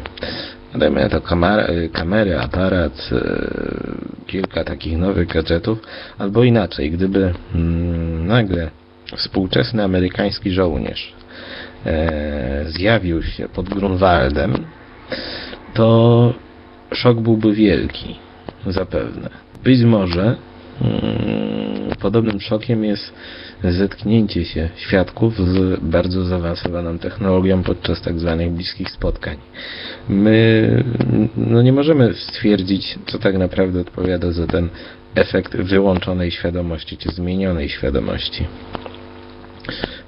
dajmy 0.78 1.09
to 1.09 1.21
kamery, 1.21 1.89
kamery 1.89 2.39
aparat, 2.39 3.09
e, 3.11 3.17
kilka 4.28 4.63
takich 4.63 4.97
nowych 4.97 5.28
gadżetów, 5.28 5.80
albo 6.17 6.43
inaczej, 6.43 6.91
gdyby 6.91 7.34
mm, 7.55 8.28
nagle 8.28 8.69
współczesny 9.15 9.84
amerykański 9.84 10.51
żołnierz 10.51 11.13
e, 11.86 12.65
zjawił 12.67 13.23
się 13.23 13.49
pod 13.49 13.69
Grunwaldem, 13.69 14.53
to 15.73 16.34
szok 16.93 17.19
byłby 17.19 17.53
wielki, 17.53 18.15
zapewne. 18.67 19.30
Być 19.63 19.84
może 19.84 20.36
podobnym 21.99 22.39
szokiem 22.41 22.84
jest 22.84 23.13
zetknięcie 23.63 24.45
się 24.45 24.69
świadków 24.75 25.38
z 25.38 25.80
bardzo 25.80 26.25
zaawansowaną 26.25 26.99
technologią 26.99 27.63
podczas 27.63 28.01
tak 28.01 28.19
zwanych 28.19 28.51
bliskich 28.51 28.91
spotkań. 28.91 29.38
My 30.09 30.84
no 31.38 31.61
nie 31.61 31.73
możemy 31.73 32.13
stwierdzić, 32.13 32.99
co 33.05 33.19
tak 33.19 33.38
naprawdę 33.38 33.82
odpowiada 33.82 34.32
za 34.32 34.47
ten 34.47 34.69
efekt 35.15 35.55
wyłączonej 35.57 36.32
świadomości, 36.32 36.97
czy 36.97 37.09
zmienionej 37.09 37.69
świadomości. 37.69 38.47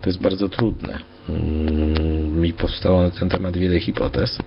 To 0.02 0.10
jest 0.10 0.22
bardzo 0.22 0.50
trudne. 0.50 0.98
Mm, 1.30 2.42
Mi 2.42 2.54
powstało 2.54 3.02
na 3.02 3.12
ten 3.12 3.30
temat 3.30 3.58
wiele 3.58 3.80
hipotez. 3.80 4.38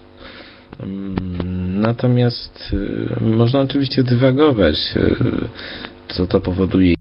Mm, 0.80 1.80
Natomiast 1.80 2.70
y, 2.72 3.20
można 3.20 3.60
oczywiście 3.60 4.02
dywagować, 4.02 4.76
y, 4.96 5.14
co 6.12 6.26
to 6.26 6.40
powoduje, 6.40 6.94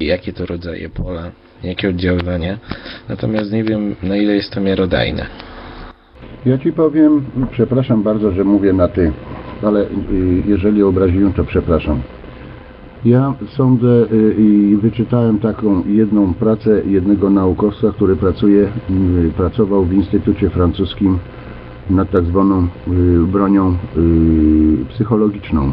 jakie 0.00 0.32
to 0.32 0.46
rodzaje 0.46 0.88
pola, 0.88 1.30
jakie 1.62 1.88
oddziaływania. 1.88 2.58
Natomiast 3.08 3.52
nie 3.52 3.64
wiem, 3.64 3.96
na 4.02 4.16
ile 4.16 4.34
jest 4.34 4.50
to 4.50 4.60
miarodajne. 4.60 5.26
Ja 6.46 6.58
ci 6.58 6.72
powiem, 6.72 7.24
przepraszam 7.50 8.02
bardzo, 8.02 8.32
że 8.32 8.44
mówię 8.44 8.72
na 8.72 8.88
ty, 8.88 9.12
ale 9.62 9.80
y, 9.82 9.86
jeżeli 10.46 10.82
obraziłem, 10.82 11.32
to 11.32 11.44
przepraszam. 11.44 12.00
Ja 13.04 13.34
sądzę 13.56 14.06
y, 14.12 14.34
i 14.38 14.76
wyczytałem 14.76 15.38
taką 15.38 15.82
jedną 15.86 16.34
pracę 16.34 16.82
jednego 16.86 17.30
naukowca, 17.30 17.92
który 17.92 18.16
pracuje, 18.16 18.68
y, 19.26 19.32
pracował 19.36 19.84
w 19.84 19.92
Instytucie 19.92 20.50
Francuskim 20.50 21.18
nad 21.90 22.10
tak 22.10 22.24
zwaną 22.24 22.68
bronią 23.26 23.76
psychologiczną. 24.88 25.72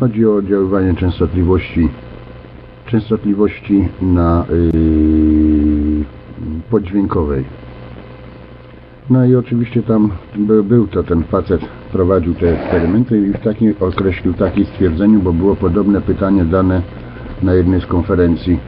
Chodzi 0.00 0.26
o 0.26 0.34
oddziaływanie 0.34 0.94
częstotliwości 0.94 1.88
częstotliwości 2.86 3.88
na 4.02 4.44
y, 4.50 6.04
poddźwiękowej. 6.70 7.44
No 9.10 9.24
i 9.24 9.34
oczywiście 9.34 9.82
tam 9.82 10.10
by, 10.36 10.62
był 10.62 10.86
to 10.86 11.02
ten 11.02 11.22
facet, 11.24 11.60
prowadził 11.92 12.34
te 12.34 12.60
eksperymenty 12.60 13.18
i 13.18 13.32
w 13.32 13.38
takim 13.38 13.74
określił 13.80 14.34
takie 14.34 14.64
stwierdzeniu, 14.64 15.20
bo 15.20 15.32
było 15.32 15.56
podobne 15.56 16.00
pytanie 16.00 16.44
dane 16.44 16.82
na 17.42 17.54
jednej 17.54 17.80
z 17.80 17.86
konferencji, 17.86 18.58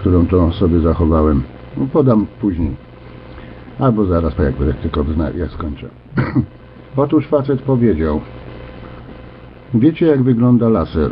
którą 0.00 0.26
to 0.26 0.52
sobie 0.52 0.80
zachowałem. 0.80 1.42
No, 1.76 1.86
podam 1.92 2.26
później. 2.40 2.70
Albo 3.78 4.04
zaraz, 4.04 4.38
jak, 4.38 4.60
jak 4.60 4.76
tylko 4.76 5.04
jak 5.38 5.50
skończę. 5.50 5.88
Otóż 6.96 7.26
facet 7.26 7.62
powiedział, 7.62 8.20
wiecie 9.74 10.06
jak 10.06 10.22
wygląda 10.22 10.68
laser? 10.68 11.10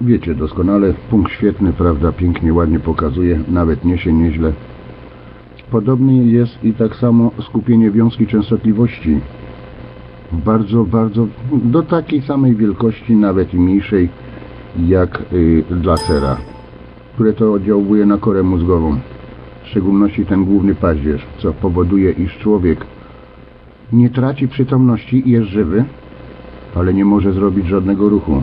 Wiecie 0.00 0.34
doskonale, 0.34 0.94
punkt 1.10 1.32
świetny, 1.32 1.72
prawda, 1.72 2.12
pięknie, 2.12 2.54
ładnie 2.54 2.80
pokazuje, 2.80 3.40
nawet 3.48 3.84
niesie 3.84 4.12
nieźle. 4.12 4.52
Podobnie 5.70 6.24
jest 6.24 6.64
i 6.64 6.72
tak 6.72 6.96
samo 6.96 7.30
skupienie 7.42 7.90
wiązki 7.90 8.26
częstotliwości. 8.26 9.20
Bardzo, 10.32 10.84
bardzo, 10.84 11.26
do 11.52 11.82
takiej 11.82 12.22
samej 12.22 12.56
wielkości, 12.56 13.16
nawet 13.16 13.54
i 13.54 13.56
mniejszej, 13.56 14.08
jak 14.86 15.22
y, 15.32 15.64
lasera, 15.84 16.36
które 17.14 17.32
to 17.32 17.52
oddziałuje 17.52 18.06
na 18.06 18.18
korę 18.18 18.42
mózgową. 18.42 18.98
W 19.62 19.66
szczególności 19.66 20.26
ten 20.26 20.44
główny 20.44 20.74
paździerz, 20.74 21.26
co 21.38 21.52
powoduje, 21.52 22.10
iż 22.10 22.38
człowiek 22.38 22.86
nie 23.92 24.10
traci 24.10 24.48
przytomności 24.48 25.28
i 25.28 25.30
jest 25.30 25.46
żywy, 25.48 25.84
ale 26.78 26.94
nie 26.94 27.04
może 27.04 27.32
zrobić 27.32 27.66
żadnego 27.66 28.08
ruchu. 28.08 28.42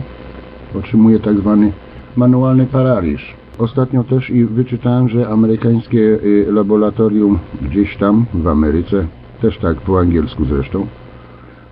Otrzymuje 0.78 1.20
tak 1.20 1.38
zwany 1.38 1.72
manualny 2.16 2.66
paraliż. 2.66 3.34
Ostatnio 3.58 4.04
też 4.04 4.30
i 4.30 4.44
wyczytałem, 4.44 5.08
że 5.08 5.28
amerykańskie 5.28 5.98
y, 5.98 6.46
laboratorium 6.52 7.38
gdzieś 7.62 7.96
tam 7.96 8.26
w 8.34 8.48
Ameryce, 8.48 9.06
też 9.42 9.58
tak 9.58 9.80
po 9.80 10.00
angielsku 10.00 10.44
zresztą, 10.44 10.86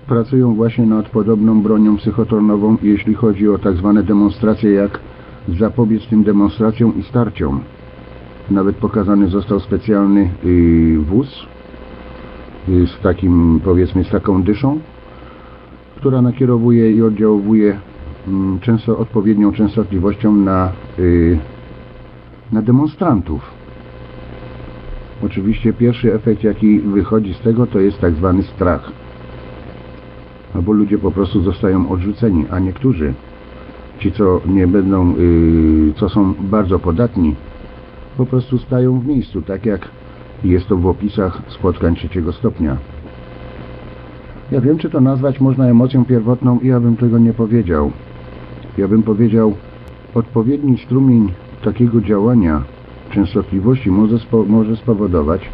pracują 0.07 0.55
właśnie 0.55 0.87
nad 0.87 1.09
podobną 1.09 1.63
bronią 1.63 1.97
psychotronową, 1.97 2.77
jeśli 2.83 3.15
chodzi 3.15 3.49
o 3.49 3.59
tak 3.59 3.77
zwane 3.77 4.03
demonstracje, 4.03 4.71
jak 4.71 5.01
zapobiec 5.49 6.07
tym 6.07 6.25
demonstracjom 6.25 6.93
i 6.99 7.03
starciom. 7.03 7.61
Nawet 8.51 8.77
pokazany 8.77 9.29
został 9.29 9.61
specjalny 9.61 10.31
y, 10.45 10.99
wóz 10.99 11.47
y, 12.69 12.87
z 12.87 13.01
takim, 13.03 13.61
powiedzmy, 13.65 14.05
z 14.05 14.11
taką 14.11 14.43
dyszą, 14.43 14.79
która 16.05 16.23
nakierowuje 16.23 16.93
i 16.93 17.03
oddziałuje 17.03 17.79
mm, 18.29 18.61
często 18.61 18.99
odpowiednią 18.99 19.53
częstotliwością 19.53 20.33
na, 20.33 20.73
y, 20.99 21.39
na 22.53 22.63
demonstrantów. 22.63 23.51
Oczywiście 25.23 25.73
pierwszy 25.73 26.15
efekt, 26.15 26.45
jaki 26.45 26.81
wychodzi 26.81 27.35
z 27.35 27.41
tego, 27.41 27.67
to 27.67 27.81
jest 27.81 28.01
tak 28.01 28.15
zwany 28.15 28.43
strach. 28.43 28.93
Albo 30.55 30.73
ludzie 30.73 30.99
po 30.99 31.11
prostu 31.11 31.43
zostają 31.43 31.91
odrzuceni, 31.91 32.45
a 32.51 32.59
niektórzy, 32.59 33.15
ci 33.99 34.13
co 34.13 34.41
nie 34.47 34.67
będą, 34.67 35.15
y, 35.19 35.93
co 35.97 36.09
są 36.09 36.35
bardzo 36.41 36.79
podatni, 36.79 37.35
po 38.17 38.27
prostu 38.27 38.59
stają 38.59 39.01
w 39.01 39.07
miejscu, 39.07 39.43
tak 39.43 39.67
jak 39.67 39.89
jest 40.45 40.69
to 40.69 40.77
w 40.77 40.87
opisach 40.87 41.43
spotkań 41.49 41.97
trzeciego 41.97 42.33
stopnia. 42.33 42.94
Ja 44.53 44.61
wiem, 44.61 44.79
czy 44.79 44.91
to 44.91 45.01
nazwać 45.01 45.41
można 45.41 45.67
emocją 45.67 46.05
pierwotną 46.05 46.59
i 46.61 46.67
ja 46.67 46.81
bym 46.81 46.97
tego 46.97 47.19
nie 47.19 47.33
powiedział. 47.33 47.91
Ja 48.79 48.89
bym 48.89 49.03
powiedział, 49.03 49.55
odpowiedni 50.15 50.79
strumień 50.79 51.33
takiego 51.63 52.01
działania 52.01 52.63
częstotliwości 53.11 53.91
może, 53.91 54.19
spo, 54.19 54.45
może 54.45 54.77
spowodować, 54.77 55.51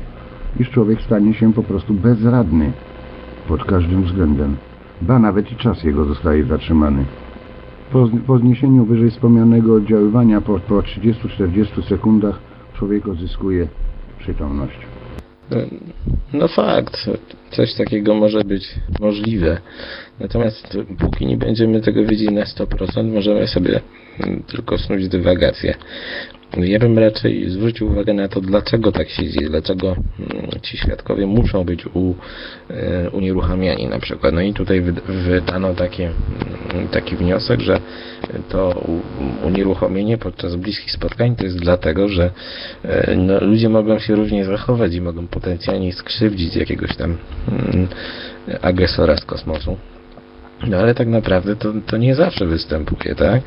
iż 0.61 0.71
człowiek 0.71 1.03
stanie 1.03 1.35
się 1.35 1.53
po 1.53 1.63
prostu 1.63 1.95
bezradny 1.95 2.73
pod 3.49 3.65
każdym 3.65 4.03
względem. 4.03 4.57
Ba, 5.03 5.19
nawet 5.19 5.53
i 5.53 5.57
czas 5.57 5.85
jego 5.85 6.05
zostaje 6.05 6.45
zatrzymany. 6.45 7.05
Po, 7.93 8.09
po 8.27 8.39
zniesieniu 8.39 8.85
wyżej 8.85 9.11
wspomnianego 9.11 9.75
oddziaływania 9.75 10.41
po, 10.41 10.59
po 10.59 10.75
30-40 10.75 11.89
sekundach 11.89 12.39
człowiek 12.75 13.09
odzyskuje 13.09 13.69
przytomność. 14.19 14.79
No 16.33 16.49
fakt, 16.49 16.97
coś 17.51 17.75
takiego 17.75 18.15
może 18.15 18.45
być 18.45 18.75
możliwe. 19.01 19.61
Natomiast 20.21 20.79
póki 20.99 21.27
nie 21.27 21.37
będziemy 21.37 21.81
tego 21.81 22.05
wiedzieć 22.05 22.31
na 22.31 22.45
100%, 22.45 23.13
możemy 23.13 23.49
sobie 23.49 23.81
tylko 24.47 24.79
snuć 24.79 25.09
dywagację. 25.09 25.75
Ja 26.57 26.79
bym 26.79 26.99
raczej 26.99 27.51
zwrócił 27.51 27.87
uwagę 27.87 28.13
na 28.13 28.29
to, 28.29 28.41
dlaczego 28.41 28.93
tak 28.93 29.09
się 29.09 29.29
dzieje, 29.29 29.49
dlaczego 29.49 29.89
mm, 29.89 30.51
ci 30.63 30.77
świadkowie 30.77 31.27
muszą 31.27 31.65
być 31.65 31.87
u, 31.87 32.15
e, 32.71 33.11
unieruchamiani 33.11 33.87
na 33.87 33.99
przykład. 33.99 34.35
No 34.35 34.41
i 34.41 34.53
tutaj 34.53 34.83
wydano 35.09 35.75
takie, 35.75 36.11
mm, 36.75 36.89
taki 36.89 37.17
wniosek, 37.17 37.61
że 37.61 37.81
to 38.49 38.85
unieruchomienie 39.45 40.19
podczas 40.19 40.57
bliskich 40.57 40.93
spotkań 40.93 41.37
to 41.37 41.45
jest 41.45 41.59
dlatego, 41.59 42.09
że 42.09 42.31
e, 42.83 43.17
no, 43.17 43.41
ludzie 43.41 43.69
mogą 43.69 43.99
się 43.99 44.15
różnie 44.15 44.45
zachować 44.45 44.95
i 44.95 45.01
mogą 45.01 45.27
potencjalnie 45.27 45.93
skrzywdzić 45.93 46.57
jakiegoś 46.57 46.97
tam 46.97 47.17
mm, 47.49 47.89
agresora 48.63 49.17
z 49.17 49.25
kosmosu. 49.25 49.77
No 50.67 50.77
ale 50.77 50.95
tak 50.95 51.09
naprawdę 51.09 51.57
to, 51.57 51.73
to 51.87 51.97
nie 51.97 52.15
zawsze 52.15 52.47
występuje, 52.47 53.15
tak? 53.15 53.43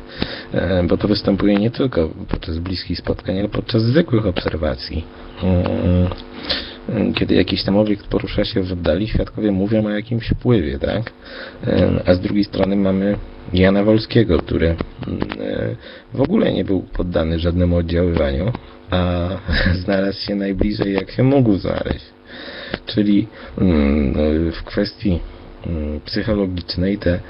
E, 0.52 0.82
bo 0.82 0.96
to 0.96 1.08
występuje 1.08 1.56
nie 1.56 1.70
tylko 1.70 2.08
podczas 2.28 2.58
bliskich 2.58 2.98
spotkań, 2.98 3.38
ale 3.38 3.48
podczas 3.48 3.82
zwykłych 3.82 4.26
obserwacji. 4.26 5.04
Mm, 6.88 7.14
kiedy 7.14 7.34
jakiś 7.34 7.62
tam 7.62 7.76
obiekt 7.76 8.06
porusza 8.06 8.44
się 8.44 8.62
w 8.62 8.72
oddali, 8.72 9.08
świadkowie 9.08 9.52
mówią 9.52 9.86
o 9.86 9.90
jakimś 9.90 10.28
wpływie, 10.28 10.78
tak? 10.78 11.12
E, 11.66 12.02
a 12.06 12.14
z 12.14 12.20
drugiej 12.20 12.44
strony 12.44 12.76
mamy 12.76 13.16
Jana 13.52 13.84
Wolskiego, 13.84 14.38
który 14.38 14.66
mm, 14.66 15.20
e, 15.40 15.76
w 16.14 16.20
ogóle 16.20 16.52
nie 16.52 16.64
był 16.64 16.82
poddany 16.82 17.38
żadnemu 17.38 17.76
oddziaływaniu, 17.76 18.52
a 18.90 19.28
znalazł 19.84 20.20
się 20.20 20.34
najbliżej 20.34 20.92
jak 20.92 21.10
się 21.10 21.22
mógł 21.22 21.56
znaleźć. 21.56 22.04
Czyli 22.86 23.26
mm, 23.58 24.52
w 24.52 24.62
kwestii 24.64 25.20
Mm, 25.66 26.00
psychologicznej 26.00 26.98
te 26.98 27.20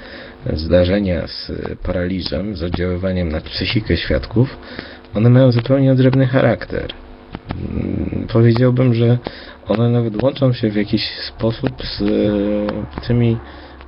zdarzenia 0.53 1.27
z 1.27 1.51
paraliżem, 1.83 2.55
z 2.55 2.63
oddziaływaniem 2.63 3.29
na 3.29 3.41
psychikę 3.41 3.97
świadków, 3.97 4.57
one 5.15 5.29
mają 5.29 5.51
zupełnie 5.51 5.91
odrębny 5.91 6.27
charakter. 6.27 6.93
Mm, 7.49 8.27
powiedziałbym, 8.33 8.93
że 8.93 9.17
one 9.67 9.89
nawet 9.89 10.23
łączą 10.23 10.53
się 10.53 10.69
w 10.69 10.75
jakiś 10.75 11.09
sposób 11.27 11.71
z 11.83 12.01
e, 12.01 13.01
tymi 13.07 13.37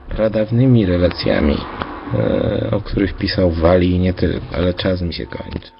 pradawnymi 0.10 0.86
relacjami, 0.86 1.58
e, 2.14 2.72
o 2.72 2.82
których 2.82 3.14
pisał 3.14 3.52
Wali 3.52 3.92
i 3.92 4.00
nie 4.00 4.14
tylko, 4.14 4.46
ale 4.56 4.74
czas 4.74 5.02
mi 5.02 5.14
się 5.14 5.26
kończy. 5.26 5.72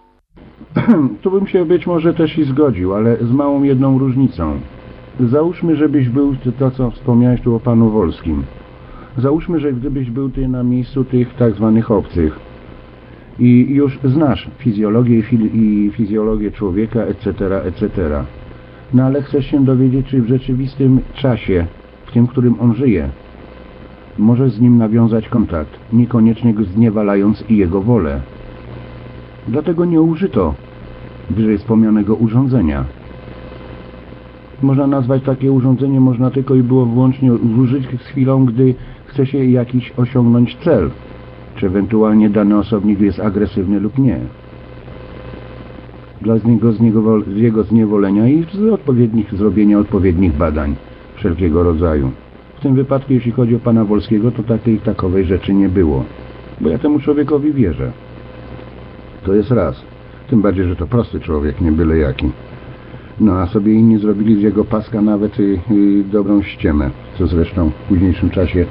Tu 1.22 1.32
bym 1.32 1.48
się 1.48 1.66
być 1.66 1.88
może 1.88 2.14
też 2.14 2.38
i 2.38 2.44
zgodził, 2.44 2.96
ale 2.96 3.18
z 3.18 3.32
małą 3.32 3.64
jedną 3.64 4.00
różnicą. 4.00 4.60
Załóżmy, 5.20 5.76
żebyś 5.76 6.10
był 6.10 6.36
to, 6.60 6.72
co 6.72 6.92
wspomniałeś 6.92 7.42
tu 7.42 7.56
o 7.56 7.60
panu 7.60 7.90
Wolskim. 7.90 8.44
Załóżmy, 9.18 9.60
że 9.60 9.74
gdybyś 9.74 10.12
był 10.12 10.30
ty 10.30 10.48
na 10.48 10.64
miejscu 10.64 11.04
tych 11.04 11.36
tak 11.36 11.54
zwanych 11.54 11.92
obcych 11.92 12.40
i 13.40 13.68
już 13.70 14.00
znasz 14.04 14.50
fizjologię 14.58 15.24
i 15.54 15.92
fizjologię 15.94 16.52
człowieka, 16.52 17.00
etc., 17.00 17.62
etc. 17.64 18.24
No 18.94 19.04
ale 19.04 19.22
chcesz 19.22 19.46
się 19.46 19.66
dowiedzieć, 19.66 20.08
czy 20.08 20.22
w 20.22 20.28
rzeczywistym 20.28 21.00
czasie, 21.14 21.66
w 22.06 22.12
tym, 22.12 22.28
którym 22.28 22.60
on 22.60 22.76
żyje, 22.76 23.10
możesz 24.18 24.52
z 24.52 24.62
nim 24.62 24.78
nawiązać 24.78 25.30
kontakt, 25.30 25.80
niekoniecznie 25.94 26.54
go 26.54 26.64
zniewalając 26.64 27.44
i 27.50 27.58
jego 27.58 27.82
wolę. 27.82 28.22
Dlatego 29.48 29.86
nie 29.86 30.02
użyto 30.02 30.54
wyżej 31.30 31.58
wspomnianego 31.58 32.16
urządzenia. 32.16 32.86
Można 34.62 34.88
nazwać 34.88 35.24
takie 35.24 35.52
urządzenie, 35.52 36.00
można 36.00 36.32
tylko 36.32 36.56
i 36.56 36.64
było 36.64 36.86
wyłącznie 36.86 37.34
użyć 37.34 37.84
z 37.84 38.08
chwilą, 38.08 38.46
gdy 38.46 38.76
chce 39.06 39.26
się 39.26 39.46
jakiś 39.46 39.94
osiągnąć 39.98 40.58
cel, 40.64 40.90
czy 41.56 41.66
ewentualnie 41.66 42.30
dany 42.30 42.58
osobnik 42.58 43.00
jest 43.00 43.20
agresywny 43.20 43.80
lub 43.80 43.98
nie. 43.98 44.20
Dla 46.22 46.38
z 46.38 46.46
niego, 46.46 46.72
z, 46.74 46.80
niego, 46.80 47.22
z 47.22 47.38
jego 47.38 47.64
zniewolenia 47.64 48.28
i 48.28 48.46
z 48.54 48.74
odpowiednich, 48.74 49.34
zrobienia 49.34 49.80
odpowiednich 49.80 50.34
badań 50.34 50.76
wszelkiego 51.16 51.64
rodzaju. 51.64 52.12
W 52.58 52.62
tym 52.62 52.76
wypadku, 52.76 53.14
jeśli 53.14 53.32
chodzi 53.32 53.56
o 53.56 53.60
pana 53.60 53.86
Wolskiego, 53.86 54.32
to 54.32 54.44
takiej 54.44 54.80
takowej 54.80 55.26
rzeczy 55.26 55.54
nie 55.54 55.70
było. 55.70 56.04
Bo 56.62 56.70
ja 56.70 56.78
temu 56.78 57.00
człowiekowi 57.00 57.54
wierzę. 57.54 57.92
To 59.24 59.34
jest 59.34 59.52
raz. 59.52 59.84
Tym 60.30 60.42
bardziej, 60.42 60.66
że 60.66 60.76
to 60.76 60.88
prosty 60.88 61.20
człowiek, 61.20 61.62
nie 61.62 61.72
byle 61.72 61.98
jaki. 61.98 62.30
No 63.20 63.34
a 63.34 63.48
sobie 63.48 63.74
inni 63.74 63.98
zrobili 63.98 64.36
z 64.36 64.42
jego 64.42 64.66
paska 64.66 65.02
nawet 65.02 65.40
y, 65.40 65.60
y, 65.72 66.04
dobrą 66.04 66.42
ściemę, 66.42 66.90
co 67.18 67.28
zresztą 67.28 67.70
w 67.70 67.74
późniejszym 67.74 68.30
czasie 68.30 68.66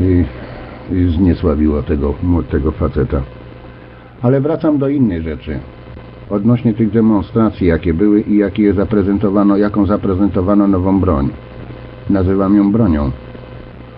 y, 0.00 0.24
y, 0.92 1.10
zniesławiło 1.10 1.82
tego, 1.82 2.14
tego 2.50 2.70
faceta. 2.70 3.22
Ale 4.22 4.40
wracam 4.40 4.78
do 4.78 4.88
innej 4.88 5.22
rzeczy. 5.22 5.58
Odnośnie 6.30 6.74
tych 6.74 6.90
demonstracji, 6.90 7.66
jakie 7.66 7.94
były 7.94 8.20
i 8.20 8.36
jakie 8.36 8.74
zaprezentowano, 8.74 9.56
jaką 9.56 9.86
zaprezentowano 9.86 10.68
nową 10.68 11.00
broń. 11.00 11.28
Nazywam 12.10 12.56
ją 12.56 12.72
bronią, 12.72 13.10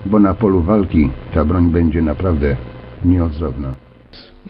bo 0.06 0.18
na 0.18 0.34
polu 0.34 0.60
walki 0.60 1.10
ta 1.34 1.44
broń 1.44 1.70
będzie 1.70 2.02
naprawdę 2.02 2.56
nieodzowna. 3.04 3.91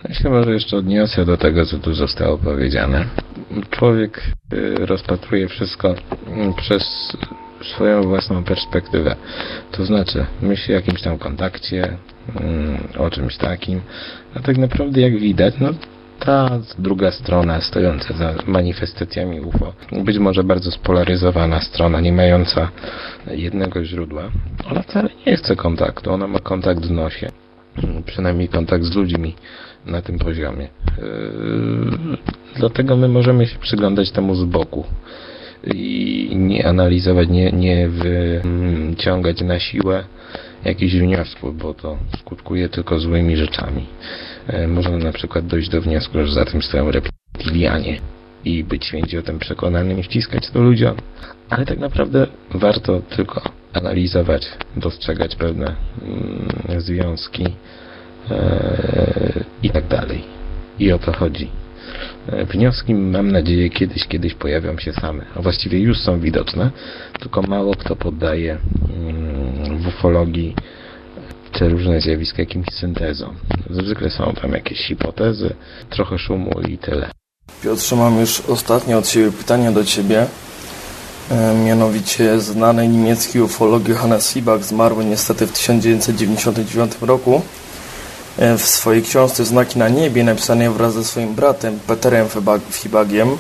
Ja 0.09 0.15
się 0.15 0.31
może 0.31 0.53
jeszcze 0.53 0.77
odniosę 0.77 1.25
do 1.25 1.37
tego, 1.37 1.67
co 1.67 1.79
tu 1.79 1.95
zostało 1.95 2.39
powiedziane. 2.39 3.05
Człowiek 3.71 4.23
y, 4.53 4.87
rozpatruje 4.87 5.49
wszystko 5.49 5.95
mm, 6.27 6.55
przez 6.55 7.13
swoją 7.65 8.03
własną 8.03 8.45
perspektywę. 8.45 9.17
To 9.73 9.85
znaczy, 9.85 10.27
myśli 10.43 10.75
o 10.75 10.77
jakimś 10.77 11.03
tam 11.03 11.19
kontakcie, 11.19 11.97
mm, 12.41 12.79
o 12.99 13.11
czymś 13.11 13.37
takim, 13.37 13.81
a 14.35 14.41
tak 14.41 14.59
naprawdę 14.59 15.01
jak 15.01 15.19
widać, 15.19 15.55
no 15.61 15.69
ta 16.19 16.61
druga 16.79 17.11
strona 17.11 17.61
stojąca 17.61 18.15
za 18.15 18.35
manifestacjami 18.47 19.41
UFO, 19.41 19.73
być 20.05 20.19
może 20.19 20.45
bardzo 20.45 20.71
spolaryzowana 20.71 21.61
strona, 21.61 22.01
nie 22.01 22.13
mająca 22.13 22.69
jednego 23.31 23.85
źródła, 23.85 24.23
ona 24.71 24.83
wcale 24.83 25.09
nie 25.27 25.37
chce 25.37 25.57
kontaktu, 25.57 26.13
ona 26.13 26.27
ma 26.27 26.39
kontakt 26.39 26.87
w 26.87 26.91
nosie, 26.91 27.31
przynajmniej 28.07 28.49
kontakt 28.49 28.85
z 28.85 28.95
ludźmi 28.97 29.35
na 29.87 30.03
tym 30.03 30.19
poziomie. 30.19 30.69
Yy, 30.99 32.17
dlatego 32.57 32.97
my 32.97 33.09
możemy 33.09 33.47
się 33.47 33.59
przyglądać 33.59 34.11
temu 34.11 34.35
z 34.35 34.45
boku 34.45 34.85
i 35.75 36.31
nie 36.37 36.67
analizować, 36.67 37.29
nie, 37.29 37.53
nie 37.53 37.89
wyciągać 37.89 39.41
na 39.41 39.59
siłę 39.59 40.05
jakichś 40.65 40.95
wniosków, 40.95 41.59
bo 41.59 41.75
to 41.75 41.99
skutkuje 42.19 42.69
tylko 42.69 42.99
złymi 42.99 43.37
rzeczami. 43.37 43.87
Yy, 44.53 44.69
można 44.69 44.97
na 44.97 45.13
przykład 45.13 45.47
dojść 45.47 45.69
do 45.69 45.81
wniosku, 45.83 46.19
że 46.27 46.33
za 46.33 46.45
tym 46.45 46.63
stoją 46.63 46.91
reptilianie 46.91 48.01
i 48.45 48.65
być 48.65 48.87
święci 48.87 49.19
o 49.19 49.23
tym 49.23 49.39
przekonanym 49.39 49.99
i 49.99 50.03
wciskać 50.03 50.51
to 50.51 50.61
ludziom. 50.61 50.97
Ale 51.51 51.67
tak 51.67 51.79
naprawdę 51.79 52.27
warto 52.55 53.01
tylko 53.01 53.62
analizować, 53.73 54.49
dostrzegać 54.77 55.37
pewne 55.37 55.77
mm, 56.03 56.81
związki 56.81 57.45
i 59.63 59.71
tak 59.71 59.89
dalej. 59.89 60.25
I 60.79 60.93
o 60.93 60.99
to 60.99 61.13
chodzi. 61.13 61.49
E, 62.29 62.45
wnioski, 62.45 62.95
mam 62.95 63.33
nadzieję, 63.33 63.71
kiedyś, 63.71 64.07
kiedyś 64.07 64.35
pojawią 64.35 64.79
się 64.79 64.93
same. 64.93 65.25
A 65.37 65.43
właściwie 65.43 65.79
już 65.79 65.99
są 65.99 66.21
widoczne, 66.21 66.71
tylko 67.21 67.43
mało 67.43 67.75
kto 67.75 67.97
poddaje 67.97 68.59
mm, 68.99 69.79
w 69.79 69.87
ufologii 69.87 70.55
te 71.53 71.69
różne 71.69 72.01
zjawiska 72.01 72.43
jakimś 72.43 72.67
syntezom. 72.73 73.35
Zwykle 73.71 74.11
są 74.11 74.33
tam 74.43 74.53
jakieś 74.53 74.79
hipotezy, 74.79 75.55
trochę 75.91 76.19
szumu 76.19 76.61
i 76.69 76.79
tyle. 76.79 77.11
Piotrze, 77.63 77.97
mam 77.97 78.21
już 78.21 78.41
ostatnie 78.41 78.99
od 78.99 79.09
siebie 79.09 79.33
pytanie 79.33 79.73
do 79.73 79.85
Ciebie. 79.85 80.27
E, 81.31 81.55
mianowicie 81.55 82.41
znany 82.41 82.89
niemiecki 82.89 83.41
ufolog 83.41 83.89
Johannes 83.89 84.31
Sibach 84.31 84.65
zmarł 84.65 85.03
niestety 85.03 85.47
w 85.47 85.53
1999 85.53 86.93
roku. 87.01 87.43
E, 88.39 88.59
w 88.59 88.69
swojej 88.69 89.03
książce 89.03 89.45
Znaki 89.45 89.79
na 89.79 89.89
niebie, 89.89 90.25
napisanej 90.25 90.71
wraz 90.71 90.95
ze 90.95 91.05
swoim 91.05 91.35
bratem 91.35 91.79
Peterem 91.87 92.29
Fibagiem, 92.71 93.37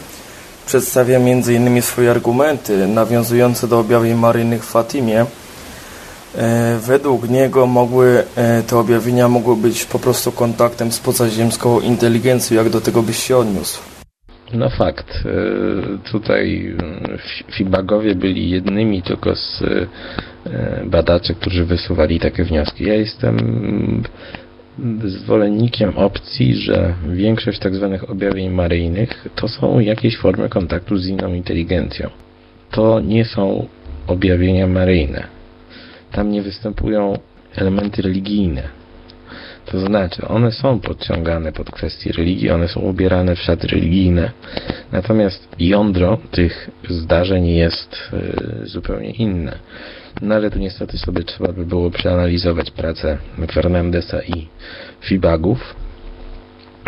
przedstawia 0.66 1.16
m.in. 1.18 1.82
swoje 1.82 2.10
argumenty 2.10 2.86
nawiązujące 2.86 3.68
do 3.68 3.78
objawień 3.78 4.14
maryjnych 4.14 4.64
w 4.64 4.70
Fatimie. 4.70 5.26
E, 6.34 6.78
według 6.78 7.28
niego 7.28 7.66
mogły 7.66 8.24
te 8.66 8.78
objawienia 8.78 9.28
mogły 9.28 9.56
być 9.56 9.84
po 9.84 9.98
prostu 9.98 10.32
kontaktem 10.32 10.92
z 10.92 10.98
pozaziemską 10.98 11.80
inteligencją. 11.80 12.56
Jak 12.56 12.70
do 12.70 12.80
tego 12.80 13.02
byś 13.02 13.22
się 13.22 13.36
odniósł? 13.36 13.91
No 14.53 14.68
fakt. 14.68 15.24
Tutaj 16.11 16.76
Fibagowie 17.50 18.14
byli 18.14 18.50
jednymi 18.50 19.03
tylko 19.03 19.36
z 19.36 19.62
badaczy, 20.84 21.34
którzy 21.34 21.64
wysuwali 21.64 22.20
takie 22.20 22.44
wnioski. 22.44 22.84
Ja 22.84 22.94
jestem 22.94 23.36
zwolennikiem 25.05 25.96
opcji, 25.96 26.55
że 26.55 26.94
większość. 27.09 27.59
Tak 27.59 27.72
objawień 28.11 28.50
maryjnych 28.50 29.28
to 29.34 29.48
są 29.48 29.80
jakieś 29.80 30.16
formy 30.16 30.48
kontaktu 30.48 30.96
z 30.96 31.07
inną 31.07 31.34
inteligencją. 31.34 32.11
to 32.72 33.00
nie 33.00 33.24
są 33.24 33.66
objawienia 34.07 34.66
maryjne. 34.66 35.24
Tam 36.12 36.30
nie 36.30 36.42
występują 36.42 37.18
elementy 37.57 38.03
religijne. 38.03 38.81
To 39.66 39.80
znaczy, 39.80 40.28
one 40.28 40.52
są 40.52 40.80
podciągane 40.80 41.52
pod 41.52 41.70
kwestie 41.70 42.12
religii, 42.12 42.50
one 42.50 42.68
są 42.68 42.80
ubierane 42.80 43.36
w 43.36 43.40
szaty 43.40 43.66
religijne, 43.66 44.30
natomiast 44.92 45.48
jądro 45.58 46.18
tych 46.30 46.70
zdarzeń 46.88 47.46
jest 47.46 47.96
y, 48.62 48.66
zupełnie 48.66 49.10
inne. 49.10 49.58
No 50.22 50.34
ale 50.34 50.50
tu 50.50 50.58
niestety 50.58 50.98
sobie 50.98 51.24
trzeba 51.24 51.52
by 51.52 51.66
było 51.66 51.90
przeanalizować 51.90 52.70
pracę 52.70 53.18
Fernandesa 53.52 54.22
i 54.22 54.48
Fibagów, 55.00 55.74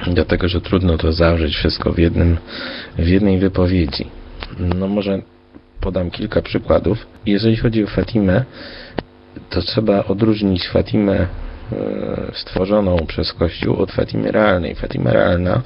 dlatego 0.06 0.48
że 0.48 0.60
trudno 0.60 0.98
to 0.98 1.12
zawrzeć 1.12 1.54
wszystko 1.54 1.92
w, 1.92 1.98
jednym, 1.98 2.36
w 2.98 3.08
jednej 3.08 3.38
wypowiedzi. 3.38 4.06
No 4.58 4.88
może 4.88 5.22
podam 5.80 6.10
kilka 6.10 6.42
przykładów. 6.42 7.06
Jeżeli 7.26 7.56
chodzi 7.56 7.84
o 7.84 7.86
Fatimę, 7.86 8.44
to 9.50 9.62
trzeba 9.62 10.04
odróżnić 10.04 10.68
Fatimę 10.68 11.26
stworzoną 12.32 12.96
przez 13.06 13.32
Kościół 13.32 13.76
od 13.76 13.92
Fatimy 13.92 14.32
realnej. 14.32 14.74
Fatima 14.74 15.12
realna 15.12 15.62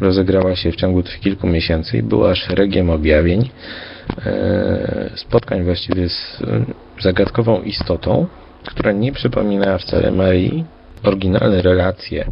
rozegrała 0.00 0.56
się 0.56 0.72
w 0.72 0.76
ciągu 0.76 1.02
tych 1.02 1.20
kilku 1.20 1.46
miesięcy 1.46 1.98
i 1.98 2.02
była 2.02 2.34
szeregiem 2.34 2.90
objawień, 2.90 3.50
e, 4.26 5.10
spotkań 5.14 5.64
właściwie 5.64 6.08
z 6.08 6.42
zagadkową 7.00 7.62
istotą, 7.62 8.26
która 8.64 8.92
nie 8.92 9.12
przypominała 9.12 9.78
wcale 9.78 10.10
Marii. 10.10 10.64
Oryginalne 11.04 11.62
relacje 11.62 12.24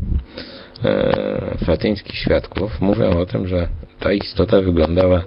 e, 0.85 1.57
fatyńskich 1.66 2.16
świadków 2.16 2.81
mówią 2.81 3.18
o 3.18 3.26
tym, 3.26 3.49
że 3.49 3.68
ta 4.01 4.12
istota 4.12 4.61
wyglądała 4.61 5.22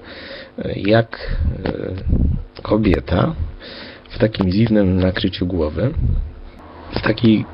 jak 0.76 1.38
kobieta 2.62 3.36
w 4.10 4.18
takim 4.18 4.52
dziwnym 4.52 4.98
nakryciu 4.98 5.48
głowy, 5.48 5.94
w 6.96 7.02
takiej 7.02 7.46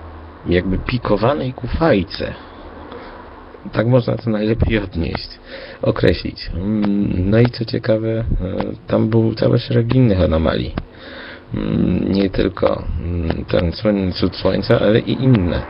jakby 0.47 0.77
pikowanej 0.77 1.53
kufajce. 1.53 2.33
Tak 3.71 3.87
można 3.87 4.17
to 4.17 4.29
najlepiej 4.29 4.79
odnieść, 4.79 5.29
określić. 5.81 6.51
No 7.15 7.39
i 7.39 7.45
co 7.45 7.65
ciekawe, 7.65 8.23
tam 8.87 9.09
był 9.09 9.33
cały 9.35 9.59
szereg 9.59 9.95
innych 9.95 10.21
anomalii. 10.21 10.75
Nie 12.09 12.29
tylko 12.29 12.83
ten 13.47 13.71
słynny 13.71 14.11
cud 14.11 14.35
słońca, 14.35 14.79
ale 14.79 14.99
i 14.99 15.23
inne. 15.23 15.61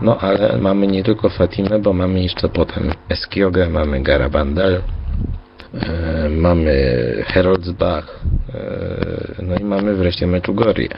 No 0.00 0.18
ale 0.18 0.58
mamy 0.58 0.86
nie 0.86 1.04
tylko 1.04 1.28
Fatimę, 1.28 1.78
bo 1.78 1.92
mamy 1.92 2.22
jeszcze 2.22 2.48
potem 2.48 2.92
Eskiogę, 3.08 3.70
mamy 3.70 4.02
Garabandal, 4.02 4.82
E, 5.74 6.28
mamy 6.28 6.74
Heroldsbach, 7.26 8.20
e, 8.54 9.42
no 9.42 9.56
i 9.56 9.64
mamy 9.64 9.94
wreszcie 9.94 10.26
Meczugorię. 10.26 10.88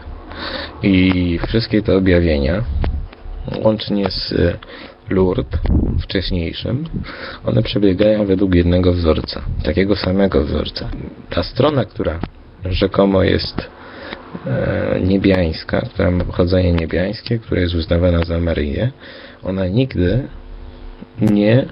I 0.83 1.39
wszystkie 1.49 1.83
te 1.83 1.97
objawienia, 1.97 2.63
łącznie 3.65 4.11
z 4.11 4.35
Lourdes 5.11 5.61
wcześniejszym, 6.03 6.85
one 7.47 7.63
przebiegają 7.63 8.27
według 8.27 8.55
jednego 8.55 8.93
wzorca, 8.93 9.43
takiego 9.63 9.97
samego 9.97 10.45
wzorca. 10.45 10.91
Ta 11.31 11.43
strona, 11.43 11.85
która 11.85 12.21
rzekomo 12.65 13.23
jest 13.23 13.69
e, 14.47 15.01
niebiańska, 15.01 15.81
która 15.81 16.11
ma 16.11 16.25
pochodzenie 16.25 16.73
niebiańskie, 16.73 17.39
która 17.39 17.61
jest 17.61 17.75
uznawana 17.75 18.25
za 18.25 18.41
Maryję, 18.41 18.91
ona 19.43 19.67
nigdy 19.67 20.29
nie 21.21 21.67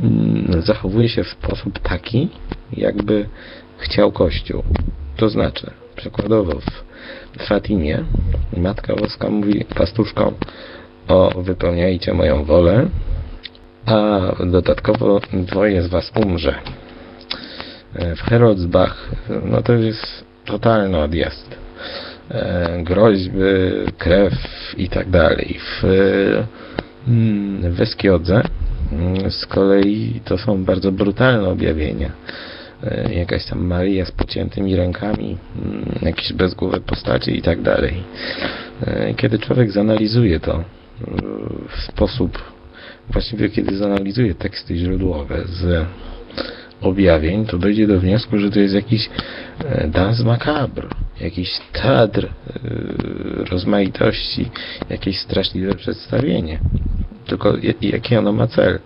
Mm, 0.00 0.62
zachowuje 0.62 1.08
się 1.08 1.24
w 1.24 1.28
sposób 1.28 1.78
taki, 1.78 2.28
jakby 2.72 3.28
chciał 3.78 4.12
Kościół. 4.12 4.62
To 5.16 5.28
znaczy, 5.28 5.70
przykładowo 5.96 6.60
w 6.60 6.85
Fatimie 7.48 8.04
Matka 8.56 8.94
Boska 8.94 9.30
mówi 9.30 9.64
pastuszkom 9.64 10.34
o 11.08 11.42
wypełniajcie 11.42 12.14
moją 12.14 12.44
wolę, 12.44 12.88
a 13.86 14.20
dodatkowo 14.46 15.20
dwoje 15.32 15.82
z 15.82 15.86
was 15.86 16.12
umrze. 16.24 16.54
W 18.16 18.20
Heroldsbach 18.20 19.10
no 19.44 19.62
to 19.62 19.72
jest 19.72 20.24
totalny 20.44 20.98
odjazd. 20.98 21.56
E, 22.30 22.82
groźby, 22.82 23.38
krew 23.98 24.34
i 24.76 24.88
tak 24.88 25.10
dalej. 25.10 25.58
W, 25.60 25.84
mm, 27.08 27.72
w 27.72 27.80
Eskiodze 27.80 28.42
Mm, 28.92 29.30
z 29.30 29.46
kolei 29.46 30.20
to 30.24 30.38
są 30.38 30.64
bardzo 30.64 30.92
brutalne 30.92 31.48
objawienia. 31.48 32.10
E, 32.84 33.14
jakaś 33.14 33.44
tam 33.44 33.66
Maria 33.66 34.04
z 34.04 34.10
pociętymi 34.10 34.76
rękami, 34.76 35.36
mm, 35.64 35.98
jakieś 36.02 36.32
bezgłowe 36.32 36.80
postacie 36.80 37.32
i 37.32 37.42
tak 37.42 37.62
dalej. 37.62 38.02
E, 38.86 39.14
kiedy 39.14 39.38
człowiek 39.38 39.72
zanalizuje 39.72 40.40
to 40.40 40.54
e, 40.54 40.64
w 41.68 41.80
sposób, 41.92 42.52
właściwie 43.10 43.48
kiedy 43.48 43.76
zanalizuje 43.76 44.34
teksty 44.34 44.76
źródłowe 44.76 45.44
z 45.46 45.86
objawień, 46.80 47.46
to 47.46 47.58
dojdzie 47.58 47.86
do 47.86 48.00
wniosku, 48.00 48.38
że 48.38 48.50
to 48.50 48.60
jest 48.60 48.74
jakiś 48.74 49.10
dans 49.88 50.24
macabre, 50.24 50.88
jakiś 51.20 51.60
teatr 51.72 52.28
rozmaitości, 53.50 54.50
jakieś 54.90 55.18
straszliwe 55.18 55.74
przedstawienie. 55.74 56.58
Tylko 57.26 57.52
jaki 57.80 58.16
ono 58.16 58.32
ma 58.32 58.46
cel? 58.46 58.78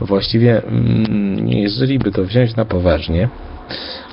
Właściwie, 0.00 0.62
mm, 0.62 1.48
jeżeli 1.48 1.98
by 1.98 2.12
to 2.12 2.24
wziąć 2.24 2.56
na 2.56 2.64
poważnie, 2.64 3.28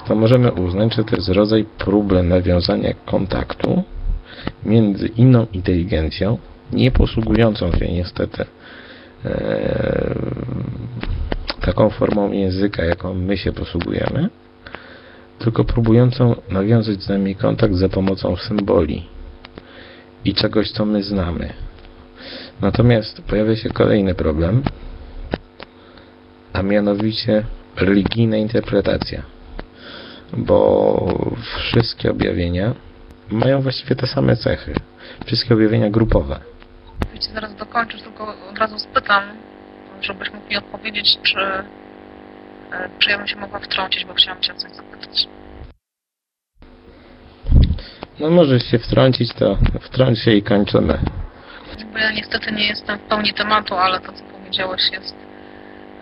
to 0.07 0.15
możemy 0.15 0.51
uznać, 0.51 0.95
że 0.95 1.03
to 1.03 1.15
jest 1.15 1.30
rodzaj 1.30 1.65
próby 1.78 2.24
nawiązania 2.24 2.93
kontaktu 3.05 3.84
między 4.65 5.07
inną 5.07 5.47
inteligencją, 5.53 6.38
nie 6.74 6.91
posługującą 6.91 7.71
się 7.71 7.91
niestety 7.91 8.45
e, 9.26 10.15
taką 11.61 11.89
formą 11.89 12.32
języka, 12.32 12.86
jaką 12.86 13.13
my 13.13 13.38
się 13.38 13.51
posługujemy, 13.51 14.30
tylko 15.39 15.63
próbującą 15.63 16.36
nawiązać 16.49 17.03
z 17.03 17.09
nami 17.09 17.36
kontakt 17.36 17.76
za 17.76 17.89
pomocą 17.89 18.36
symboli 18.36 19.03
i 20.26 20.34
czegoś, 20.34 20.71
co 20.71 20.86
my 20.86 21.03
znamy. 21.03 21.53
Natomiast 22.61 23.21
pojawia 23.21 23.55
się 23.55 23.69
kolejny 23.69 24.15
problem, 24.15 24.63
a 26.53 26.61
mianowicie 26.61 27.43
religijna 27.76 28.38
interpretacja. 28.38 29.24
Bo 30.38 31.30
wszystkie 31.57 32.11
objawienia 32.11 32.74
mają 33.30 33.61
właściwie 33.61 33.95
te 33.95 34.07
same 34.07 34.36
cechy. 34.36 34.74
Wszystkie 35.26 35.53
objawienia 35.53 35.89
grupowe. 35.89 36.39
Wiecie, 37.13 37.30
zaraz 37.34 37.55
dokończysz, 37.55 38.01
tylko 38.01 38.36
od 38.51 38.57
razu 38.57 38.80
spytam, 38.80 39.24
żebyś 40.01 40.34
mógł 40.34 40.49
mi 40.49 40.57
odpowiedzieć, 40.57 41.17
czy, 41.24 41.39
e, 41.39 41.63
czy 42.99 43.09
ja 43.09 43.17
bym 43.17 43.28
się 43.28 43.36
mogła 43.36 43.59
wtrącić, 43.59 44.05
bo 44.05 44.13
chciałam 44.13 44.41
Cię 44.41 44.53
o 44.53 44.55
coś 44.55 44.71
zapytać. 44.71 45.28
No 48.19 48.30
możesz 48.30 48.63
się 48.63 48.80
wtrącić, 48.80 49.34
to 49.34 49.57
wtrąć 49.82 50.19
się 50.19 50.32
i 50.32 50.43
kończymy 50.43 50.99
bo 51.91 51.97
ja 51.97 52.11
niestety 52.11 52.51
nie 52.51 52.67
jestem 52.67 52.97
w 52.97 53.01
pełni 53.01 53.34
tematu, 53.34 53.76
ale 53.76 53.99
to, 53.99 54.11
co 54.11 54.24
powiedziałeś 54.24 54.82
jest 54.91 55.15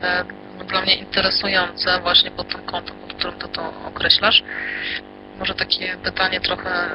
e, 0.01 0.25
dla 0.67 0.81
mnie 0.81 0.95
interesujące 0.95 1.99
właśnie 2.01 2.31
pod 2.31 2.47
tym 2.47 2.61
kątem, 2.61 2.95
pod 2.95 3.13
którym 3.13 3.39
to, 3.39 3.47
to 3.47 3.73
określasz. 3.87 4.43
Może 5.39 5.55
takie 5.55 5.97
pytanie 6.03 6.41
trochę 6.41 6.69
e, 6.69 6.89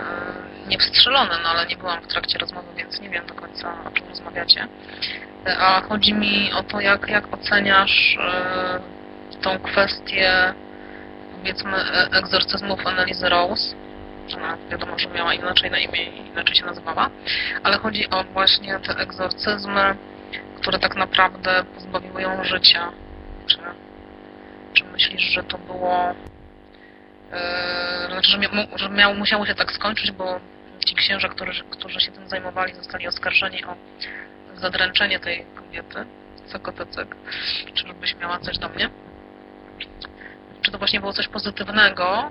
niewstrzelone, 0.68 1.38
no 1.42 1.48
ale 1.48 1.66
nie 1.66 1.76
byłam 1.76 2.02
w 2.02 2.06
trakcie 2.06 2.38
rozmowy, 2.38 2.68
więc 2.76 3.00
nie 3.00 3.10
wiem 3.10 3.26
do 3.26 3.34
końca, 3.34 3.74
o 3.84 3.90
czym 3.90 4.08
rozmawiacie. 4.08 4.68
E, 5.46 5.58
a 5.58 5.80
chodzi 5.80 6.14
mi 6.14 6.52
o 6.52 6.62
to, 6.62 6.80
jak, 6.80 7.08
jak 7.08 7.34
oceniasz 7.34 8.18
e, 8.20 8.80
tą 9.42 9.58
kwestię 9.58 10.54
powiedzmy 11.38 11.76
e, 11.76 12.08
egzorcyzmów 12.10 12.86
Annelizy 12.86 13.28
Rose 13.28 13.76
ona 14.34 14.56
wiadomo, 14.70 14.98
że 14.98 15.08
miała 15.08 15.34
inaczej 15.34 15.70
na 15.70 15.78
imię 15.78 16.04
i 16.04 16.26
inaczej 16.26 16.56
się 16.56 16.64
nazywała, 16.66 17.10
ale 17.62 17.78
chodzi 17.78 18.10
o 18.10 18.24
właśnie 18.24 18.78
te 18.78 18.96
egzorcyzmy, 18.96 19.96
które 20.60 20.78
tak 20.78 20.96
naprawdę 20.96 21.64
pozbawiły 21.74 22.22
ją 22.22 22.44
życia. 22.44 22.92
Czy, 23.46 23.58
czy 24.72 24.84
myślisz, 24.84 25.22
że 25.22 25.42
to 25.42 25.58
było... 25.58 26.14
Yy, 27.32 28.12
znaczy, 28.12 28.30
że, 28.30 28.38
mia, 28.38 28.48
że 28.76 28.88
miało, 28.88 29.14
musiało 29.14 29.46
się 29.46 29.54
tak 29.54 29.72
skończyć, 29.72 30.12
bo 30.12 30.40
ci 30.86 30.94
księża, 30.94 31.28
którzy, 31.28 31.64
którzy 31.64 32.00
się 32.00 32.12
tym 32.12 32.28
zajmowali, 32.28 32.74
zostali 32.74 33.08
oskarżeni 33.08 33.64
o 33.64 33.76
zadręczenie 34.54 35.20
tej 35.20 35.46
kobiety, 35.54 36.04
cyk, 36.90 37.16
czy 37.74 37.86
żebyś 37.86 38.16
miała 38.16 38.38
coś 38.38 38.58
do 38.58 38.68
mnie? 38.68 38.90
Czy 40.62 40.70
to 40.70 40.78
właśnie 40.78 41.00
było 41.00 41.12
coś 41.12 41.28
pozytywnego, 41.28 42.30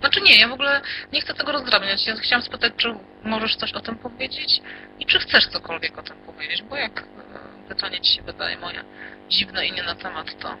znaczy 0.00 0.20
nie, 0.20 0.40
ja 0.40 0.48
w 0.48 0.52
ogóle 0.52 0.80
nie 1.12 1.20
chcę 1.20 1.34
tego 1.34 1.52
rozdrabniać. 1.52 2.06
Ja 2.06 2.16
chciałam 2.16 2.42
spytać, 2.42 2.72
czy 2.76 2.94
możesz 3.24 3.56
coś 3.56 3.72
o 3.72 3.80
tym 3.80 3.98
powiedzieć 3.98 4.60
i 4.98 5.06
czy 5.06 5.18
chcesz 5.18 5.46
cokolwiek 5.46 5.98
o 5.98 6.02
tym 6.02 6.16
powiedzieć, 6.16 6.62
bo 6.62 6.76
jak 6.76 7.00
e, 7.00 7.68
pytanie 7.68 8.00
Ci 8.00 8.14
się 8.14 8.22
wydaje 8.22 8.58
moje 8.58 8.84
dziwne 9.28 9.66
i 9.66 9.72
nie 9.72 9.82
na 9.82 9.94
temat, 9.94 10.38
to, 10.38 10.56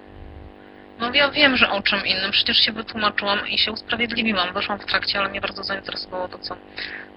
No 0.98 1.14
ja 1.14 1.30
wiem, 1.30 1.56
że 1.56 1.70
o 1.70 1.82
czym 1.82 2.06
innym. 2.06 2.30
Przecież 2.30 2.56
się 2.56 2.72
wytłumaczyłam 2.72 3.48
i 3.48 3.58
się 3.58 3.72
usprawiedliwiłam. 3.72 4.52
Weszłam 4.52 4.78
w 4.78 4.84
trakcie, 4.84 5.18
ale 5.18 5.28
mnie 5.28 5.40
bardzo 5.40 5.64
zainteresowało 5.64 6.28
to, 6.28 6.38
co 6.38 6.56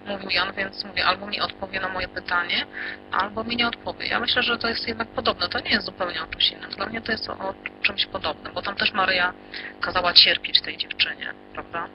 mówił 0.06 0.30
Jan, 0.30 0.54
więc 0.54 0.86
mówię, 0.86 1.06
albo 1.06 1.28
mi 1.28 1.42
odpowie 1.42 1.80
na 1.80 1.90
moje 1.90 2.08
pytanie, 2.08 2.66
albo 3.12 3.44
mi 3.44 3.56
nie 3.56 3.68
odpowie. 3.68 4.08
Ja 4.08 4.20
myślę, 4.20 4.44
że 4.44 4.58
to 4.58 4.68
jest 4.68 4.88
jednak 4.88 5.08
podobne. 5.08 5.50
To 5.50 5.60
nie 5.60 5.70
jest 5.70 5.86
zupełnie 5.86 6.24
o 6.24 6.28
czymś 6.28 6.52
innym. 6.52 6.70
Dla 6.70 6.86
mnie 6.86 7.02
to 7.02 7.12
jest 7.12 7.30
o, 7.30 7.54
czymś 7.82 8.06
podobnym, 8.06 8.54
bo 8.54 8.62
tam 8.62 8.76
też 8.76 8.94
Maryja 8.94 9.34
kazała 9.82 10.14
cierpieć 10.14 10.62
tej 10.62 10.78
dziewczynie, 10.78 11.34
prawda? 11.54 11.88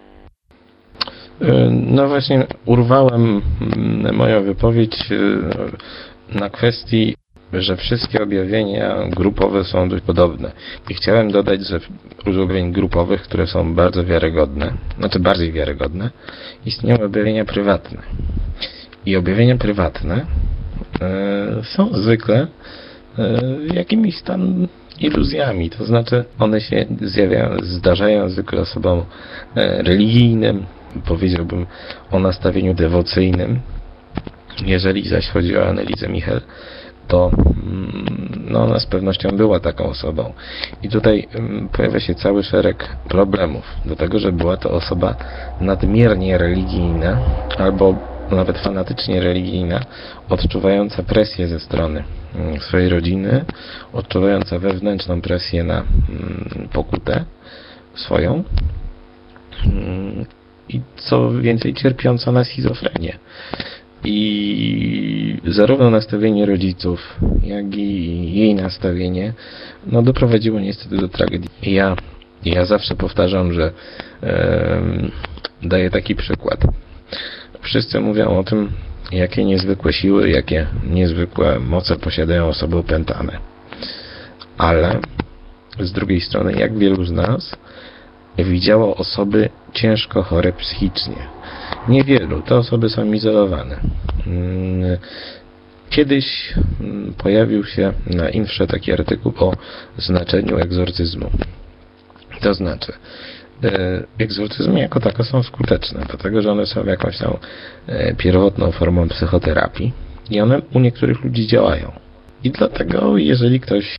E, 1.40 1.70
No 1.70 2.09
właśnie, 2.09 2.47
urwałem 2.66 3.42
mm, 3.76 4.14
moją 4.16 4.42
wypowiedź 4.42 5.12
e, 5.12 6.38
na 6.38 6.51
kwestii, 6.51 7.16
że 7.53 7.76
wszystkie 7.76 8.22
objawienia 8.22 8.97
grupowe 9.11 9.64
są 9.64 9.88
dość 9.88 10.05
podobne. 10.05 10.53
I 10.90 10.94
chciałem 10.94 11.32
dodać, 11.32 11.66
że 11.66 11.80
z 12.26 12.38
objawień 12.38 12.72
grupowych, 12.72 13.22
które 13.22 13.47
są 13.47 13.74
bardzo 13.74 14.05
wiarygodne, 14.05 14.72
znaczy 14.99 15.20
bardziej 15.20 15.53
wiarygodne, 15.53 16.11
istnieją 16.66 17.05
objawienia 17.05 17.44
prywatne. 17.44 17.99
I 19.07 19.16
objawienia 19.16 19.57
prywatne 19.57 20.26
e, 21.01 21.62
są 21.62 21.88
zwykle 21.92 22.47
jakimiś 23.74 24.22
tam 24.22 24.68
iluzjami, 25.01 25.70
to 25.70 25.84
znaczy 25.84 26.24
one 26.38 26.61
się 26.61 26.86
zjawiają, 27.01 27.57
zdarzają 27.62 28.28
zwykle 28.28 28.61
osobom 28.61 29.05
religijnym, 29.55 30.66
powiedziałbym 31.03 31.66
o 32.11 32.18
nastawieniu 32.18 32.74
dewocyjnym. 32.74 33.61
Jeżeli 34.66 35.09
zaś 35.09 35.28
chodzi 35.28 35.59
o 35.59 35.68
analizę 35.68 36.09
Michel, 36.09 36.40
to 37.09 37.30
mm, 37.36 38.47
no, 38.51 38.64
ona 38.64 38.80
z 38.80 38.86
pewnością 38.86 39.28
była 39.28 39.61
taką 39.61 39.84
osobą. 39.84 40.32
I 40.82 40.88
tutaj 40.88 41.28
mm, 41.34 41.68
pojawia 41.68 42.01
się 42.01 42.14
cały 42.14 42.42
szereg 42.42 42.97
problemów, 43.09 43.64
do 43.84 43.97
tego, 43.97 44.18
że 44.18 44.32
była 44.32 44.57
to 44.57 44.70
osoba 44.70 45.14
nadmiernie 45.61 46.38
religijna, 46.38 47.18
albo 47.59 47.94
nawet 48.30 48.59
fanatycznie 48.59 49.20
religijna, 49.20 49.80
odczuwająca 50.28 51.03
presję 51.03 51.49
ze 51.49 51.61
strony 51.61 52.05
mm, 52.34 52.61
swojej 52.61 52.88
rodziny, 52.88 53.44
odczuwająca 53.92 54.59
wewnętrzną 54.59 55.20
presję 55.20 55.64
na 55.64 55.82
pokutę 56.72 57.24
swoją 57.94 58.44
i 60.69 60.81
co 60.97 61.31
więcej 61.31 61.75
cierpiąca 61.75 62.33
na 62.33 62.45
schizofrenię. 62.45 63.19
I 64.05 65.39
zarówno 65.47 65.91
nastawienie 65.91 66.47
rodziców, 66.47 67.17
jak 67.43 67.77
i 67.77 68.33
jej 68.35 68.55
nastawienie, 68.55 69.33
no 69.87 70.03
doprowadziło 70.03 70.61
niestety 70.61 70.97
do 70.97 71.09
tragedii. 71.09 71.51
Ja, 71.62 71.97
ja 72.45 72.64
zawsze 72.64 72.95
powtarzam, 72.95 73.53
że 73.53 73.73
em, 74.23 75.11
daję 75.62 75.91
taki 75.91 76.14
przykład. 76.14 76.61
Wszyscy 77.61 78.01
mówią 78.01 78.39
o 78.39 78.45
tym, 78.45 78.73
jakie 79.12 79.45
niezwykłe 79.45 79.93
siły, 79.93 80.31
jakie 80.31 80.67
niezwykłe 80.91 81.59
moce 81.61 81.97
posiadają 81.97 82.47
osoby 82.47 82.77
opętane. 82.77 83.39
Ale 84.59 85.01
z 85.81 85.93
drugiej 85.93 86.21
strony, 86.21 86.53
jak 86.53 86.79
wielu 86.79 87.05
z 87.05 87.12
nas 87.12 87.57
widziało 88.45 88.97
osoby 88.97 89.49
ciężko 89.72 90.22
chore 90.22 90.53
psychicznie. 90.53 91.16
Niewielu, 91.89 92.43
te 92.43 92.57
osoby 92.57 92.89
są 92.89 93.12
izolowane. 93.12 93.80
Mm, 94.26 94.99
Kiedyś 95.91 96.55
mm, 96.80 97.14
pojawił 97.14 97.64
się 97.64 97.93
na 98.07 98.30
Infrze 98.30 98.66
taki 98.66 98.93
artykuł 98.93 99.32
o 99.41 99.53
znaczeniu 99.99 100.59
egzorcyzmu. 100.59 101.30
To 102.41 102.55
znaczy, 102.55 102.93
e, 103.64 104.03
egzorcyzmy 104.18 104.80
jako 104.80 105.01
tako 105.01 105.24
są 105.24 105.43
skuteczne, 105.43 106.01
dlatego 106.09 106.43
że 106.43 106.53
one 106.53 106.66
są 106.66 106.84
jakąś 106.84 107.18
tam 107.18 107.37
e, 107.87 108.14
pierwotną 108.14 108.72
formą 108.72 109.09
psychoterapii 109.09 109.93
i 110.30 110.41
one 110.41 110.62
u 110.74 110.80
niektórych 110.80 111.24
ludzi 111.24 111.47
działają. 111.47 111.93
I 112.45 112.51
dlatego, 112.51 113.18
jeżeli 113.18 113.61
ktoś 113.61 113.97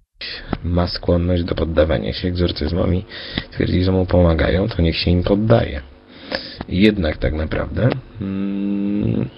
ma 0.63 0.87
skłonność 0.87 1.43
do 1.43 1.55
poddawania 1.55 2.13
się 2.13 2.27
egzorcyzmom 2.27 2.95
i 2.95 3.05
twierdzi, 3.51 3.83
że 3.83 3.91
mu 3.91 4.05
pomagają, 4.05 4.67
to 4.67 4.81
niech 4.81 4.97
się 4.97 5.11
im 5.11 5.23
poddaje. 5.23 5.81
Jednak 6.69 7.17
tak 7.17 7.33
naprawdę 7.33 7.89
mm, 8.21 9.29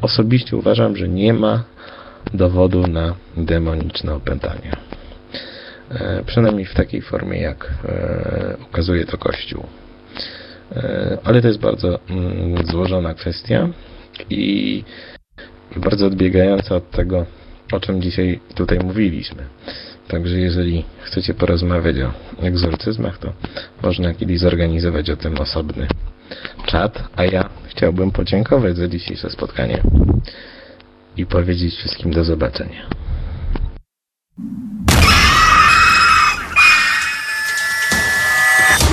osobiście 0.00 0.56
uważam, 0.56 0.96
że 0.96 1.08
nie 1.08 1.32
ma 1.32 1.64
dowodu 2.34 2.86
na 2.86 3.14
demoniczne 3.36 4.14
opętanie. 4.14 4.72
E, 5.90 6.22
przynajmniej 6.26 6.66
w 6.66 6.74
takiej 6.74 7.02
formie, 7.02 7.40
jak 7.40 7.74
e, 7.84 8.56
ukazuje 8.70 9.04
to 9.04 9.18
Kościół. 9.18 9.66
E, 10.76 11.18
ale 11.24 11.42
to 11.42 11.48
jest 11.48 11.60
bardzo 11.60 11.98
mm, 12.10 12.66
złożona 12.66 13.14
kwestia 13.14 13.68
i 14.30 14.84
bardzo 15.76 16.06
odbiegająca 16.06 16.74
od 16.76 16.90
tego, 16.90 17.26
o 17.72 17.80
czym 17.80 18.02
dzisiaj 18.02 18.40
tutaj 18.54 18.78
mówiliśmy. 18.78 19.42
Także 20.08 20.38
jeżeli 20.38 20.84
chcecie 21.00 21.34
porozmawiać 21.34 21.96
o 21.98 22.12
egzorcyzmach, 22.42 23.18
to 23.18 23.32
można 23.82 24.14
kiedyś 24.14 24.40
zorganizować 24.40 25.10
o 25.10 25.16
tym 25.16 25.38
osobny 25.38 25.86
czat, 26.66 27.08
a 27.16 27.24
ja 27.24 27.48
chciałbym 27.68 28.10
podziękować 28.10 28.76
za 28.76 28.88
dzisiejsze 28.88 29.30
spotkanie 29.30 29.82
i 31.16 31.26
powiedzieć 31.26 31.74
wszystkim 31.74 32.12
do 32.12 32.24
zobaczenia. 32.24 32.88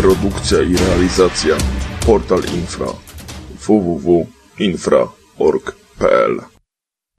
Produkcja 0.01 0.61
i 0.61 0.78
realizacja 0.78 1.55
Portal 2.05 2.41
Infra 2.55 2.88
www.infra.org.pl 3.67 6.55